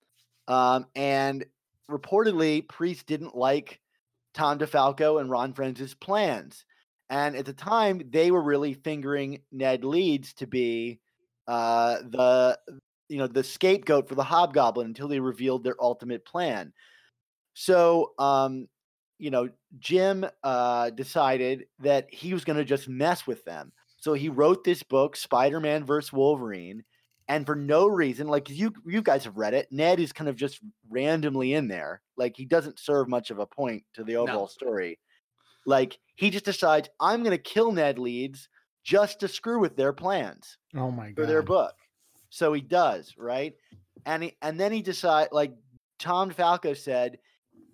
Um, 0.48 0.88
and 0.96 1.46
reportedly, 1.90 2.68
Priest 2.68 3.06
didn't 3.06 3.36
like 3.36 3.80
Tom 4.34 4.58
DeFalco 4.58 5.22
and 5.22 5.30
Ron 5.30 5.54
Frenz' 5.54 5.94
plans. 5.94 6.66
And 7.10 7.36
at 7.36 7.46
the 7.46 7.54
time, 7.54 8.02
they 8.10 8.32
were 8.32 8.42
really 8.42 8.74
fingering 8.74 9.42
Ned 9.52 9.84
Leeds 9.84 10.34
to 10.36 10.48
be 10.48 11.00
uh, 11.48 11.98
the 12.10 12.60
you 13.08 13.18
know 13.18 13.28
the 13.28 13.44
scapegoat 13.44 14.08
for 14.08 14.16
the 14.16 14.24
Hobgoblin 14.24 14.88
until 14.88 15.08
they 15.08 15.20
revealed 15.20 15.64
their 15.64 15.82
ultimate 15.82 16.26
plan. 16.26 16.72
So, 17.56 18.14
um, 18.20 18.68
you 19.18 19.32
know, 19.32 19.50
Jim 19.80 20.26
uh, 20.44 20.92
decided 20.92 21.66
that 21.80 22.08
he 22.14 22.34
was 22.34 22.46
going 22.46 22.58
to 22.58 22.64
just 22.64 22.88
mess 22.88 23.28
with 23.28 23.44
them. 23.44 23.74
So 23.98 24.14
he 24.14 24.30
wrote 24.30 24.64
this 24.64 24.82
book, 24.82 25.18
Spider-Man 25.18 25.84
versus 25.84 26.14
Wolverine, 26.14 26.84
and 27.28 27.46
for 27.46 27.56
no 27.56 27.88
reason, 27.88 28.28
like 28.28 28.50
you 28.50 28.74
you 28.86 29.02
guys 29.02 29.24
have 29.26 29.38
read 29.38 29.54
it, 29.54 29.68
Ned 29.72 30.00
is 30.00 30.14
kind 30.14 30.30
of 30.30 30.36
just 30.36 30.60
randomly 30.90 31.54
in 31.54 31.68
there. 31.68 32.02
Like 32.18 32.38
he 32.38 32.46
doesn't 32.46 32.80
serve 32.80 33.10
much 33.10 33.30
of 33.30 33.40
a 33.40 33.46
point 33.46 33.84
to 33.96 34.04
the 34.04 34.16
overall 34.16 34.48
story. 34.48 35.00
Like 35.70 36.00
he 36.16 36.32
just 36.32 36.46
decides, 36.46 36.90
I'm 37.00 37.22
going 37.24 37.38
to 37.38 37.42
kill 37.42 37.72
Ned 37.72 38.00
Leeds 38.00 38.50
just 38.84 39.20
to 39.20 39.28
screw 39.28 39.60
with 39.60 39.76
their 39.78 39.94
plans 39.94 40.58
Oh 40.76 40.90
my 40.90 41.10
for 41.10 41.22
god. 41.22 41.30
their 41.30 41.42
book. 41.44 41.76
So 42.32 42.52
he 42.54 42.62
does, 42.62 43.14
right? 43.18 43.54
And 44.06 44.24
he, 44.24 44.36
and 44.42 44.60
then 44.60 44.72
he 44.72 44.82
decide 44.82 45.30
like 45.32 45.54
Tom 46.00 46.32
Falco 46.32 46.74
said, 46.74 47.20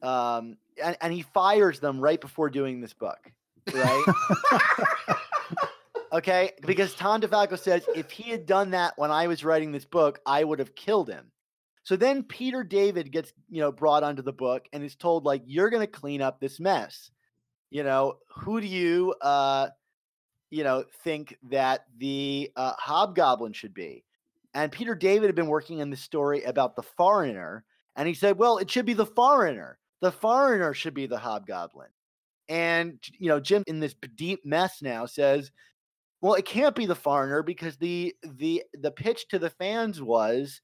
um, 0.04 0.58
and, 0.84 0.98
and 1.00 1.14
he 1.14 1.22
fires 1.22 1.80
them 1.80 2.00
right 2.02 2.20
before 2.20 2.50
doing 2.50 2.82
this 2.82 2.94
book, 2.94 3.32
right? 3.74 4.04
okay, 6.14 6.52
because 6.66 6.94
Tom 6.96 7.22
DeFalco 7.22 7.58
says 7.58 7.86
if 7.96 8.12
he 8.12 8.30
had 8.30 8.46
done 8.46 8.72
that 8.72 8.94
when 8.98 9.12
I 9.12 9.28
was 9.28 9.44
writing 9.46 9.72
this 9.72 9.86
book, 9.86 10.20
I 10.26 10.44
would 10.44 10.60
have 10.60 10.76
killed 10.76 11.10
him. 11.10 11.32
So 11.84 11.96
then 11.96 12.24
Peter 12.24 12.64
David 12.64 13.12
gets 13.12 13.32
you 13.50 13.62
know 13.62 13.72
brought 13.72 14.04
onto 14.04 14.22
the 14.22 14.34
book 14.34 14.66
and 14.74 14.84
is 14.84 14.96
told 14.96 15.24
like 15.24 15.44
you're 15.46 15.70
going 15.70 15.82
to 15.86 15.88
clean 15.88 16.22
up 16.22 16.40
this 16.40 16.60
mess. 16.60 17.12
You 17.70 17.84
know 17.84 18.18
who 18.30 18.62
do 18.62 18.68
you 18.68 19.16
uh, 19.22 19.70
you 20.50 20.64
know 20.64 20.86
think 21.04 21.38
that 21.50 21.86
the 21.98 22.52
uh, 22.56 22.74
Hobgoblin 22.78 23.54
should 23.54 23.74
be? 23.74 24.04
And 24.54 24.72
Peter 24.72 24.96
David 24.96 25.28
had 25.28 25.36
been 25.36 25.48
working 25.48 25.82
on 25.82 25.90
this 25.90 26.02
story 26.02 26.44
about 26.44 26.76
the 26.76 26.84
foreigner, 26.84 27.66
and 27.96 28.08
he 28.08 28.14
said, 28.14 28.38
"Well, 28.38 28.58
it 28.58 28.72
should 28.72 28.86
be 28.86 28.94
the 28.94 29.06
foreigner 29.06 29.80
the 30.02 30.12
foreigner 30.12 30.74
should 30.74 30.94
be 30.94 31.08
the 31.08 31.18
hobgoblin. 31.18 31.90
And 32.48 33.00
you 33.18 33.28
know, 33.28 33.40
Jim 33.40 33.64
in 33.66 33.80
this 33.80 33.96
deep 34.16 34.46
mess 34.46 34.82
now 34.82 35.06
says, 35.08 35.52
well, 36.22 36.36
it 36.36 36.46
can't 36.46 36.76
be 36.76 36.86
the 36.86 36.96
foreigner 36.96 37.42
because 37.42 37.78
the 37.78 38.16
the 38.24 38.64
the 38.74 38.92
pitch 38.92 39.28
to 39.30 39.40
the 39.40 39.50
fans 39.50 40.02
was 40.02 40.62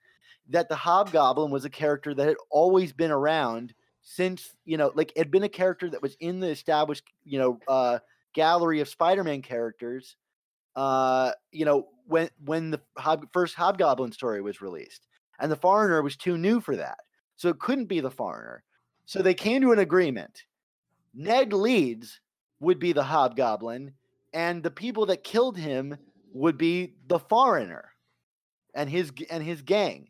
that 0.50 0.70
the 0.70 0.76
hobgoblin 0.76 1.52
was 1.52 1.66
a 1.66 1.70
character 1.70 2.14
that 2.14 2.28
had 2.28 2.38
always 2.52 2.94
been 2.94 3.12
around 3.12 3.74
since 4.02 4.54
you 4.66 4.78
know 4.78 4.92
like 4.96 5.14
had 5.16 5.32
been 5.32 5.44
a 5.44 5.50
character 5.50 5.90
that 5.90 6.02
was 6.02 6.16
in 6.20 6.40
the 6.40 6.48
established 6.48 7.04
you 7.24 7.38
know 7.38 7.60
uh 7.68 8.00
gallery 8.34 8.80
of 8.80 8.90
spider-man 8.90 9.42
characters 9.42 10.16
uh 10.76 11.32
you 11.52 11.66
know 11.66 11.88
when 12.08 12.30
when 12.46 12.72
the 12.72 12.82
Hob- 12.98 13.28
first 13.32 13.56
hobgoblin 13.56 14.12
story 14.12 14.42
was 14.42 14.62
released 14.62 15.08
and 15.40 15.52
the 15.52 15.56
foreigner 15.56 16.02
was 16.02 16.16
too 16.16 16.38
new 16.38 16.60
for 16.60 16.76
that 16.76 16.98
so 17.42 17.50
it 17.50 17.58
couldn't 17.58 17.86
be 17.86 18.02
the 18.02 18.12
foreigner. 18.12 18.64
So 19.08 19.24
they 19.24 19.34
came 19.34 19.64
to 19.64 19.72
an 19.72 19.80
agreement. 19.80 20.44
Ned 21.16 21.54
leeds 21.54 22.22
would 22.60 22.78
be 22.78 22.94
the 22.94 23.02
hobgoblin 23.02 23.94
and 24.32 24.62
the 24.62 24.70
people 24.70 25.08
that 25.08 25.24
killed 25.24 25.58
him 25.58 25.98
would 26.34 26.56
be 26.56 26.94
the 27.08 27.18
foreigner 27.18 27.94
and 28.76 28.88
his 28.88 29.12
and 29.32 29.44
his 29.44 29.64
gang. 29.64 30.10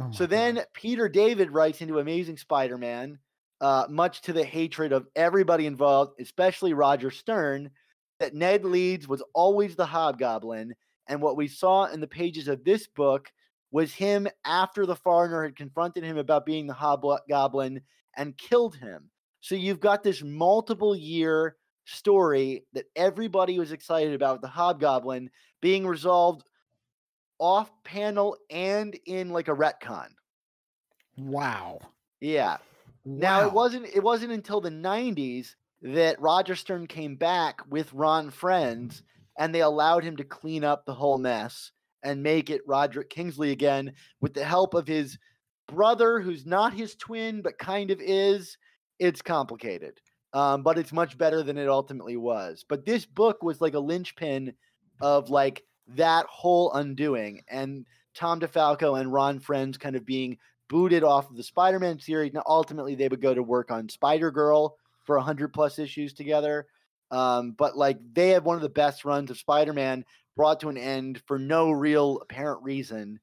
Oh 0.00 0.10
so 0.10 0.24
God. 0.24 0.30
then 0.30 0.60
Peter 0.72 1.08
David 1.08 1.52
writes 1.52 1.80
into 1.80 2.00
Amazing 2.00 2.38
Spider 2.38 2.76
Man, 2.76 3.20
uh, 3.64 3.86
much 3.88 4.20
to 4.20 4.34
the 4.34 4.44
hatred 4.44 4.92
of 4.92 5.06
everybody 5.16 5.64
involved, 5.64 6.20
especially 6.20 6.74
Roger 6.74 7.10
Stern, 7.10 7.70
that 8.20 8.34
Ned 8.34 8.62
Leeds 8.62 9.08
was 9.08 9.22
always 9.32 9.74
the 9.74 9.86
hobgoblin. 9.86 10.74
And 11.08 11.22
what 11.22 11.38
we 11.38 11.48
saw 11.48 11.86
in 11.86 12.02
the 12.02 12.06
pages 12.06 12.46
of 12.46 12.62
this 12.62 12.86
book 12.86 13.32
was 13.70 13.94
him 13.94 14.28
after 14.44 14.84
the 14.84 14.94
foreigner 14.94 15.44
had 15.44 15.56
confronted 15.56 16.04
him 16.04 16.18
about 16.18 16.44
being 16.44 16.66
the 16.66 16.74
hobgoblin 16.74 17.80
and 18.14 18.36
killed 18.36 18.76
him. 18.76 19.08
So 19.40 19.54
you've 19.54 19.80
got 19.80 20.02
this 20.02 20.22
multiple 20.22 20.94
year 20.94 21.56
story 21.86 22.66
that 22.74 22.84
everybody 22.94 23.58
was 23.58 23.72
excited 23.72 24.12
about 24.12 24.42
the 24.42 24.48
hobgoblin 24.48 25.30
being 25.62 25.86
resolved 25.86 26.46
off 27.38 27.70
panel 27.82 28.36
and 28.50 28.94
in 29.06 29.30
like 29.30 29.48
a 29.48 29.56
retcon. 29.56 30.08
wow. 31.16 31.80
Yeah. 32.20 32.58
Now 33.04 33.40
Wow. 33.42 33.46
it 33.46 33.52
wasn't 33.52 33.86
it 33.94 34.02
wasn't 34.02 34.32
until 34.32 34.60
the 34.60 34.70
90s 34.70 35.54
that 35.82 36.20
Roger 36.20 36.54
Stern 36.54 36.86
came 36.86 37.16
back 37.16 37.60
with 37.68 37.92
Ron 37.92 38.30
Frenz 38.30 39.02
and 39.38 39.54
they 39.54 39.60
allowed 39.60 40.04
him 40.04 40.16
to 40.16 40.24
clean 40.24 40.64
up 40.64 40.84
the 40.86 40.94
whole 40.94 41.18
mess 41.18 41.72
and 42.02 42.22
make 42.22 42.50
it 42.50 42.62
Roderick 42.66 43.10
Kingsley 43.10 43.50
again 43.50 43.92
with 44.20 44.32
the 44.34 44.44
help 44.44 44.74
of 44.74 44.86
his 44.86 45.18
brother 45.68 46.20
who's 46.20 46.46
not 46.46 46.72
his 46.74 46.94
twin 46.94 47.42
but 47.42 47.58
kind 47.58 47.90
of 47.90 48.00
is. 48.00 48.56
It's 48.98 49.22
complicated. 49.22 50.00
Um, 50.32 50.62
but 50.64 50.78
it's 50.78 50.92
much 50.92 51.16
better 51.16 51.42
than 51.44 51.58
it 51.58 51.68
ultimately 51.68 52.16
was. 52.16 52.64
But 52.68 52.84
this 52.84 53.06
book 53.06 53.42
was 53.42 53.60
like 53.60 53.74
a 53.74 53.78
linchpin 53.78 54.52
of 55.00 55.30
like 55.30 55.62
that 55.88 56.26
whole 56.26 56.72
undoing 56.72 57.42
and 57.48 57.86
Tom 58.14 58.40
DeFalco 58.40 58.98
and 59.00 59.12
Ron 59.12 59.38
Frenz 59.38 59.76
kind 59.78 59.94
of 59.96 60.04
being 60.06 60.38
booted 60.74 61.04
off 61.04 61.30
of 61.30 61.36
the 61.36 61.42
Spider-Man 61.44 62.00
series. 62.00 62.32
Now, 62.32 62.42
ultimately, 62.46 62.96
they 62.96 63.06
would 63.06 63.22
go 63.22 63.32
to 63.32 63.44
work 63.44 63.70
on 63.70 63.88
Spider 63.88 64.32
Girl 64.32 64.76
for 65.04 65.16
hundred 65.20 65.52
plus 65.52 65.78
issues 65.78 66.12
together. 66.12 66.66
Um, 67.12 67.52
but 67.52 67.76
like 67.76 67.98
they 68.12 68.30
had 68.30 68.42
one 68.42 68.56
of 68.56 68.62
the 68.62 68.68
best 68.68 69.04
runs 69.04 69.30
of 69.30 69.38
Spider-Man 69.38 70.04
brought 70.34 70.58
to 70.60 70.70
an 70.70 70.76
end 70.76 71.22
for 71.26 71.38
no 71.38 71.70
real 71.70 72.18
apparent 72.22 72.64
reason. 72.64 73.20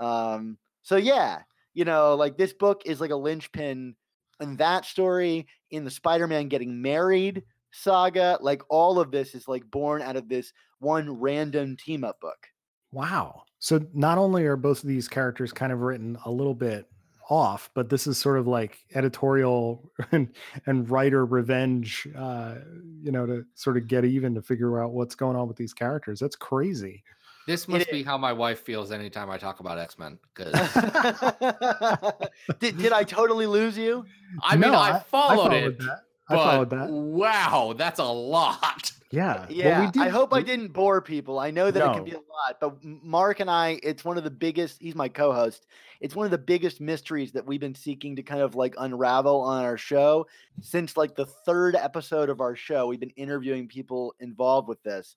Um, 0.00 0.56
so 0.82 0.96
yeah, 0.96 1.40
you 1.74 1.84
know, 1.84 2.14
like 2.14 2.38
this 2.38 2.54
book 2.54 2.80
is 2.86 3.02
like 3.02 3.10
a 3.10 3.16
linchpin 3.16 3.94
in 4.40 4.56
that 4.56 4.86
story, 4.86 5.46
in 5.70 5.84
the 5.84 5.90
Spider-Man 5.90 6.48
getting 6.48 6.80
married 6.80 7.42
saga. 7.70 8.38
Like 8.40 8.62
all 8.70 8.98
of 8.98 9.10
this 9.10 9.34
is 9.34 9.46
like 9.46 9.70
born 9.70 10.00
out 10.00 10.16
of 10.16 10.30
this 10.30 10.54
one 10.78 11.20
random 11.20 11.76
team 11.76 12.02
up 12.02 12.18
book. 12.18 12.46
Wow. 12.92 13.42
So 13.58 13.84
not 13.92 14.16
only 14.16 14.46
are 14.46 14.56
both 14.56 14.82
of 14.82 14.88
these 14.88 15.06
characters 15.06 15.52
kind 15.52 15.70
of 15.70 15.80
written 15.80 16.16
a 16.24 16.30
little 16.30 16.54
bit 16.54 16.86
off, 17.30 17.70
but 17.74 17.88
this 17.88 18.06
is 18.06 18.18
sort 18.18 18.38
of 18.38 18.46
like 18.46 18.78
editorial 18.94 19.90
and, 20.12 20.28
and 20.66 20.88
writer 20.90 21.24
revenge, 21.24 22.06
uh, 22.16 22.56
you 23.02 23.12
know, 23.12 23.26
to 23.26 23.44
sort 23.54 23.76
of 23.76 23.86
get 23.88 24.04
even 24.04 24.34
to 24.34 24.42
figure 24.42 24.82
out 24.82 24.92
what's 24.92 25.14
going 25.14 25.36
on 25.36 25.48
with 25.48 25.56
these 25.56 25.72
characters. 25.72 26.20
That's 26.20 26.36
crazy. 26.36 27.02
This 27.46 27.68
must 27.68 27.88
i- 27.88 27.92
be 27.92 28.02
how 28.02 28.16
my 28.18 28.32
wife 28.32 28.60
feels 28.60 28.90
anytime 28.90 29.30
I 29.30 29.38
talk 29.38 29.60
about 29.60 29.78
X 29.78 29.98
Men. 29.98 30.18
Because 30.34 30.52
did, 32.58 32.78
did 32.78 32.92
I 32.92 33.04
totally 33.04 33.46
lose 33.46 33.76
you? 33.76 34.04
I 34.42 34.56
mean, 34.56 34.72
No, 34.72 34.78
I, 34.78 34.98
followed 35.00 35.52
it, 35.52 35.78
that. 35.80 36.00
I 36.28 36.36
followed 36.36 36.70
that. 36.70 36.88
wow, 36.90 37.74
that's 37.76 37.98
a 38.00 38.04
lot. 38.04 38.90
Yeah. 39.14 39.46
Well, 39.80 39.92
we 39.94 40.00
Yeah, 40.00 40.06
I 40.06 40.08
hope 40.08 40.32
I 40.32 40.42
didn't 40.42 40.72
bore 40.72 41.00
people. 41.00 41.38
I 41.38 41.50
know 41.50 41.70
that 41.70 41.82
it 41.82 41.94
can 41.94 42.04
be 42.04 42.12
a 42.12 42.14
lot, 42.14 42.58
but 42.60 42.82
Mark 42.82 43.40
and 43.40 43.50
I, 43.50 43.78
it's 43.82 44.04
one 44.04 44.18
of 44.18 44.24
the 44.24 44.30
biggest. 44.30 44.80
He's 44.80 44.94
my 44.94 45.08
co-host. 45.08 45.66
It's 46.00 46.16
one 46.16 46.24
of 46.24 46.30
the 46.30 46.38
biggest 46.38 46.80
mysteries 46.80 47.32
that 47.32 47.46
we've 47.46 47.60
been 47.60 47.74
seeking 47.74 48.16
to 48.16 48.22
kind 48.22 48.42
of 48.42 48.54
like 48.54 48.74
unravel 48.78 49.40
on 49.40 49.64
our 49.64 49.78
show 49.78 50.26
since 50.60 50.96
like 50.96 51.14
the 51.14 51.26
third 51.26 51.76
episode 51.76 52.28
of 52.28 52.40
our 52.40 52.56
show. 52.56 52.86
We've 52.86 53.00
been 53.00 53.10
interviewing 53.10 53.68
people 53.68 54.14
involved 54.20 54.68
with 54.68 54.82
this, 54.82 55.16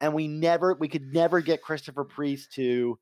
and 0.00 0.14
we 0.14 0.28
never, 0.28 0.74
we 0.74 0.88
could 0.88 1.12
never 1.12 1.40
get 1.40 1.62
Christopher 1.62 2.04
Priest 2.04 2.52
to 2.54 2.98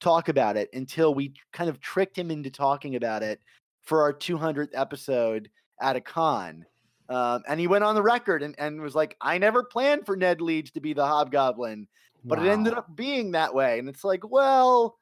talk 0.00 0.28
about 0.28 0.56
it 0.56 0.70
until 0.72 1.14
we 1.14 1.34
kind 1.52 1.68
of 1.68 1.80
tricked 1.80 2.18
him 2.18 2.30
into 2.30 2.50
talking 2.50 2.96
about 2.96 3.22
it 3.22 3.40
for 3.82 4.02
our 4.02 4.12
200th 4.12 4.70
episode 4.74 5.50
at 5.80 5.96
a 5.96 6.00
con. 6.00 6.64
Um, 7.10 7.42
and 7.48 7.58
he 7.58 7.66
went 7.66 7.82
on 7.82 7.96
the 7.96 8.02
record 8.02 8.42
and, 8.42 8.54
and 8.56 8.80
was 8.80 8.94
like, 8.94 9.16
I 9.20 9.38
never 9.38 9.64
planned 9.64 10.06
for 10.06 10.16
Ned 10.16 10.40
Leeds 10.40 10.70
to 10.72 10.80
be 10.80 10.92
the 10.92 11.04
hobgoblin, 11.04 11.88
but 12.24 12.38
it 12.38 12.48
ended 12.48 12.74
up 12.74 12.94
being 12.94 13.32
that 13.32 13.52
way. 13.52 13.80
And 13.80 13.88
it's 13.88 14.04
like, 14.04 14.30
well, 14.30 14.96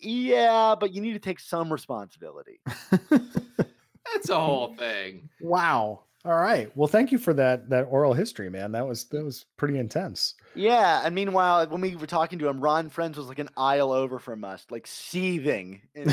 yeah, 0.00 0.74
but 0.78 0.92
you 0.92 1.00
need 1.00 1.12
to 1.12 1.20
take 1.20 1.38
some 1.38 1.72
responsibility. 1.72 2.60
That's 3.10 4.28
a 4.28 4.40
whole 4.40 4.74
thing. 4.74 5.28
wow. 5.40 6.00
All 6.24 6.34
right. 6.34 6.76
Well, 6.76 6.88
thank 6.88 7.12
you 7.12 7.18
for 7.18 7.32
that 7.34 7.70
that 7.70 7.84
oral 7.84 8.12
history, 8.12 8.50
man. 8.50 8.72
That 8.72 8.86
was 8.86 9.04
that 9.04 9.24
was 9.24 9.46
pretty 9.56 9.78
intense. 9.78 10.34
Yeah. 10.56 11.00
And 11.04 11.14
meanwhile, 11.14 11.64
when 11.68 11.80
we 11.80 11.94
were 11.94 12.08
talking 12.08 12.40
to 12.40 12.48
him, 12.48 12.60
Ron 12.60 12.90
Frenz 12.90 13.16
was 13.16 13.28
like 13.28 13.38
an 13.38 13.48
aisle 13.56 13.92
over 13.92 14.18
from 14.18 14.42
us, 14.42 14.66
like 14.68 14.88
seething. 14.88 15.80
In 15.94 16.10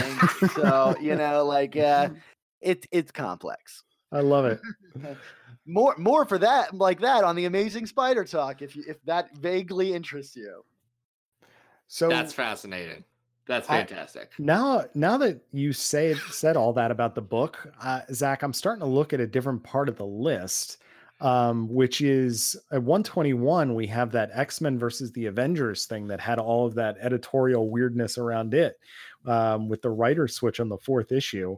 so, 0.53 0.95
you 1.01 1.15
know, 1.17 1.43
like, 1.43 1.75
uh, 1.75 2.09
it, 2.61 2.85
it's 2.91 3.11
complex. 3.11 3.83
I 4.15 4.21
love 4.21 4.45
it. 4.45 4.61
More, 5.67 5.95
more 5.97 6.25
for 6.25 6.37
that, 6.37 6.75
like 6.75 6.99
that 6.99 7.23
on 7.23 7.35
the 7.35 7.45
Amazing 7.45 7.87
Spider 7.87 8.23
Talk, 8.23 8.61
if 8.61 8.75
you, 8.75 8.83
if 8.87 9.03
that 9.05 9.35
vaguely 9.35 9.93
interests 9.93 10.35
you. 10.35 10.63
So 11.87 12.07
That's 12.07 12.33
fascinating. 12.33 13.03
That's 13.47 13.67
I- 13.67 13.79
fantastic. 13.79 14.31
now 14.37 14.85
now 14.93 15.17
that 15.17 15.41
you 15.51 15.73
say 15.73 16.13
said 16.29 16.55
all 16.55 16.71
that 16.73 16.91
about 16.91 17.13
the 17.15 17.21
book 17.21 17.71
uh, 17.81 18.01
zach 18.11 18.41
i'm 18.41 18.53
starting 18.53 18.79
to 18.79 18.87
look 18.87 19.13
at 19.13 19.19
a 19.19 19.27
different 19.27 19.63
part 19.63 19.87
of 19.87 19.97
the 19.97 20.05
list 20.05 20.77
um, 21.21 21.67
which 21.69 22.01
is 22.01 22.55
at 22.71 22.81
121 22.81 23.75
we 23.75 23.85
have 23.85 24.11
that 24.11 24.31
x-men 24.33 24.79
versus 24.79 25.11
the 25.11 25.27
avengers 25.27 25.85
thing 25.85 26.07
that 26.07 26.19
had 26.19 26.39
all 26.39 26.65
of 26.65 26.73
that 26.73 26.97
editorial 26.99 27.69
weirdness 27.69 28.17
around 28.17 28.55
it 28.55 28.79
um, 29.27 29.69
with 29.69 29.81
the 29.83 29.91
writer 29.91 30.27
switch 30.27 30.59
on 30.59 30.67
the 30.67 30.77
fourth 30.79 31.11
issue 31.11 31.55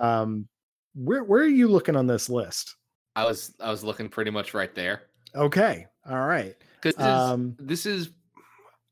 um, 0.00 0.48
where, 0.94 1.24
where 1.24 1.42
are 1.42 1.46
you 1.46 1.68
looking 1.68 1.96
on 1.96 2.06
this 2.06 2.28
list 2.28 2.76
I 3.16 3.24
was 3.24 3.54
I 3.60 3.70
was 3.70 3.84
looking 3.84 4.08
pretty 4.08 4.30
much 4.30 4.54
right 4.54 4.74
there 4.74 5.02
okay 5.34 5.86
all 6.08 6.26
right 6.26 6.56
because 6.80 6.94
this, 6.96 7.06
Um, 7.06 7.56
is- 7.60 7.66
this 7.66 7.86
is. 7.86 8.10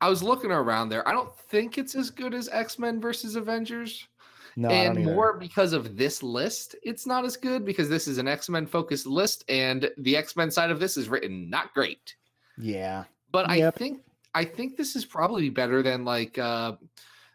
I 0.02 0.08
was 0.08 0.22
looking 0.22 0.50
around 0.50 0.88
there. 0.88 1.06
I 1.06 1.12
don't 1.12 1.36
think 1.50 1.76
it's 1.76 1.94
as 1.94 2.08
good 2.08 2.32
as 2.32 2.48
X 2.48 2.78
Men 2.78 3.00
versus 3.02 3.36
Avengers. 3.36 4.06
no 4.56 4.70
and 4.70 5.04
more 5.04 5.36
because 5.36 5.72
of 5.74 5.96
this 5.96 6.22
list, 6.22 6.74
it's 6.82 7.04
not 7.06 7.24
as 7.26 7.36
good 7.36 7.64
because 7.66 7.88
this 7.90 8.08
is 8.08 8.16
an 8.18 8.26
X 8.28 8.48
Men 8.48 8.64
focused 8.66 9.06
list, 9.06 9.44
and 9.50 9.90
the 9.98 10.16
X 10.16 10.36
Men 10.36 10.50
side 10.50 10.70
of 10.70 10.80
this 10.80 10.96
is 10.96 11.08
written 11.10 11.50
not 11.50 11.74
great. 11.74 12.14
yeah 12.56 13.04
But 13.32 13.50
I 13.50 13.70
think 13.72 14.00
I 14.34 14.44
think 14.44 14.76
this 14.78 14.96
is 14.96 15.04
probably 15.04 15.50
better 15.50 15.82
than 15.82 16.04
like 16.04 16.38
uh, 16.38 16.76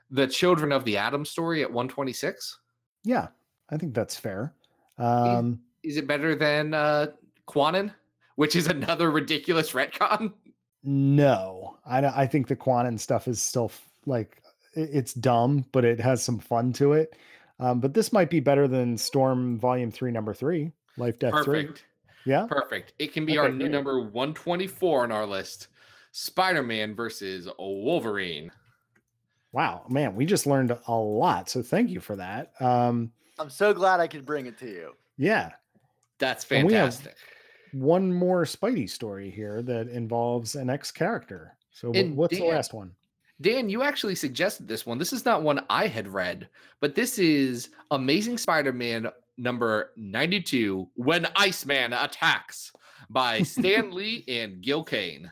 the 0.09 0.25
Children 0.25 0.71
of 0.71 0.85
the 0.85 0.97
Atom 0.97 1.23
story 1.25 1.61
at 1.61 1.69
126. 1.71 2.57
yeah 3.03 3.27
i 3.69 3.77
think 3.77 3.93
that's 3.93 4.15
fair 4.17 4.53
um, 4.97 5.59
Is 5.83 5.97
it 5.97 6.07
better 6.07 6.35
than 6.35 6.73
uh, 6.73 7.07
Kwannon, 7.47 7.93
which 8.37 8.55
is 8.55 8.67
another 8.77 9.11
ridiculous 9.11 9.71
retcon? 9.73 10.31
No, 10.83 11.77
I 11.85 12.05
I 12.05 12.27
think 12.27 12.47
the 12.47 12.55
Kwannon 12.55 12.97
stuff 12.99 13.27
is 13.27 13.41
still 13.41 13.71
like 14.05 14.41
it's 14.73 15.13
dumb, 15.13 15.65
but 15.73 15.83
it 15.83 15.99
has 15.99 16.23
some 16.23 16.39
fun 16.39 16.71
to 16.73 16.93
it. 16.93 17.15
Um, 17.59 17.79
but 17.81 17.93
this 17.93 18.13
might 18.13 18.29
be 18.29 18.39
better 18.39 18.67
than 18.67 18.97
Storm 18.97 19.57
Volume 19.59 19.91
Three, 19.91 20.11
Number 20.11 20.33
Three, 20.33 20.71
Life 20.97 21.19
Death 21.19 21.43
Three. 21.43 21.63
Perfect. 21.65 21.85
Yeah, 22.25 22.45
Perfect. 22.47 22.93
It 22.99 23.11
can 23.13 23.25
be 23.25 23.37
our 23.37 23.45
Okay, 23.47 23.53
new 23.57 23.65
great. 23.65 23.71
number 23.71 23.99
124 23.99 25.03
on 25.03 25.11
our 25.11 25.25
list. 25.25 25.67
Spider-Man 26.13 26.95
versus 26.95 27.47
Wolverine. 27.59 28.49
wow, 29.51 29.83
man, 29.89 30.15
we 30.15 30.25
just 30.25 30.47
learned 30.47 30.77
a 30.87 30.93
lot. 30.95 31.49
So 31.49 31.61
thank 31.61 31.89
you 31.89 31.99
for 31.99 32.15
that. 32.15 32.53
Um, 32.61 33.11
I'm 33.39 33.49
so 33.49 33.73
glad 33.73 33.99
I 33.99 34.07
could 34.07 34.25
bring 34.25 34.45
it 34.45 34.57
to 34.59 34.67
you. 34.67 34.91
Yeah. 35.17 35.51
That's 36.19 36.49
And 36.51 36.67
we 36.67 36.73
have- 36.73 36.93
fantastic. 36.95 37.17
One 37.73 38.13
more 38.13 38.45
Spidey 38.45 38.89
story 38.89 39.29
here 39.29 39.61
that 39.63 39.89
involves 39.89 40.55
an 40.55 40.69
ex 40.69 40.91
character. 40.91 41.57
So 41.71 41.91
And 41.91 42.15
what's 42.15 42.37
the 42.37 42.45
last 42.45 42.73
one? 42.73 42.91
Dan, 43.41 43.67
you 43.69 43.83
actually 43.83 44.15
suggested 44.15 44.65
this 44.65 44.85
one. 44.85 44.97
This 44.97 45.11
is 45.11 45.25
not 45.25 45.43
one 45.43 45.65
I 45.69 45.87
had 45.87 46.07
read, 46.07 46.47
but 46.79 46.95
this 46.95 47.19
is 47.19 47.69
Amazing 47.91 48.37
Spider-Man 48.37 49.07
number 49.37 49.91
92, 49.97 50.89
When 50.95 51.27
Iceman 51.35 51.91
Attacks 51.91 52.71
by 53.09 53.41
Stan 53.41 53.91
Lee 53.91 54.23
and 54.29 54.61
Gil 54.61 54.85
Kane. 54.85 55.29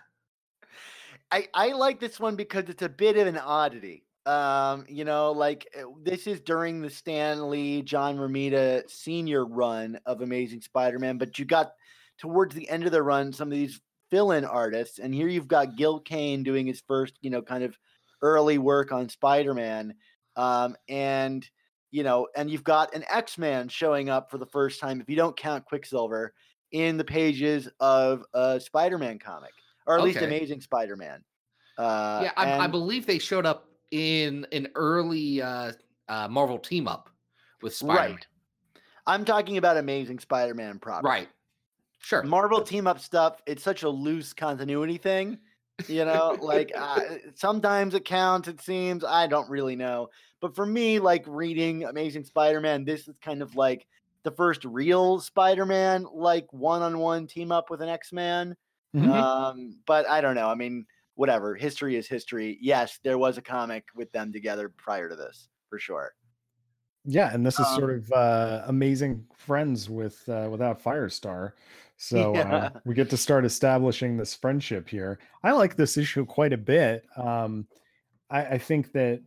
I, 1.32 1.48
I 1.54 1.72
like 1.72 2.02
this 2.02 2.20
one 2.20 2.36
because 2.36 2.66
it's 2.68 2.82
a 2.84 2.90
bit 2.90 3.16
of 3.16 3.26
an 3.26 3.38
oddity. 3.38 4.04
Um, 4.26 4.86
you 4.88 5.04
know, 5.04 5.32
like 5.32 5.68
uh, 5.78 5.84
this 6.02 6.28
is 6.28 6.40
during 6.40 6.82
the 6.82 6.90
Stan 6.90 7.50
Lee, 7.50 7.82
John 7.82 8.18
Romita 8.18 8.90
senior 8.90 9.46
run 9.46 10.00
of 10.06 10.22
Amazing 10.22 10.62
Spider-Man, 10.62 11.18
but 11.18 11.38
you 11.38 11.46
got 11.46 11.74
towards 12.18 12.56
the 12.56 12.70
end 12.70 12.86
of 12.86 12.92
the 12.92 13.04
run 13.04 13.34
some 13.34 13.50
of 13.50 13.58
these 13.58 13.82
fill-in 14.10 14.46
artists, 14.46 15.00
and 15.00 15.14
here 15.14 15.28
you've 15.28 15.48
got 15.48 15.76
Gil 15.76 16.00
Kane 16.00 16.44
doing 16.44 16.66
his 16.66 16.82
first, 16.88 17.16
you 17.22 17.30
know, 17.30 17.42
kind 17.42 17.64
of 17.64 17.78
early 18.22 18.58
work 18.58 18.92
on 18.92 19.10
Spider-Man. 19.10 19.94
Um, 20.36 20.78
and 20.88 21.48
you 21.92 22.04
know, 22.04 22.28
and 22.36 22.50
you've 22.50 22.64
got 22.64 22.96
an 22.96 23.04
X-Man 23.10 23.68
showing 23.68 24.10
up 24.10 24.32
for 24.32 24.38
the 24.38 24.48
first 24.48 24.80
time, 24.80 25.00
if 25.00 25.10
you 25.10 25.16
don't 25.16 25.38
count 25.38 25.66
Quicksilver, 25.66 26.34
in 26.72 26.98
the 26.98 27.04
pages 27.04 27.70
of 27.80 28.24
a 28.34 28.60
Spider-Man 28.60 29.20
comic, 29.20 29.52
or 29.86 29.98
at 29.98 30.04
least 30.04 30.20
Amazing 30.20 30.62
Spider-Man. 30.62 31.24
Uh, 31.78 32.22
yeah, 32.24 32.32
I, 32.36 32.60
I 32.60 32.68
believe 32.68 33.06
they 33.06 33.20
showed 33.20 33.46
up 33.46 33.68
in 33.94 34.48
an 34.52 34.68
early 34.74 35.40
uh, 35.40 35.72
uh, 36.10 36.28
Marvel 36.28 36.58
team 36.58 36.88
up 36.88 37.10
with 37.62 37.76
Spider-Man. 37.76 38.12
Right. 38.16 38.28
I'm 39.06 39.24
talking 39.24 39.58
about 39.58 39.78
Amazing 39.78 40.20
Spider-Man 40.20 40.80
proper. 40.80 41.08
Right. 41.08 41.30
Sure. 42.00 42.24
Marvel 42.24 42.62
team 42.62 42.88
up 42.88 43.00
stuff. 43.00 43.40
It's 43.46 43.62
such 43.62 43.84
a 43.84 43.90
loose 43.90 44.34
continuity 44.34 44.98
thing. 44.98 45.38
You 45.88 46.06
know, 46.06 46.36
like 46.42 46.72
uh, 46.76 47.02
sometimes 47.36 47.94
it 47.94 48.04
counts. 48.04 48.48
It 48.48 48.62
seems 48.62 49.04
I 49.04 49.28
don't 49.28 49.50
really 49.50 49.76
know, 49.76 50.10
but 50.42 50.56
for 50.56 50.66
me, 50.66 51.00
like 51.00 51.24
reading 51.28 51.84
Amazing 51.84 52.24
Spider-Man, 52.24 52.86
this 52.86 53.08
is 53.08 53.16
kind 53.22 53.42
of 53.42 53.56
like 53.56 53.86
the 54.24 54.32
first 54.32 54.66
real 54.66 55.20
Spider-Man, 55.20 56.08
like 56.14 56.52
one-on-one 56.52 57.28
team 57.28 57.52
up 57.52 57.70
with 57.70 57.82
an 57.82 57.90
X-Man. 57.90 58.56
Mhm. 58.96 59.10
Um, 59.10 59.80
but 59.86 60.08
I 60.08 60.22
don't 60.22 60.36
know. 60.36 60.48
I 60.48 60.56
mean, 60.56 60.86
whatever. 61.16 61.56
History 61.56 61.96
is 61.96 62.08
history. 62.08 62.58
Yes, 62.62 63.00
there 63.04 63.18
was 63.18 63.38
a 63.38 63.42
comic 63.42 63.86
with 63.96 64.12
them 64.12 64.32
together 64.34 64.70
prior 64.78 65.10
to 65.10 65.16
this, 65.16 65.50
for 65.70 65.80
sure. 65.80 66.14
Yeah, 67.06 67.34
and 67.34 67.46
this 67.46 67.60
is 67.60 67.66
Um, 67.68 67.80
sort 67.80 67.92
of 67.98 68.12
uh, 68.14 68.64
amazing 68.68 69.26
friends 69.36 69.90
with 69.90 70.28
uh, 70.30 70.48
without 70.52 70.82
Firestar. 70.84 71.52
So 71.96 72.34
Yeah. 72.36 72.56
uh, 72.56 72.70
we 72.86 72.96
get 72.96 73.10
to 73.12 73.18
start 73.18 73.46
establishing 73.46 74.18
this 74.18 74.34
friendship 74.36 74.90
here. 74.90 75.20
I 75.44 75.52
like 75.52 75.76
this 75.78 75.96
issue 75.96 76.26
quite 76.26 76.52
a 76.52 76.58
bit. 76.58 77.06
Um, 77.16 77.68
I, 78.30 78.46
I 78.46 78.58
think 78.58 78.92
that 78.94 79.22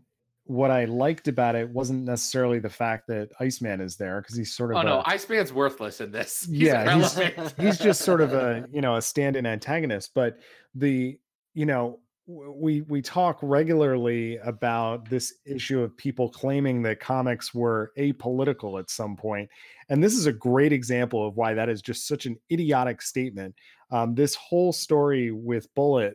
what 0.45 0.71
I 0.71 0.85
liked 0.85 1.29
about 1.29 1.55
it 1.55 1.71
wasn't 1.71 2.05
necessarily 2.05 2.59
the 2.59 2.69
fact 2.69 3.07
that 3.07 3.31
Iceman 3.41 3.81
is 3.81 3.97
there 3.97 4.21
because 4.21 4.37
he's 4.37 4.53
sort 4.55 4.73
of 4.73 4.79
Oh 4.79 4.83
no, 4.83 5.03
Iceman's 5.07 5.53
worthless 5.55 6.01
in 6.01 6.11
this. 6.11 6.45
He's 6.51 6.61
Yeah, 6.61 6.97
he's- 6.97 7.55
he's 7.59 7.79
just 7.79 8.03
sort 8.03 8.21
of 8.21 8.35
a 8.35 8.67
you 8.73 8.81
know 8.83 8.97
a 8.97 9.01
stand-in 9.03 9.47
antagonist 9.47 10.11
but 10.13 10.39
the 10.75 11.19
you 11.57 11.67
know 11.67 11.99
we 12.29 12.83
we 12.83 13.01
talk 13.01 13.39
regularly 13.41 14.37
about 14.39 15.09
this 15.09 15.35
issue 15.47 15.81
of 15.81 15.97
people 15.97 16.29
claiming 16.29 16.83
that 16.83 17.01
comics 17.01 17.55
were 17.55 17.93
apolitical 17.99 18.79
at 18.79 18.91
some 18.91 19.17
point 19.17 19.49
and 19.89 20.03
this 20.03 20.15
is 20.15 20.27
a 20.27 20.33
great 20.33 20.73
example 20.73 21.27
of 21.27 21.37
why 21.37 21.55
that 21.55 21.69
is 21.69 21.81
just 21.81 22.07
such 22.07 22.27
an 22.27 22.37
idiotic 22.51 23.01
statement. 23.01 23.55
Um, 23.91 24.15
this 24.15 24.35
whole 24.35 24.73
story 24.73 25.31
with 25.31 25.73
Bullit 25.75 26.15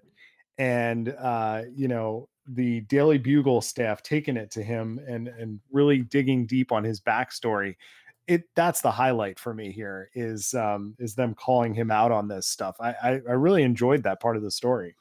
and 0.58 1.16
uh, 1.20 1.64
you 1.74 1.88
know 1.88 2.28
the 2.48 2.82
daily 2.82 3.18
bugle 3.18 3.62
staff 3.62 4.04
taking 4.04 4.36
it 4.36 4.52
to 4.52 4.64
him 4.64 5.00
and 5.08 5.28
and 5.28 5.60
really 5.72 6.02
digging 6.02 6.46
deep 6.46 6.72
on 6.72 6.84
his 6.84 7.00
backstory 7.00 7.76
it 8.28 8.44
that's 8.56 8.82
the 8.82 8.92
highlight 8.92 9.40
for 9.40 9.54
me 9.54 9.72
here 9.72 10.10
is 10.14 10.54
um 10.54 10.96
is 11.00 11.16
them 11.16 11.34
calling 11.34 11.74
him 11.74 11.90
out 11.90 12.12
on 12.12 12.28
this 12.28 12.48
stuff. 12.48 12.76
I 12.80 12.94
i, 13.02 13.10
I 13.30 13.34
really 13.34 13.64
enjoyed 13.64 14.04
that 14.04 14.20
part 14.20 14.38
of 14.38 14.44
the 14.44 14.52
story 14.52 14.96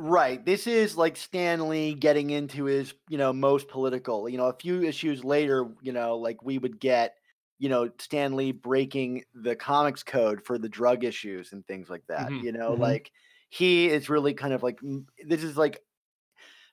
Right. 0.00 0.44
This 0.44 0.68
is 0.68 0.96
like 0.96 1.16
Stan 1.16 1.68
Lee 1.68 1.92
getting 1.94 2.30
into 2.30 2.66
his, 2.66 2.94
you 3.08 3.18
know, 3.18 3.32
most 3.32 3.66
political. 3.68 4.28
You 4.28 4.38
know, 4.38 4.46
a 4.46 4.56
few 4.56 4.82
issues 4.82 5.24
later, 5.24 5.74
you 5.82 5.92
know, 5.92 6.16
like 6.18 6.40
we 6.42 6.56
would 6.58 6.78
get, 6.78 7.16
you 7.58 7.68
know, 7.68 7.90
Stan 7.98 8.36
Lee 8.36 8.52
breaking 8.52 9.24
the 9.34 9.56
comics 9.56 10.04
code 10.04 10.44
for 10.44 10.56
the 10.56 10.68
drug 10.68 11.02
issues 11.02 11.52
and 11.52 11.66
things 11.66 11.90
like 11.90 12.06
that. 12.06 12.34
Mhm, 12.34 12.38
You 12.38 12.52
know, 12.52 12.74
mhm. 12.74 12.74
like 12.74 13.10
he 13.50 13.88
is 13.88 14.08
really 14.08 14.34
kind 14.34 14.54
of 14.54 14.62
like 14.62 14.78
this 15.26 15.42
is 15.42 15.56
like 15.56 15.82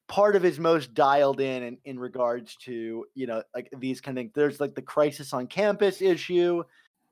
part 0.07 0.35
of 0.35 0.43
his 0.43 0.59
most 0.59 0.93
dialed 0.93 1.39
in, 1.39 1.63
in 1.63 1.77
in 1.85 1.99
regards 1.99 2.55
to, 2.57 3.05
you 3.13 3.27
know, 3.27 3.43
like 3.53 3.69
these 3.77 4.01
kind 4.01 4.17
of 4.17 4.21
things. 4.23 4.31
There's 4.35 4.59
like 4.59 4.75
the 4.75 4.81
crisis 4.81 5.33
on 5.33 5.47
campus 5.47 6.01
issue 6.01 6.63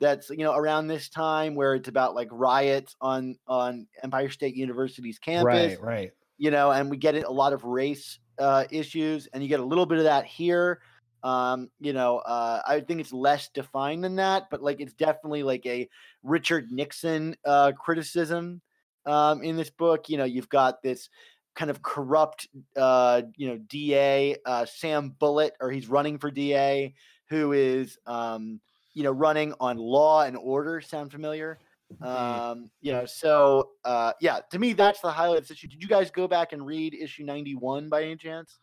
that's 0.04 0.30
you 0.30 0.44
know 0.44 0.54
around 0.54 0.88
this 0.88 1.10
time 1.10 1.56
where 1.56 1.74
it's 1.76 1.90
about 1.90 2.14
like 2.14 2.28
riots 2.32 2.96
on 3.02 3.38
on 3.48 3.88
Empire 4.04 4.30
State 4.30 4.56
University's 4.56 5.18
campus 5.18 5.78
right 5.80 5.82
right 5.82 6.12
you 6.38 6.52
know, 6.52 6.72
and 6.72 6.90
we 6.90 6.98
get 6.98 7.16
a 7.16 7.32
lot 7.32 7.54
of 7.54 7.64
race 7.64 8.20
uh, 8.40 8.66
issues, 8.70 9.28
and 9.28 9.42
you 9.42 9.50
get 9.50 9.60
a 9.60 9.66
little 9.66 9.86
bit 9.86 10.00
of 10.00 10.06
that 10.06 10.26
here. 10.26 10.82
Um, 11.24 11.70
you 11.80 11.94
know, 11.94 12.18
uh, 12.18 12.62
I 12.68 12.82
think 12.82 13.00
it's 13.00 13.14
less 13.14 13.48
defined 13.48 14.04
than 14.04 14.18
that, 14.18 14.50
but 14.52 14.62
like 14.62 14.82
it's 14.82 14.94
definitely 14.94 15.44
like 15.44 15.66
a 15.66 15.88
Richard 16.22 16.70
Nixon 16.70 17.36
uh, 17.46 17.72
criticism 17.72 18.62
um, 19.06 19.42
in 19.42 19.56
this 19.56 19.70
book. 19.70 20.10
You 20.10 20.18
know, 20.18 20.26
you've 20.26 20.50
got 20.50 20.82
this 20.82 21.10
kind 21.56 21.72
of 21.72 21.82
corrupt, 21.82 22.48
uh, 22.76 23.22
you 23.38 23.48
know, 23.48 23.58
DA 23.58 24.36
uh, 24.46 24.66
Sam 24.66 25.16
Bullit, 25.18 25.52
or 25.62 25.72
he's 25.72 25.88
running 25.88 26.18
for 26.18 26.30
DA, 26.30 26.94
who 27.30 27.54
is, 27.54 27.98
um, 28.06 28.60
you 28.94 29.04
know, 29.04 29.12
running 29.12 29.54
on 29.60 29.78
law 29.78 30.24
and 30.24 30.38
order. 30.38 30.82
Sound 30.82 31.12
familiar? 31.12 31.60
Um, 32.02 32.72
you 32.82 32.92
know, 32.92 33.06
so 33.06 33.72
uh, 33.86 34.14
yeah, 34.20 34.40
to 34.52 34.60
me, 34.60 34.74
that's 34.74 35.02
the 35.02 35.12
highlight 35.12 35.40
of 35.40 35.48
this 35.48 35.52
issue. 35.58 35.68
Did 35.68 35.82
you 35.82 35.88
guys 35.90 36.10
go 36.10 36.28
back 36.28 36.52
and 36.54 36.66
read 36.66 36.94
issue 36.94 37.24
91 37.24 37.90
by 37.90 38.04
any 38.04 38.16
chance? 38.16 38.58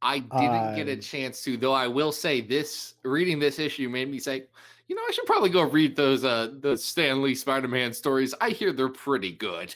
I 0.00 0.18
didn't 0.18 0.74
get 0.74 0.88
a 0.88 0.94
Um, 0.94 1.00
chance 1.00 1.44
to, 1.44 1.56
though. 1.56 1.72
I 1.72 1.86
will 1.86 2.12
say 2.12 2.40
this: 2.40 2.94
reading 3.04 3.38
this 3.38 3.58
issue 3.58 3.88
made 3.88 4.10
me 4.10 4.18
say, 4.18 4.44
you 4.88 4.96
know, 4.96 5.02
I 5.06 5.12
should 5.12 5.26
probably 5.26 5.50
go 5.50 5.62
read 5.62 5.94
those 5.96 6.24
uh 6.24 6.50
the 6.60 6.76
Stan 6.76 7.22
Lee 7.22 7.34
Spider-Man 7.34 7.92
stories. 7.92 8.34
I 8.40 8.50
hear 8.50 8.72
they're 8.72 8.88
pretty 8.88 9.32
good. 9.32 9.74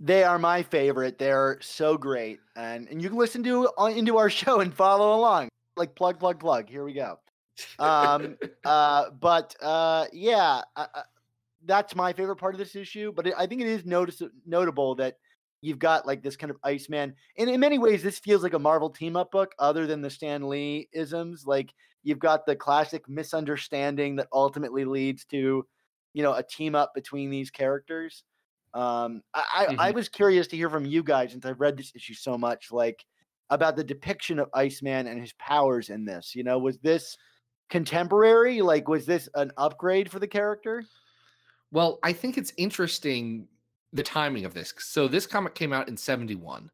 They 0.00 0.22
are 0.24 0.38
my 0.38 0.62
favorite. 0.62 1.18
They're 1.18 1.58
so 1.60 1.96
great, 1.96 2.40
and 2.54 2.88
and 2.88 3.00
you 3.02 3.08
can 3.08 3.18
listen 3.18 3.42
to 3.44 3.68
on 3.78 3.92
into 3.92 4.18
our 4.18 4.30
show 4.40 4.60
and 4.60 4.74
follow 4.74 5.14
along. 5.16 5.48
Like 5.76 5.94
plug, 5.94 6.18
plug, 6.18 6.38
plug. 6.40 6.68
Here 6.68 6.84
we 6.84 6.92
go. 6.92 7.18
Um, 7.78 8.36
uh, 8.64 9.10
but 9.10 9.54
uh, 9.60 10.06
yeah, 10.12 10.62
uh, 10.76 10.86
uh, 10.94 11.02
that's 11.64 11.94
my 11.94 12.12
favorite 12.12 12.36
part 12.36 12.54
of 12.54 12.58
this 12.58 12.76
issue. 12.76 13.12
But 13.12 13.28
it, 13.28 13.34
I 13.36 13.46
think 13.46 13.60
it 13.60 13.66
is 13.66 13.84
notice 13.84 14.22
notable 14.46 14.94
that 14.96 15.18
you've 15.60 15.78
got 15.78 16.06
like 16.06 16.22
this 16.22 16.36
kind 16.36 16.50
of 16.50 16.56
Iceman, 16.62 17.14
and 17.36 17.50
in 17.50 17.60
many 17.60 17.78
ways, 17.78 18.02
this 18.02 18.18
feels 18.18 18.42
like 18.42 18.54
a 18.54 18.58
Marvel 18.58 18.90
team 18.90 19.16
up 19.16 19.30
book, 19.30 19.54
other 19.58 19.86
than 19.86 20.02
the 20.02 20.10
Stan 20.10 20.48
Lee 20.48 20.88
isms. 20.92 21.46
Like 21.46 21.74
you've 22.02 22.18
got 22.18 22.46
the 22.46 22.56
classic 22.56 23.08
misunderstanding 23.08 24.16
that 24.16 24.28
ultimately 24.32 24.84
leads 24.84 25.24
to, 25.26 25.66
you 26.14 26.22
know, 26.22 26.34
a 26.34 26.42
team 26.42 26.74
up 26.74 26.94
between 26.94 27.30
these 27.30 27.50
characters. 27.50 28.22
Um, 28.74 29.22
I, 29.34 29.66
I, 29.70 29.88
I 29.88 29.90
was 29.92 30.08
curious 30.08 30.46
to 30.48 30.56
hear 30.56 30.70
from 30.70 30.84
you 30.84 31.02
guys 31.02 31.32
since 31.32 31.44
I've 31.44 31.60
read 31.60 31.76
this 31.76 31.92
issue 31.94 32.14
so 32.14 32.38
much, 32.38 32.70
like 32.70 33.04
about 33.50 33.76
the 33.76 33.84
depiction 33.84 34.38
of 34.38 34.50
Iceman 34.54 35.06
and 35.06 35.20
his 35.20 35.32
powers 35.34 35.88
in 35.90 36.04
this. 36.04 36.34
You 36.34 36.44
know, 36.44 36.58
was 36.58 36.78
this 36.78 37.16
contemporary? 37.70 38.62
Like, 38.62 38.88
was 38.88 39.06
this 39.06 39.28
an 39.34 39.52
upgrade 39.56 40.10
for 40.10 40.18
the 40.18 40.28
character? 40.28 40.84
Well, 41.70 41.98
I 42.02 42.12
think 42.12 42.38
it's 42.38 42.52
interesting 42.56 43.46
the 43.92 44.02
timing 44.02 44.44
of 44.44 44.54
this. 44.54 44.74
So 44.78 45.08
this 45.08 45.26
comic 45.26 45.54
came 45.54 45.72
out 45.72 45.88
in 45.88 45.96
71, 45.96 46.70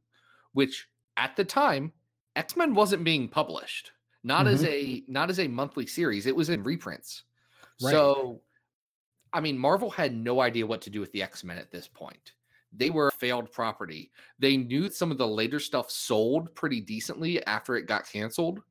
which 0.53 0.88
at 1.16 1.36
the 1.36 1.45
time 1.45 1.92
X-Men 2.36 2.74
wasn't 2.74 3.05
being 3.05 3.28
published. 3.28 3.92
Not 4.26 4.47
as 4.47 4.62
mm-hmm. 4.62 4.72
a 4.72 5.03
not 5.07 5.28
as 5.28 5.38
a 5.38 5.47
monthly 5.47 5.86
series. 5.86 6.26
It 6.26 6.34
was 6.34 6.49
in 6.49 6.62
reprints. 6.62 7.24
Right. 7.82 7.92
So 7.92 8.40
I 9.34 9.40
mean 9.40 9.59
Marvel 9.59 9.90
had 9.90 10.16
no 10.16 10.40
idea 10.40 10.66
what 10.66 10.80
to 10.82 10.90
do 10.90 11.01
with 11.01 11.12
the 11.12 11.22
X-Men 11.22 11.59
at 11.59 11.70
this 11.70 11.88
point. 11.88 12.32
They 12.72 12.90
were 12.90 13.09
a 13.09 13.12
failed 13.12 13.53
property. 13.53 14.11
They 14.38 14.57
knew 14.57 14.90
some 14.90 15.11
of 15.11 15.18
the 15.18 15.28
later 15.28 15.61
stuff 15.61 15.90
sold 15.90 16.55
pretty 16.55 16.80
decently 16.80 17.45
after 17.47 17.76
it 17.76 17.86
got 17.86 18.11
canceled. 18.11 18.62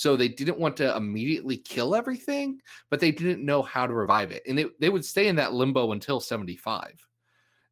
So 0.00 0.16
they 0.16 0.28
didn't 0.28 0.58
want 0.58 0.78
to 0.78 0.96
immediately 0.96 1.58
kill 1.58 1.94
everything, 1.94 2.58
but 2.88 3.00
they 3.00 3.12
didn't 3.12 3.44
know 3.44 3.60
how 3.60 3.86
to 3.86 3.92
revive 3.92 4.30
it. 4.30 4.42
And 4.48 4.58
it, 4.58 4.80
they 4.80 4.88
would 4.88 5.04
stay 5.04 5.28
in 5.28 5.36
that 5.36 5.52
limbo 5.52 5.92
until 5.92 6.20
75. 6.20 7.06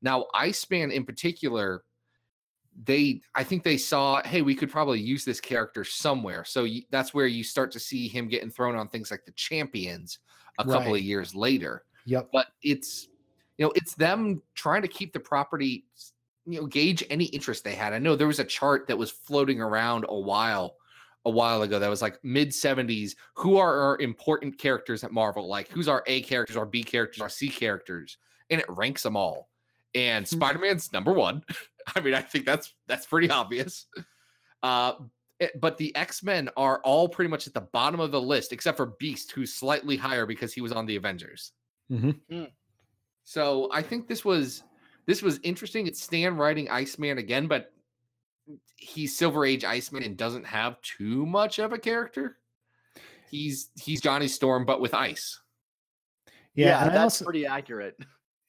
Now, 0.02 0.26
Iceman 0.34 0.90
in 0.90 1.06
particular, 1.06 1.84
they 2.84 3.22
I 3.34 3.44
think 3.44 3.64
they 3.64 3.78
saw, 3.78 4.20
hey, 4.26 4.42
we 4.42 4.54
could 4.54 4.70
probably 4.70 5.00
use 5.00 5.24
this 5.24 5.40
character 5.40 5.84
somewhere. 5.84 6.44
So 6.44 6.64
y- 6.64 6.82
that's 6.90 7.14
where 7.14 7.26
you 7.26 7.42
start 7.42 7.72
to 7.72 7.80
see 7.80 8.08
him 8.08 8.28
getting 8.28 8.50
thrown 8.50 8.76
on 8.76 8.88
things 8.88 9.10
like 9.10 9.24
the 9.24 9.32
champions 9.32 10.18
a 10.58 10.66
couple 10.66 10.94
of 10.94 11.00
years 11.00 11.34
later. 11.34 11.84
Yep. 12.04 12.28
But 12.30 12.48
it's 12.62 13.08
you 13.56 13.64
know, 13.64 13.72
it's 13.74 13.94
them 13.94 14.42
trying 14.54 14.82
to 14.82 14.88
keep 14.88 15.14
the 15.14 15.20
property 15.20 15.86
you 16.44 16.60
know, 16.60 16.66
gauge 16.66 17.02
any 17.08 17.24
interest 17.24 17.64
they 17.64 17.74
had. 17.74 17.94
I 17.94 17.98
know 17.98 18.16
there 18.16 18.26
was 18.26 18.38
a 18.38 18.44
chart 18.44 18.86
that 18.88 18.98
was 18.98 19.10
floating 19.10 19.62
around 19.62 20.04
a 20.10 20.20
while 20.20 20.74
a 21.28 21.30
while 21.30 21.62
ago 21.62 21.78
that 21.78 21.88
was 21.88 22.02
like 22.02 22.18
mid 22.24 22.48
70s 22.48 23.14
who 23.34 23.56
are 23.58 23.80
our 23.80 23.98
important 24.00 24.58
characters 24.58 25.04
at 25.04 25.12
Marvel? 25.12 25.46
Like 25.46 25.68
who's 25.68 25.86
our 25.88 26.02
A 26.06 26.22
characters, 26.22 26.56
our 26.56 26.66
B 26.66 26.82
characters, 26.82 27.20
our 27.20 27.28
C 27.28 27.48
characters, 27.48 28.18
and 28.50 28.60
it 28.60 28.66
ranks 28.68 29.02
them 29.02 29.16
all. 29.16 29.48
And 29.94 30.26
Hmm. 30.28 30.36
Spider-Man's 30.36 30.92
number 30.92 31.12
1. 31.12 31.44
I 31.96 32.00
mean, 32.00 32.14
I 32.14 32.20
think 32.20 32.44
that's 32.44 32.74
that's 32.86 33.06
pretty 33.06 33.30
obvious. 33.30 33.86
Uh 34.62 34.94
it- 35.40 35.60
but 35.60 35.76
the 35.78 35.94
X-Men 35.94 36.50
are 36.56 36.80
all 36.82 37.08
pretty 37.08 37.30
much 37.30 37.46
at 37.46 37.54
the 37.54 37.60
bottom 37.60 38.00
of 38.00 38.10
the 38.10 38.20
list 38.20 38.52
except 38.52 38.76
for 38.76 38.86
Beast 38.98 39.30
who's 39.32 39.54
slightly 39.54 39.96
higher 39.96 40.26
because 40.26 40.52
he 40.52 40.60
was 40.60 40.72
on 40.72 40.84
the 40.86 40.96
Avengers. 40.96 41.52
hmm 41.88 42.10
So 43.24 43.68
I 43.72 43.82
think 43.82 44.08
this 44.08 44.24
was 44.24 44.64
this 45.06 45.22
was 45.22 45.38
interesting. 45.42 45.86
It's 45.86 46.02
Stan 46.02 46.36
writing 46.36 46.68
Iceman 46.68 47.18
again, 47.18 47.46
but 47.46 47.72
he's 48.76 49.16
Silver 49.16 49.44
Age 49.44 49.64
Iceman 49.64 50.03
and 50.03 50.16
doesn't 50.16 50.46
have 50.46 50.80
too 50.82 51.26
much 51.26 51.59
of 51.59 51.72
a 51.72 51.78
character. 51.78 52.38
He's 53.30 53.70
he's 53.80 54.01
Johnny 54.01 54.28
Storm, 54.28 54.64
but 54.64 54.80
with 54.80 54.94
ice. 54.94 55.40
Yeah, 56.55 56.80
and 56.80 56.90
I 56.90 56.94
that's 56.94 57.20
also, 57.20 57.24
pretty 57.24 57.46
accurate. 57.46 57.99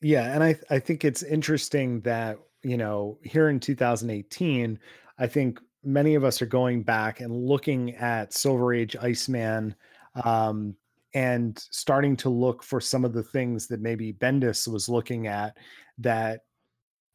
Yeah, 0.02 0.34
and 0.34 0.44
I 0.44 0.58
I 0.70 0.80
think 0.80 1.04
it's 1.04 1.24
interesting 1.24 2.02
that 2.02 2.40
you 2.64 2.78
know 2.78 3.18
here 3.24 3.50
in 3.50 3.60
2018, 3.60 4.80
I 5.18 5.28
think 5.28 5.60
many 5.84 6.16
of 6.16 6.24
us 6.24 6.42
are 6.42 6.48
going 6.48 6.84
back 6.84 7.20
and 7.20 7.34
looking 7.34 7.96
at 7.96 8.34
Silver 8.34 8.74
Age 8.74 8.96
Iceman, 8.96 9.76
um, 10.24 10.76
and 11.14 11.58
starting 11.72 12.16
to 12.18 12.30
look 12.30 12.64
for 12.64 12.80
some 12.80 13.04
of 13.04 13.14
the 13.14 13.24
things 13.24 13.68
that 13.68 13.82
maybe 13.82 14.14
Bendis 14.14 14.68
was 14.68 14.88
looking 14.88 15.28
at 15.28 15.58
that 15.98 16.42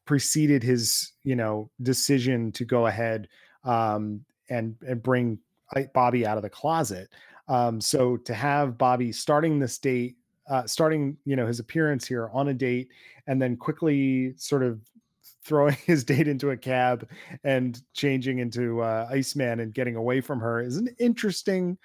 preceded 0.04 0.62
his 0.62 1.12
you 1.24 1.36
know 1.36 1.70
decision 1.82 2.52
to 2.52 2.64
go 2.64 2.86
ahead 2.86 3.28
um, 3.64 4.24
and 4.50 4.76
and 4.86 5.02
bring 5.02 5.38
Bobby 5.92 6.26
out 6.26 6.36
of 6.36 6.42
the 6.42 6.50
closet. 6.50 7.08
Um, 7.48 7.80
so 7.80 8.16
to 8.18 8.34
have 8.34 8.78
Bobby 8.78 9.12
starting 9.12 9.58
this 9.58 9.78
date 9.78 10.16
uh, 10.48 10.66
starting 10.66 11.16
you 11.24 11.36
know 11.36 11.46
his 11.46 11.60
appearance 11.60 12.06
here 12.06 12.30
on 12.32 12.48
a 12.48 12.54
date 12.54 12.88
and 13.26 13.40
then 13.40 13.56
quickly 13.56 14.34
sort 14.36 14.62
of 14.62 14.80
throwing 15.44 15.76
his 15.86 16.04
date 16.04 16.28
into 16.28 16.50
a 16.50 16.56
cab 16.56 17.08
and 17.44 17.82
changing 17.92 18.38
into 18.38 18.80
uh, 18.82 19.08
Iceman 19.10 19.60
and 19.60 19.74
getting 19.74 19.96
away 19.96 20.20
from 20.20 20.40
her 20.40 20.60
is 20.60 20.76
an 20.76 20.88
interesting 20.98 21.78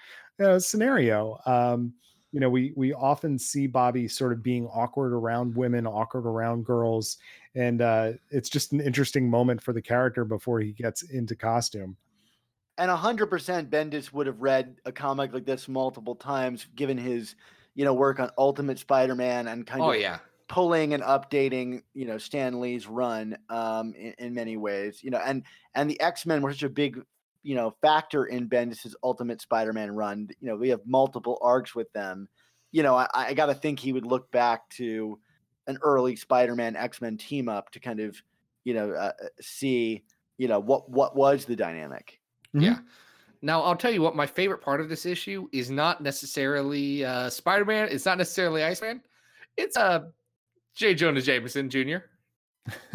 uh, 0.43 0.59
scenario. 0.59 1.37
Um, 1.45 1.93
you 2.31 2.39
know, 2.39 2.49
we 2.49 2.73
we 2.75 2.93
often 2.93 3.39
see 3.39 3.67
Bobby 3.67 4.07
sort 4.07 4.33
of 4.33 4.43
being 4.43 4.67
awkward 4.67 5.13
around 5.13 5.55
women, 5.55 5.87
awkward 5.87 6.25
around 6.25 6.65
girls, 6.65 7.17
and 7.55 7.81
uh, 7.81 8.13
it's 8.29 8.49
just 8.49 8.71
an 8.73 8.81
interesting 8.81 9.29
moment 9.29 9.61
for 9.61 9.73
the 9.73 9.81
character 9.81 10.25
before 10.25 10.59
he 10.59 10.71
gets 10.71 11.03
into 11.03 11.35
costume. 11.35 11.97
And 12.77 12.89
100% 12.89 13.69
Bendis 13.69 14.13
would 14.13 14.27
have 14.27 14.41
read 14.41 14.77
a 14.85 14.91
comic 14.91 15.33
like 15.33 15.45
this 15.45 15.67
multiple 15.67 16.15
times, 16.15 16.67
given 16.75 16.97
his, 16.97 17.35
you 17.75 17.83
know, 17.83 17.93
work 17.93 18.19
on 18.19 18.29
Ultimate 18.37 18.79
Spider-Man 18.79 19.47
and 19.47 19.67
kind 19.67 19.81
Oh 19.83 19.89
of 19.89 19.95
yeah. 19.95 20.19
pulling 20.47 20.93
and 20.93 21.03
updating, 21.03 21.83
you 21.93 22.05
know, 22.05 22.17
Stan 22.17 22.61
Lee's 22.61 22.87
run 22.87 23.37
um, 23.49 23.93
in, 23.95 24.13
in 24.17 24.33
many 24.33 24.55
ways. 24.55 25.03
You 25.03 25.11
know, 25.11 25.17
and 25.19 25.43
and 25.75 25.89
the 25.89 25.99
X-Men 25.99 26.41
were 26.41 26.53
such 26.53 26.63
a 26.63 26.69
big, 26.69 27.01
you 27.43 27.55
know, 27.55 27.75
factor 27.81 28.25
in 28.25 28.47
Bendis's 28.47 28.95
Ultimate 29.03 29.41
Spider-Man 29.41 29.91
run. 29.91 30.29
You 30.39 30.49
know, 30.49 30.55
we 30.55 30.69
have 30.69 30.81
multiple 30.85 31.37
arcs 31.41 31.73
with 31.73 31.91
them. 31.93 32.27
You 32.71 32.83
know, 32.83 32.95
I, 32.95 33.07
I 33.13 33.33
got 33.33 33.47
to 33.47 33.53
think 33.53 33.79
he 33.79 33.93
would 33.93 34.05
look 34.05 34.29
back 34.31 34.69
to 34.71 35.19
an 35.67 35.77
early 35.81 36.15
Spider-Man 36.15 36.75
X-Men 36.75 37.17
team 37.17 37.47
up 37.47 37.71
to 37.71 37.79
kind 37.79 37.99
of, 37.99 38.21
you 38.63 38.73
know, 38.73 38.91
uh, 38.91 39.11
uh, 39.23 39.27
see, 39.39 40.03
you 40.37 40.47
know, 40.47 40.59
what 40.59 40.89
what 40.89 41.15
was 41.15 41.45
the 41.45 41.55
dynamic. 41.55 42.19
Yeah. 42.53 42.79
Now 43.41 43.61
I'll 43.61 43.75
tell 43.75 43.91
you 43.91 44.01
what 44.01 44.15
my 44.15 44.25
favorite 44.25 44.61
part 44.61 44.81
of 44.81 44.89
this 44.89 45.05
issue 45.05 45.47
is 45.53 45.69
not 45.69 46.01
necessarily 46.01 47.05
uh 47.05 47.29
Spider-Man, 47.29 47.89
it's 47.91 48.05
not 48.05 48.17
necessarily 48.17 48.63
Iceman. 48.63 49.01
It's 49.57 49.77
uh 49.77 50.05
J. 50.75 50.93
Jonah 50.93 51.21
Jameson 51.21 51.69
Jr. 51.69 51.97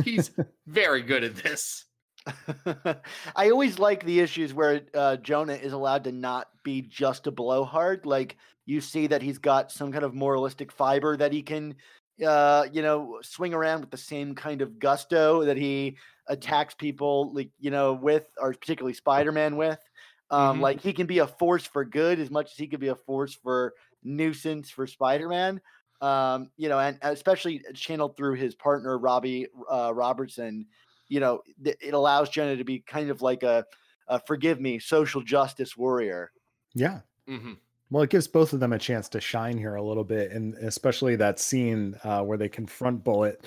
He's 0.03 0.31
very 0.67 1.03
good 1.03 1.25
at 1.25 1.37
this. 1.37 1.85
I 3.37 3.51
always 3.51 3.79
like 3.79 4.05
the 4.05 4.20
issues 4.20 4.55
where 4.55 4.83
uh, 4.95 5.16
Jonah 5.18 5.55
is 5.55 5.72
allowed 5.72 6.05
to 6.05 6.12
not 6.12 6.49
be 6.62 6.83
just 6.83 7.27
a 7.27 7.31
blowhard. 7.31 8.07
Like 8.07 8.37
you 8.66 8.81
see 8.81 9.07
that 9.09 9.22
he's 9.22 9.39
got 9.39 9.70
some 9.70 9.93
kind 9.93 10.05
of 10.05 10.14
moralistic 10.14 10.72
fiber 10.72 11.16
that 11.16 11.33
he 11.33 11.43
can, 11.43 11.75
uh, 12.25 12.66
you 12.72 12.83
know, 12.83 13.18
swing 13.22 13.53
around 13.53 13.81
with 13.83 13.91
the 13.91 13.97
same 13.99 14.35
kind 14.35 14.62
of 14.62 14.79
gusto 14.79 15.45
that 15.45 15.57
he 15.57 15.99
attacks 16.29 16.75
people, 16.75 17.33
like 17.35 17.51
you 17.59 17.70
know, 17.70 17.93
with, 17.93 18.27
or 18.39 18.53
particularly 18.55 18.95
Spider-Man 18.95 19.57
with. 19.57 19.81
Um, 20.31 20.59
Mhm. 20.59 20.61
Like 20.61 20.81
he 20.81 20.93
can 20.95 21.07
be 21.07 21.18
a 21.18 21.27
force 21.27 21.66
for 21.66 21.85
good 21.85 22.18
as 22.18 22.31
much 22.31 22.53
as 22.53 22.57
he 22.57 22.66
could 22.68 22.81
be 22.81 22.89
a 22.89 22.97
force 22.97 23.35
for 23.35 23.75
nuisance 24.03 24.70
for 24.70 24.87
Spider-Man. 24.87 25.61
Um, 26.01 26.51
you 26.57 26.68
know, 26.68 26.79
and 26.79 26.99
especially 27.03 27.62
channeled 27.75 28.16
through 28.16 28.35
his 28.35 28.55
partner 28.55 28.99
Robbie 28.99 29.47
uh, 29.70 29.93
Robertson 29.95 30.66
you 31.09 31.21
know, 31.21 31.43
th- 31.63 31.77
it 31.81 31.95
allows 31.95 32.31
Jonah 32.31 32.57
to 32.57 32.65
be 32.65 32.81
kind 32.81 33.11
of 33.11 33.23
like 33.23 33.43
a, 33.43 33.65
a 34.09 34.21
forgive 34.27 34.61
me, 34.61 34.79
social 34.79 35.23
justice 35.23 35.77
warrior. 35.77 36.31
Yeah. 36.75 37.01
Mhm. 37.29 37.59
Well, 37.91 38.03
it 38.03 38.11
gives 38.11 38.27
both 38.27 38.53
of 38.53 38.61
them 38.61 38.73
a 38.73 38.79
chance 38.79 39.09
to 39.11 39.21
shine 39.21 39.57
here 39.57 39.77
a 39.77 39.83
little 39.83 40.05
bit, 40.05 40.33
and 40.33 40.55
especially 40.55 41.17
that 41.17 41.39
scene 41.39 41.97
uh, 42.03 42.23
where 42.23 42.39
they 42.39 42.49
confront 42.49 43.05
Bullit 43.05 43.45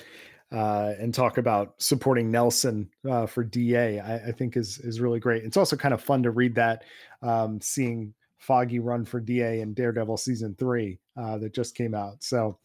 uh, 0.52 0.94
and 0.98 1.12
talk 1.12 1.36
about 1.38 1.74
supporting 1.82 2.30
Nelson 2.30 2.88
uh, 3.08 3.26
for 3.26 3.44
DA. 3.44 4.00
I, 4.00 4.28
I 4.28 4.32
think 4.32 4.56
is 4.56 4.78
is 4.78 5.00
really 5.00 5.20
great. 5.20 5.44
It's 5.44 5.56
also 5.56 5.76
kind 5.76 5.92
of 5.92 6.00
fun 6.02 6.22
to 6.22 6.30
read 6.30 6.54
that, 6.54 6.84
um, 7.20 7.60
seeing 7.60 8.14
Foggy 8.38 8.78
run 8.78 9.04
for 9.04 9.20
DA 9.20 9.60
in 9.60 9.74
Daredevil 9.74 10.16
season 10.16 10.54
three 10.54 10.98
uh, 11.16 11.36
that 11.38 11.52
just 11.52 11.74
came 11.74 11.94
out. 11.94 12.22
So 12.22 12.58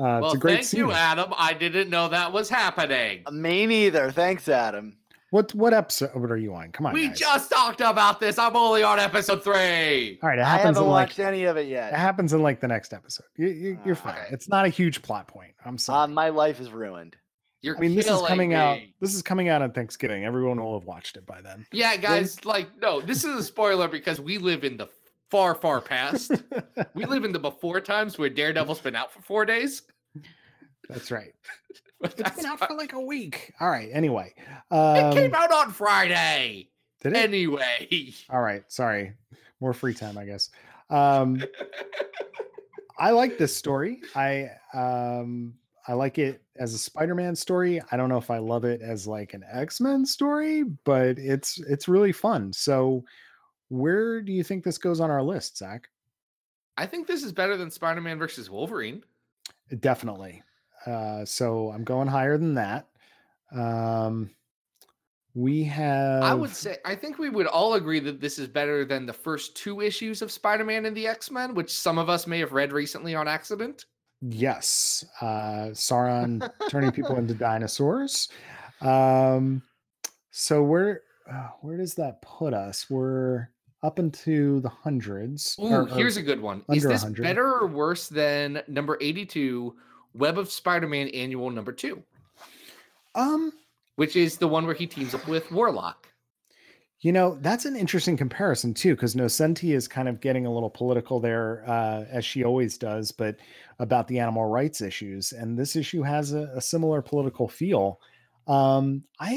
uh, 0.00 0.04
well, 0.20 0.24
it's 0.26 0.34
a 0.34 0.38
great 0.38 0.54
thank 0.56 0.66
scene. 0.66 0.80
you, 0.80 0.92
Adam. 0.92 1.32
I 1.36 1.52
didn't 1.54 1.90
know 1.90 2.08
that 2.08 2.32
was 2.32 2.48
happening. 2.48 3.22
Me 3.30 3.66
neither. 3.66 4.10
Thanks, 4.10 4.48
Adam. 4.48 4.96
What 5.30 5.54
what 5.54 5.72
episode 5.72 6.30
are 6.30 6.36
you 6.36 6.54
on? 6.54 6.72
Come 6.72 6.84
on, 6.86 6.92
We 6.92 7.08
guys. 7.08 7.18
just 7.18 7.50
talked 7.50 7.80
about 7.80 8.20
this. 8.20 8.38
I'm 8.38 8.54
only 8.54 8.82
on 8.82 8.98
episode 8.98 9.42
three. 9.42 10.18
all 10.22 10.28
right. 10.28 10.38
It 10.38 10.44
happens 10.44 10.44
I 10.44 10.46
haven't 10.66 10.82
in 10.82 10.88
like 10.90 11.08
watched 11.08 11.18
any 11.20 11.44
of 11.44 11.56
it 11.56 11.68
yet. 11.68 11.92
it 11.94 11.96
happens 11.98 12.34
in 12.34 12.42
like 12.42 12.60
the 12.60 12.68
next 12.68 12.92
episode. 12.92 13.24
You, 13.38 13.48
you, 13.48 13.78
you're 13.84 13.94
Ah, 13.96 13.98
fine. 13.98 14.14
okay. 14.18 14.26
It's 14.30 14.48
not 14.48 14.66
a 14.66 14.68
huge 14.68 15.00
plot 15.00 15.28
point. 15.28 15.52
I'm 15.64 15.78
sorry. 15.78 16.04
Uh, 16.04 16.08
my 16.08 16.28
life 16.28 16.60
is 16.60 16.70
ruined. 16.70 17.16
You're 17.62 17.76
I 17.78 17.80
mean, 17.80 17.94
this 17.94 18.06
is 18.06 18.10
killing 18.12 18.26
coming 18.28 18.54
out. 18.54 18.78
This 19.00 19.14
is 19.14 19.22
coming 19.22 19.48
out 19.48 19.62
on 19.62 19.70
Thanksgiving. 19.72 20.24
Everyone 20.24 20.60
will 20.60 20.78
have 20.78 20.86
watched 20.86 21.16
it 21.16 21.24
by 21.24 21.40
then. 21.40 21.64
Yeah, 21.72 21.96
guys, 21.96 22.44
like, 22.44 22.66
no, 22.82 23.00
this 23.00 23.24
is 23.24 23.36
a 23.36 23.42
spoiler 23.42 23.86
because 23.88 24.20
we 24.20 24.36
live 24.36 24.64
in 24.64 24.76
the 24.76 24.88
far, 25.32 25.54
far 25.54 25.80
past. 25.80 26.30
we 26.94 27.06
live 27.06 27.24
in 27.24 27.32
the 27.32 27.38
before 27.38 27.80
times 27.80 28.18
where 28.18 28.28
Daredevil's 28.28 28.80
been 28.80 28.94
out 28.94 29.10
for 29.10 29.22
four 29.22 29.46
days. 29.46 29.82
That's 30.88 31.10
right. 31.10 31.34
But 32.00 32.14
It's 32.14 32.22
that's 32.22 32.36
been 32.42 32.46
out 32.46 32.58
for 32.58 32.74
like 32.74 32.94
a 32.94 33.00
week. 33.00 33.52
All 33.60 33.70
right. 33.70 33.88
Anyway, 33.92 34.34
it 34.36 34.74
um, 34.74 35.14
came 35.14 35.32
out 35.32 35.52
on 35.52 35.70
Friday. 35.70 36.68
did 37.00 37.12
it? 37.12 37.16
Anyway. 37.16 38.12
All 38.28 38.40
right. 38.40 38.64
Sorry. 38.66 39.12
More 39.60 39.72
free 39.72 39.94
time, 39.94 40.18
I 40.18 40.24
guess. 40.24 40.50
Um, 40.90 41.40
I 42.98 43.12
like 43.12 43.38
this 43.38 43.56
story. 43.56 44.00
I 44.16 44.48
um, 44.74 45.54
I 45.86 45.92
like 45.92 46.18
it 46.18 46.42
as 46.56 46.74
a 46.74 46.78
Spider-Man 46.78 47.36
story. 47.36 47.80
I 47.92 47.96
don't 47.96 48.08
know 48.08 48.18
if 48.18 48.32
I 48.32 48.38
love 48.38 48.64
it 48.64 48.82
as 48.82 49.06
like 49.06 49.32
an 49.32 49.44
X-Men 49.52 50.04
story, 50.04 50.64
but 50.82 51.16
it's 51.20 51.60
it's 51.60 51.86
really 51.86 52.10
fun. 52.10 52.52
So, 52.52 53.04
where 53.72 54.20
do 54.20 54.32
you 54.32 54.44
think 54.44 54.64
this 54.64 54.76
goes 54.76 55.00
on 55.00 55.10
our 55.10 55.22
list, 55.22 55.56
Zach? 55.56 55.88
I 56.76 56.84
think 56.84 57.06
this 57.06 57.22
is 57.22 57.32
better 57.32 57.56
than 57.56 57.70
Spider 57.70 58.02
Man 58.02 58.18
versus 58.18 58.50
Wolverine. 58.50 59.02
Definitely. 59.80 60.42
Uh, 60.86 61.24
so 61.24 61.70
I'm 61.70 61.82
going 61.82 62.06
higher 62.06 62.36
than 62.36 62.54
that. 62.54 62.88
Um, 63.50 64.30
we 65.34 65.64
have. 65.64 66.22
I 66.22 66.34
would 66.34 66.54
say, 66.54 66.76
I 66.84 66.94
think 66.94 67.18
we 67.18 67.30
would 67.30 67.46
all 67.46 67.74
agree 67.74 67.98
that 68.00 68.20
this 68.20 68.38
is 68.38 68.46
better 68.46 68.84
than 68.84 69.06
the 69.06 69.12
first 69.12 69.56
two 69.56 69.80
issues 69.80 70.20
of 70.20 70.30
Spider 70.30 70.64
Man 70.64 70.84
and 70.84 70.94
the 70.94 71.06
X 71.06 71.30
Men, 71.30 71.54
which 71.54 71.72
some 71.72 71.96
of 71.96 72.10
us 72.10 72.26
may 72.26 72.40
have 72.40 72.52
read 72.52 72.72
recently 72.72 73.14
on 73.14 73.26
accident. 73.26 73.86
Yes, 74.20 75.04
uh, 75.22 75.70
Sauron 75.72 76.50
turning 76.68 76.92
people 76.92 77.16
into 77.16 77.32
dinosaurs. 77.32 78.28
Um, 78.82 79.62
so 80.30 80.62
where 80.62 81.00
uh, 81.30 81.48
where 81.62 81.78
does 81.78 81.94
that 81.94 82.20
put 82.20 82.52
us? 82.52 82.90
We're 82.90 83.48
up 83.82 83.98
into 83.98 84.60
the 84.60 84.68
hundreds. 84.68 85.56
Ooh, 85.60 85.64
or- 85.68 85.82
or- 85.82 85.86
here's 85.88 86.16
a 86.16 86.22
good 86.22 86.40
one. 86.40 86.64
Is 86.72 86.82
this 86.84 87.02
100. 87.02 87.22
better 87.22 87.46
or 87.60 87.66
worse 87.66 88.08
than 88.08 88.62
number 88.68 88.96
82, 89.00 89.74
Web 90.14 90.38
of 90.38 90.50
Spider 90.50 90.86
Man 90.88 91.08
Annual 91.08 91.50
number 91.50 91.72
two, 91.72 92.02
um, 93.14 93.52
which 93.96 94.16
is 94.16 94.36
the 94.38 94.48
one 94.48 94.66
where 94.66 94.74
he 94.74 94.86
teams 94.86 95.14
up 95.14 95.26
with 95.26 95.50
Warlock? 95.50 96.08
You 97.00 97.10
know, 97.10 97.36
that's 97.40 97.64
an 97.64 97.74
interesting 97.74 98.16
comparison 98.16 98.72
too, 98.74 98.94
because 98.94 99.16
Nocenti 99.16 99.74
is 99.74 99.88
kind 99.88 100.08
of 100.08 100.20
getting 100.20 100.46
a 100.46 100.52
little 100.52 100.70
political 100.70 101.18
there, 101.18 101.64
uh, 101.68 102.04
as 102.08 102.24
she 102.24 102.44
always 102.44 102.78
does, 102.78 103.10
but 103.10 103.36
about 103.80 104.06
the 104.06 104.20
animal 104.20 104.44
rights 104.44 104.80
issues. 104.80 105.32
And 105.32 105.58
this 105.58 105.74
issue 105.74 106.02
has 106.02 106.32
a, 106.32 106.52
a 106.54 106.60
similar 106.60 107.02
political 107.02 107.48
feel. 107.48 107.98
Um, 108.46 109.02
I, 109.18 109.32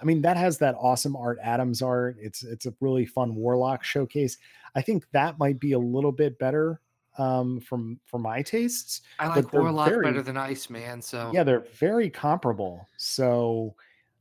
I 0.00 0.04
mean, 0.04 0.22
that 0.22 0.36
has 0.36 0.58
that 0.58 0.74
awesome 0.78 1.16
Art 1.16 1.38
Adams 1.42 1.82
art. 1.82 2.16
It's 2.20 2.42
it's 2.42 2.66
a 2.66 2.74
really 2.80 3.06
fun 3.06 3.34
Warlock 3.34 3.84
showcase. 3.84 4.38
I 4.74 4.82
think 4.82 5.04
that 5.12 5.38
might 5.38 5.58
be 5.60 5.72
a 5.72 5.78
little 5.78 6.12
bit 6.12 6.38
better 6.38 6.80
um, 7.18 7.60
from 7.60 7.98
for 8.06 8.18
my 8.18 8.42
tastes. 8.42 9.02
I 9.18 9.28
like 9.28 9.52
Warlock 9.52 9.88
very- 9.88 10.04
better 10.04 10.22
than 10.22 10.36
Iceman. 10.36 11.02
So 11.02 11.30
yeah 11.34 11.42
they're 11.44 11.64
very 11.74 12.10
comparable 12.10 12.88
so 12.96 13.74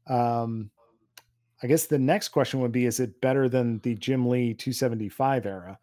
um 0.08 0.70
i 1.62 1.68
guess 1.68 1.86
the 1.86 2.00
next 2.00 2.30
question 2.30 2.62
would 2.62 2.72
be 2.72 2.86
is 2.86 3.00
it 3.02 3.20
better 3.20 3.50
than 3.50 3.80
the 3.80 3.94
jim 3.96 4.26
lee 4.26 4.54
275 4.54 5.46
era 5.46 5.78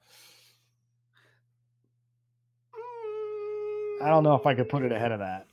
i 4.03 4.09
don't 4.09 4.23
know 4.25 4.35
if 4.35 4.47
i 4.47 4.55
could 4.55 4.69
put 4.69 4.83
it 4.83 4.93
ahead 4.93 5.13
of 5.13 5.19
that 5.19 5.47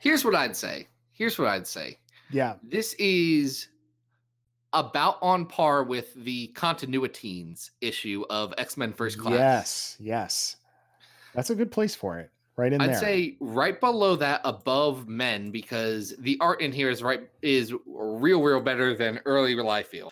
Here's 0.00 0.24
what 0.24 0.34
I'd 0.34 0.56
say. 0.56 0.88
Here's 1.12 1.38
what 1.38 1.48
I'd 1.48 1.66
say. 1.66 1.98
Yeah 2.32 2.54
This 2.62 2.94
is 2.98 3.68
about 4.72 5.18
on 5.20 5.46
par 5.46 5.82
with 5.82 6.14
the 6.14 6.48
continuities 6.54 7.70
issue 7.80 8.24
of 8.30 8.54
X 8.58 8.76
Men 8.76 8.92
First 8.92 9.18
Class. 9.18 9.32
yes 9.34 9.96
yes 10.00 10.56
that's 11.34 11.50
a 11.50 11.54
good 11.54 11.70
place 11.72 11.94
for 11.94 12.18
it 12.18 12.30
right 12.56 12.72
in 12.72 12.78
there. 12.78 12.90
I'd 12.90 12.96
say 12.96 13.36
right 13.40 13.80
below 13.80 14.16
that, 14.16 14.40
above 14.44 15.08
Men, 15.08 15.50
because 15.50 16.14
the 16.18 16.36
art 16.40 16.60
in 16.60 16.72
here 16.72 16.90
is 16.90 17.02
right 17.02 17.28
is 17.42 17.72
real, 17.86 18.42
real 18.42 18.60
better 18.60 18.94
than 18.94 19.20
early 19.24 19.54
Liefeld. 19.54 20.10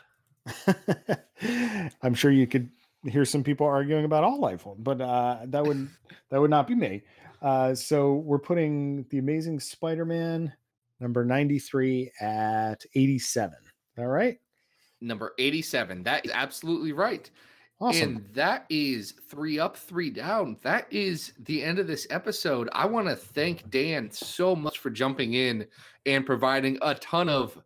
i'm 2.03 2.15
sure 2.15 2.31
you 2.31 2.47
could 2.47 2.71
hear 3.05 3.25
some 3.25 3.45
people 3.45 3.67
arguing 3.67 4.05
about 4.07 4.25
all 4.25 4.41
life 4.41 4.67
but 4.79 5.01
uh 5.01 5.39
that 5.45 5.65
would 5.65 5.89
that 6.31 6.41
would 6.41 6.51
not 6.51 6.67
be 6.67 6.75
me 6.75 7.03
uh 7.43 7.75
so 7.75 8.15
we're 8.15 8.39
putting 8.39 9.05
the 9.11 9.19
amazing 9.19 9.61
spider-man 9.61 10.51
number 11.01 11.25
93 11.25 12.11
at 12.21 12.85
87 12.95 13.57
all 13.99 14.07
right 14.07 14.39
Number 15.01 15.35
87. 15.39 16.03
That 16.03 16.27
is 16.27 16.33
absolutely 16.35 16.93
right. 16.93 17.31
awesome 17.81 18.17
And 18.17 18.35
that 18.35 18.67
is 18.69 19.15
three 19.29 19.59
up, 19.59 19.77
three 19.77 20.11
down. 20.11 20.57
That 20.63 20.87
is 20.93 21.33
the 21.39 21.63
end 21.63 21.79
of 21.79 21.87
this 21.87 22.07
episode. 22.11 22.69
I 22.73 22.87
want 22.87 23.09
to 23.09 23.17
thank 23.17 23.71
Dan 23.71 24.11
so 24.11 24.57
much 24.57 24.79
for 24.79 24.91
jumping 24.91 25.35
in 25.35 25.67
and 26.07 26.27
providing 26.27 26.79
a 26.83 26.95
ton 26.97 27.29
of 27.29 27.59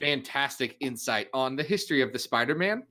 fantastic 0.00 0.76
insight 0.80 1.28
on 1.34 1.56
the 1.56 1.62
history 1.62 2.00
of 2.00 2.12
the 2.12 2.18
Spider 2.18 2.54
Man, 2.54 2.84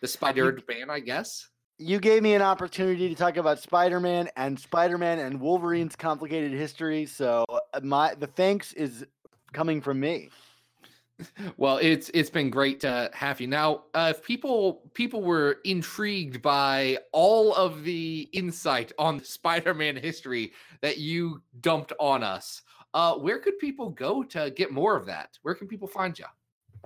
the 0.00 0.08
Spider 0.08 0.58
Man, 0.68 0.90
I 0.90 1.00
guess. 1.00 1.48
You 1.78 2.00
gave 2.00 2.22
me 2.22 2.32
an 2.32 2.40
opportunity 2.40 3.06
to 3.10 3.14
talk 3.14 3.36
about 3.36 3.58
Spider-Man 3.58 4.30
and 4.36 4.58
Spider-Man 4.58 5.18
and 5.18 5.38
Wolverine's 5.38 5.94
complicated 5.94 6.52
history. 6.52 7.04
So 7.04 7.44
uh, 7.50 7.80
my 7.82 8.14
the 8.14 8.28
thanks 8.28 8.72
is 8.72 9.04
coming 9.52 9.80
from 9.80 10.00
me. 10.00 10.30
Well, 11.56 11.78
it's 11.78 12.10
it's 12.12 12.28
been 12.28 12.50
great 12.50 12.78
to 12.80 13.10
have 13.14 13.40
you. 13.40 13.46
Now, 13.46 13.84
uh, 13.94 14.12
if 14.14 14.22
people 14.22 14.82
people 14.92 15.22
were 15.22 15.60
intrigued 15.64 16.42
by 16.42 16.98
all 17.12 17.54
of 17.54 17.84
the 17.84 18.28
insight 18.32 18.92
on 18.98 19.18
the 19.18 19.24
Spider-Man 19.24 19.96
history 19.96 20.52
that 20.82 20.98
you 20.98 21.40
dumped 21.62 21.94
on 21.98 22.22
us, 22.22 22.60
uh, 22.92 23.14
where 23.14 23.38
could 23.38 23.58
people 23.58 23.88
go 23.88 24.22
to 24.24 24.50
get 24.50 24.70
more 24.72 24.94
of 24.94 25.06
that? 25.06 25.38
Where 25.40 25.54
can 25.54 25.68
people 25.68 25.88
find 25.88 26.18
you? 26.18 26.26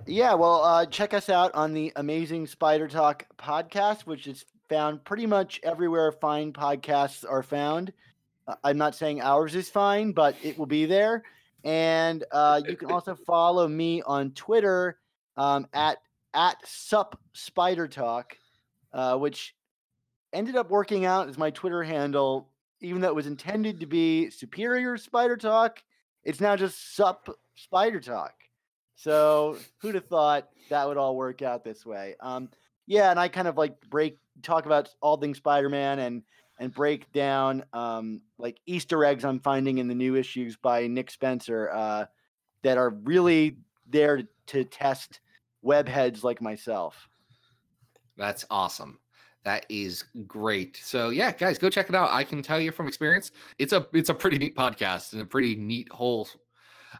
Yeah, 0.07 0.33
well, 0.33 0.63
uh, 0.63 0.85
check 0.85 1.13
us 1.13 1.29
out 1.29 1.53
on 1.53 1.73
the 1.73 1.91
Amazing 1.97 2.47
Spider 2.47 2.87
Talk 2.87 3.25
podcast, 3.37 4.01
which 4.01 4.27
is 4.27 4.45
found 4.69 5.03
pretty 5.03 5.25
much 5.25 5.59
everywhere 5.61 6.11
fine 6.11 6.53
podcasts 6.53 7.29
are 7.29 7.43
found. 7.43 7.91
Uh, 8.47 8.55
I'm 8.63 8.77
not 8.77 8.95
saying 8.95 9.21
ours 9.21 9.55
is 9.55 9.69
fine, 9.69 10.13
but 10.13 10.35
it 10.41 10.57
will 10.57 10.65
be 10.65 10.85
there. 10.85 11.23
And 11.63 12.23
uh, 12.31 12.61
you 12.67 12.75
can 12.75 12.91
also 12.91 13.15
follow 13.25 13.67
me 13.67 14.01
on 14.01 14.31
Twitter 14.31 14.97
um, 15.37 15.67
at 15.73 15.97
at 16.33 16.57
sup 16.65 17.19
spider 17.33 17.87
talk, 17.87 18.37
uh, 18.93 19.17
which 19.17 19.55
ended 20.33 20.55
up 20.55 20.69
working 20.69 21.05
out 21.05 21.27
as 21.27 21.37
my 21.37 21.49
Twitter 21.49 21.83
handle, 21.83 22.49
even 22.79 23.01
though 23.01 23.09
it 23.09 23.15
was 23.15 23.27
intended 23.27 23.79
to 23.79 23.85
be 23.85 24.29
Superior 24.29 24.97
Spider 24.97 25.37
Talk. 25.37 25.83
It's 26.23 26.39
now 26.39 26.55
just 26.55 26.95
sup 26.95 27.29
spider 27.55 27.99
talk. 27.99 28.33
So 28.95 29.57
who'd 29.79 29.95
have 29.95 30.05
thought 30.05 30.49
that 30.69 30.87
would 30.87 30.97
all 30.97 31.15
work 31.15 31.41
out 31.41 31.63
this 31.63 31.85
way? 31.85 32.15
Um, 32.19 32.49
yeah, 32.85 33.09
and 33.09 33.19
I 33.19 33.27
kind 33.27 33.47
of 33.47 33.57
like 33.57 33.79
break 33.89 34.19
talk 34.41 34.65
about 34.65 34.89
all 35.01 35.17
things 35.17 35.37
Spider-Man 35.37 35.99
and 35.99 36.23
and 36.61 36.71
break 36.73 37.11
down 37.11 37.65
um, 37.73 38.21
like 38.37 38.59
Easter 38.67 39.03
eggs 39.03 39.25
I'm 39.25 39.39
finding 39.39 39.79
in 39.79 39.87
the 39.87 39.95
new 39.95 40.15
issues 40.15 40.55
by 40.55 40.85
Nick 40.87 41.09
Spencer 41.09 41.69
uh, 41.71 42.05
that 42.61 42.77
are 42.77 42.91
really 42.91 43.57
there 43.89 44.21
to, 44.47 44.63
test 44.63 45.19
web 45.63 45.87
heads 45.87 46.23
like 46.23 46.41
myself. 46.41 47.09
That's 48.15 48.45
awesome. 48.51 48.99
That 49.43 49.65
is 49.69 50.03
great. 50.27 50.77
So 50.83 51.09
yeah, 51.09 51.31
guys, 51.31 51.57
go 51.57 51.69
check 51.69 51.89
it 51.89 51.95
out. 51.95 52.11
I 52.11 52.23
can 52.23 52.43
tell 52.43 52.59
you 52.61 52.71
from 52.71 52.87
experience, 52.87 53.31
it's 53.57 53.73
a 53.73 53.87
it's 53.91 54.09
a 54.09 54.13
pretty 54.13 54.37
neat 54.37 54.55
podcast 54.55 55.13
and 55.13 55.21
a 55.23 55.25
pretty 55.25 55.55
neat 55.55 55.91
whole 55.91 56.27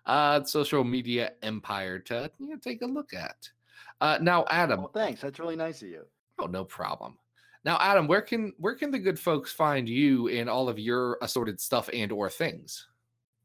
uh 0.08 0.44
social 0.44 0.84
media 0.84 1.34
empire 1.44 2.00
to 2.00 2.32
you 2.40 2.50
know, 2.50 2.56
take 2.58 2.82
a 2.82 2.86
look 2.88 3.14
at. 3.14 3.48
Uh 4.00 4.18
now 4.22 4.46
Adam, 4.50 4.80
Well, 4.80 4.92
thanks. 4.92 5.22
That's 5.22 5.38
really 5.38 5.56
nice 5.56 5.84
of 5.84 5.90
you. 5.90 6.04
oh 6.40 6.48
no 6.48 6.66
problem. 6.66 7.18
Now 7.64 7.78
Adam, 7.80 8.08
where 8.08 8.22
can 8.22 8.54
where 8.58 8.76
can 8.76 8.92
the 8.92 9.00
good 9.00 9.20
folks 9.20 9.52
find 9.52 9.88
you 9.88 10.28
and 10.30 10.50
all 10.50 10.70
of 10.70 10.80
your 10.80 11.18
assorted 11.22 11.60
stuff 11.60 11.90
and 11.94 12.12
or 12.12 12.30
things? 12.30 12.88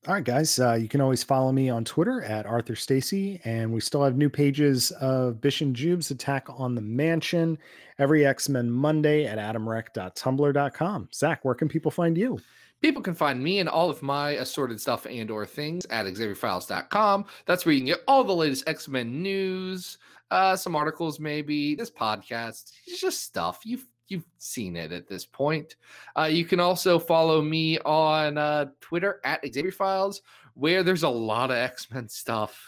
All 0.07 0.15
right, 0.15 0.23
guys. 0.23 0.61
Uh, 0.61 0.75
you 0.75 0.89
can 0.89 1.01
always 1.01 1.25
follow 1.25 1.51
me 1.51 1.69
on 1.69 1.85
Twitter 1.85 2.23
at 2.23 2.47
Arthur 2.47 2.77
Stacy, 2.77 3.41
and 3.45 3.73
we 3.73 3.81
still 3.81 4.05
have 4.05 4.17
new 4.17 4.31
pages 4.31 4.93
of 4.93 5.41
Bish 5.41 5.63
and 5.63 5.75
Jube's 5.75 6.13
Attack 6.13 6.47
on 6.49 6.77
the 6.77 6.81
Mansion 6.81 7.59
every 7.99 8.25
X 8.25 8.49
Men 8.49 8.71
Monday 8.71 9.27
at 9.27 9.39
adamrec.tumblr.com. 9.39 11.09
Zach, 11.13 11.45
where 11.45 11.57
can 11.57 11.69
people 11.69 11.91
find 11.91 12.17
you? 12.17 12.39
People 12.83 13.03
can 13.03 13.17
find 13.17 13.43
me 13.43 13.59
and 13.59 13.69
all 13.69 13.91
of 13.91 14.01
my 14.01 14.33
assorted 14.33 14.81
stuff 14.81 15.07
and 15.07 15.29
or 15.29 15.45
things 15.45 15.87
at 15.87 16.07
xavierfiles.com. 16.07 17.25
That's 17.45 17.67
where 17.67 17.73
you 17.73 17.81
can 17.81 17.87
get 17.87 18.05
all 18.07 18.23
the 18.23 18.33
latest 18.33 18.69
X-Men 18.69 19.23
news, 19.23 19.99
uh, 20.31 20.55
some 20.55 20.77
articles 20.77 21.19
maybe, 21.19 21.75
this 21.75 21.91
podcast, 21.91 22.71
it's 22.87 23.01
just 23.01 23.23
stuff. 23.23 23.63
You've 23.65 23.87
you've 24.09 24.27
seen 24.39 24.77
it 24.77 24.93
at 24.93 25.09
this 25.09 25.25
point. 25.25 25.77
Uh, 26.17 26.25
you 26.25 26.45
can 26.45 26.61
also 26.61 26.99
follow 26.99 27.43
me 27.43 27.79
on 27.81 28.39
uh, 28.39 28.67
Twitter 28.81 29.21
at 29.25 29.41
Xavier 29.45 29.73
Files, 29.73 30.23
where 30.55 30.83
there's 30.83 31.03
a 31.03 31.09
lot 31.09 31.51
of 31.51 31.57
X-Men 31.57 32.09
stuff. 32.09 32.61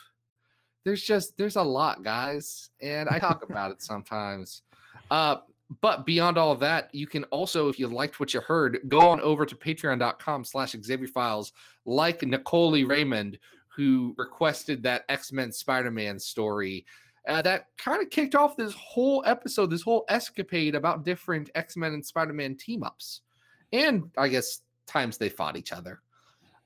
There's 0.84 1.02
just 1.02 1.36
there's 1.36 1.56
a 1.56 1.62
lot, 1.62 2.02
guys, 2.02 2.70
and 2.80 3.08
I 3.08 3.18
talk 3.18 3.42
about 3.48 3.70
it 3.70 3.82
sometimes. 3.82 4.62
Uh, 5.10 5.36
but 5.80 6.06
beyond 6.06 6.38
all 6.38 6.52
of 6.52 6.60
that, 6.60 6.94
you 6.94 7.06
can 7.06 7.24
also, 7.24 7.68
if 7.68 7.78
you 7.78 7.88
liked 7.88 8.20
what 8.20 8.32
you 8.32 8.40
heard, 8.40 8.80
go 8.88 9.00
on 9.00 9.20
over 9.20 9.44
to 9.44 9.54
patreon.com 9.54 10.44
slash 10.44 10.74
Xavier 10.82 11.08
Files, 11.08 11.52
like 11.84 12.22
Nikolai 12.22 12.84
Raymond, 12.84 13.38
who 13.68 14.14
requested 14.16 14.82
that 14.82 15.04
X-Men 15.08 15.52
Spider-Man 15.52 16.18
story. 16.18 16.86
Uh, 17.28 17.42
that 17.42 17.66
kind 17.76 18.02
of 18.02 18.10
kicked 18.10 18.34
off 18.34 18.56
this 18.56 18.72
whole 18.74 19.22
episode, 19.26 19.66
this 19.66 19.82
whole 19.82 20.04
escapade 20.08 20.74
about 20.74 21.04
different 21.04 21.50
X-Men 21.54 21.92
and 21.92 22.04
Spider-Man 22.04 22.56
team-ups. 22.56 23.20
And 23.72 24.10
I 24.16 24.28
guess 24.28 24.62
times 24.86 25.18
they 25.18 25.28
fought 25.28 25.56
each 25.56 25.72
other. 25.72 26.00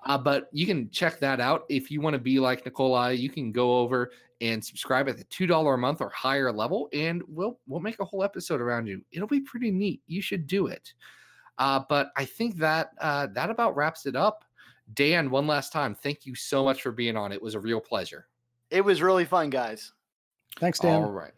Uh, 0.04 0.18
but 0.18 0.48
you 0.52 0.66
can 0.66 0.90
check 0.90 1.20
that 1.20 1.40
out. 1.40 1.64
If 1.68 1.90
you 1.90 2.00
want 2.00 2.14
to 2.14 2.20
be 2.20 2.40
like 2.40 2.64
Nikolai, 2.64 3.12
you 3.12 3.28
can 3.28 3.52
go 3.52 3.78
over 3.78 4.10
and 4.40 4.64
subscribe 4.64 5.08
at 5.08 5.16
the 5.16 5.24
two 5.24 5.46
dollar 5.46 5.74
a 5.74 5.78
month 5.78 6.00
or 6.00 6.10
higher 6.10 6.52
level, 6.52 6.88
and 6.92 7.22
we'll 7.28 7.60
we'll 7.68 7.80
make 7.80 8.00
a 8.00 8.04
whole 8.04 8.24
episode 8.24 8.60
around 8.60 8.86
you. 8.86 9.00
It'll 9.12 9.28
be 9.28 9.40
pretty 9.40 9.70
neat. 9.70 10.02
You 10.06 10.20
should 10.20 10.46
do 10.48 10.66
it. 10.66 10.92
Uh, 11.58 11.80
but 11.88 12.10
I 12.16 12.24
think 12.24 12.56
that 12.56 12.90
uh, 13.00 13.28
that 13.34 13.50
about 13.50 13.76
wraps 13.76 14.06
it 14.06 14.16
up. 14.16 14.44
Dan, 14.94 15.30
one 15.30 15.46
last 15.46 15.72
time, 15.72 15.94
thank 15.94 16.26
you 16.26 16.34
so 16.34 16.64
much 16.64 16.82
for 16.82 16.90
being 16.90 17.16
on. 17.16 17.30
It 17.30 17.40
was 17.40 17.54
a 17.54 17.60
real 17.60 17.80
pleasure. 17.80 18.26
It 18.70 18.84
was 18.84 19.00
really 19.00 19.24
fun, 19.24 19.50
guys. 19.50 19.92
Thanks, 20.58 20.78
Dan. 20.78 21.02
All 21.02 21.10
right. 21.10 21.32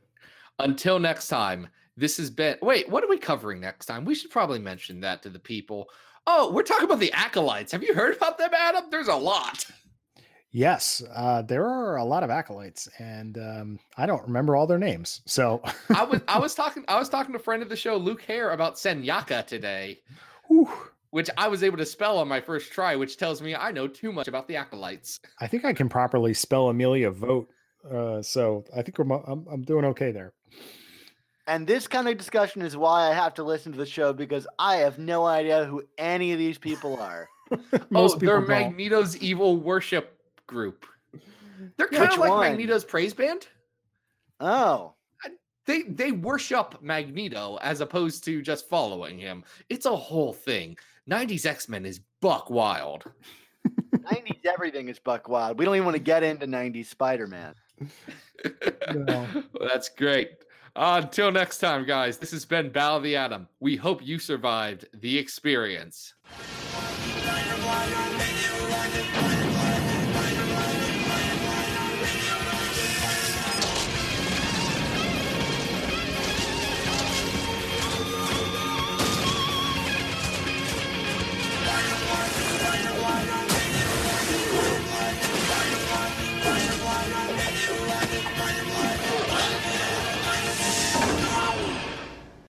Until 0.59 0.99
next 0.99 1.29
time, 1.29 1.69
this 1.97 2.17
has 2.17 2.31
been. 2.31 2.57
Wait, 2.63 2.89
what 2.89 3.03
are 3.05 3.09
we 3.09 3.19
covering 3.19 3.61
next 3.61 3.87
time? 3.87 4.05
We 4.05 4.15
should 4.15 4.31
probably 4.31 4.59
mention 4.59 5.01
that 5.01 5.23
to 5.23 5.29
the 5.29 5.39
people. 5.39 5.89
Oh, 6.27 6.53
we're 6.53 6.63
talking 6.63 6.85
about 6.85 7.01
the 7.01 7.13
acolytes. 7.13 7.73
Have 7.73 7.83
you 7.83 7.95
heard 7.95 8.17
about 8.17 8.39
them, 8.39 8.51
Adam? 8.57 8.85
There's 8.91 9.09
a 9.09 9.15
lot. 9.15 9.67
Yes, 10.53 11.03
uh, 11.13 11.43
there 11.43 11.67
are 11.67 11.97
a 11.97 12.05
lot 12.05 12.23
of 12.23 12.31
acolytes, 12.31 12.89
and 13.01 13.37
um, 13.39 13.79
I 13.97 14.07
don't 14.07 14.23
remember 14.23 14.55
all 14.55 14.69
their 14.69 14.79
names. 14.79 15.21
So, 15.27 15.61
I 15.91 16.05
was 16.05 16.21
I 16.29 16.39
was 16.41 16.55
talking 16.55 16.85
I 16.87 16.97
was 16.97 17.09
talking 17.09 17.33
to 17.33 17.41
a 17.41 17.43
friend 17.43 17.61
of 17.61 17.69
the 17.69 17.77
show, 17.77 17.97
Luke 17.97 18.23
Hare, 18.23 18.53
about 18.53 18.77
Senyaka 18.77 19.45
today, 19.45 19.99
Whew. 20.47 20.71
which 21.11 21.29
I 21.37 21.49
was 21.49 21.65
able 21.65 21.79
to 21.79 21.85
spell 21.85 22.19
on 22.19 22.29
my 22.29 22.41
first 22.41 22.71
try, 22.71 22.95
which 22.95 23.17
tells 23.17 23.43
me 23.43 23.57
I 23.57 23.73
know 23.73 23.89
too 23.89 24.13
much 24.13 24.29
about 24.29 24.47
the 24.47 24.55
acolytes. 24.55 25.19
I 25.41 25.49
think 25.49 25.65
I 25.65 25.73
can 25.73 25.89
properly 25.89 26.33
spell 26.33 26.69
Amelia 26.69 27.11
Voght 27.11 27.49
Uh, 27.91 28.23
so 28.23 28.65
I 28.75 28.83
think 28.83 28.99
we're, 28.99 29.13
I'm, 29.27 29.47
I'm 29.51 29.63
doing 29.63 29.85
okay 29.87 30.13
there. 30.13 30.33
And 31.47 31.67
this 31.67 31.87
kind 31.87 32.09
of 32.09 32.17
discussion 32.17 32.63
is 32.63 32.77
why 32.77 33.11
I 33.11 33.15
have 33.15 33.35
to 33.35 33.43
listen 33.43 33.73
to 33.73 33.79
the 33.79 33.87
show 33.87 34.13
because 34.13 34.47
I 34.59 34.77
have 34.77 34.99
no 34.99 35.27
idea 35.27 35.67
who 35.67 35.83
any 35.99 36.33
of 36.33 36.39
these 36.39 36.57
people 36.57 36.99
are. 36.99 37.29
Most 37.91 38.17
oh, 38.17 38.19
people 38.19 38.27
they're 38.27 38.41
don't. 38.41 38.49
Magneto's 38.49 39.17
evil 39.19 39.57
worship 39.57 40.19
group. 40.47 40.87
They're 41.77 41.89
kind 41.89 42.05
which 42.05 42.13
of 42.13 42.19
like 42.19 42.31
one? 42.31 42.41
Magneto's 42.41 42.85
praise 42.85 43.13
band. 43.13 43.47
Oh, 44.41 44.95
They 45.67 45.83
they 45.83 46.13
worship 46.13 46.83
Magneto 46.83 47.59
as 47.63 47.81
opposed 47.81 48.25
to 48.25 48.41
just 48.43 48.69
following 48.69 49.19
him. 49.19 49.45
It's 49.69 49.87
a 49.87 49.95
whole 49.95 50.33
thing. 50.33 50.77
90s 51.11 51.45
X-Men 51.45 51.85
is 51.85 52.01
buck 52.21 52.49
wild. 52.49 53.05
90s 53.95 54.45
everything 54.45 54.89
is 54.89 54.99
Buck 54.99 55.29
Wild. 55.29 55.59
We 55.59 55.65
don't 55.65 55.75
even 55.75 55.85
want 55.85 55.97
to 55.97 56.03
get 56.03 56.23
into 56.23 56.47
90s 56.47 56.87
Spider 56.87 57.27
Man. 57.27 57.55
No. 58.95 59.27
Well, 59.55 59.69
That's 59.73 59.89
great. 59.89 60.33
Uh, 60.77 61.01
until 61.03 61.31
next 61.31 61.59
time, 61.59 61.87
guys, 61.87 62.19
this 62.19 62.33
has 62.33 62.45
been 62.45 62.69
Battle 62.69 62.97
of 62.99 63.03
the 63.05 63.17
Atom. 63.17 63.49
We 63.61 63.77
hope 63.77 64.05
you 64.05 64.19
survived 64.19 64.87
the 64.93 65.17
experience. 65.17 66.15
Spider, 66.37 67.63
Spider, 67.63 68.14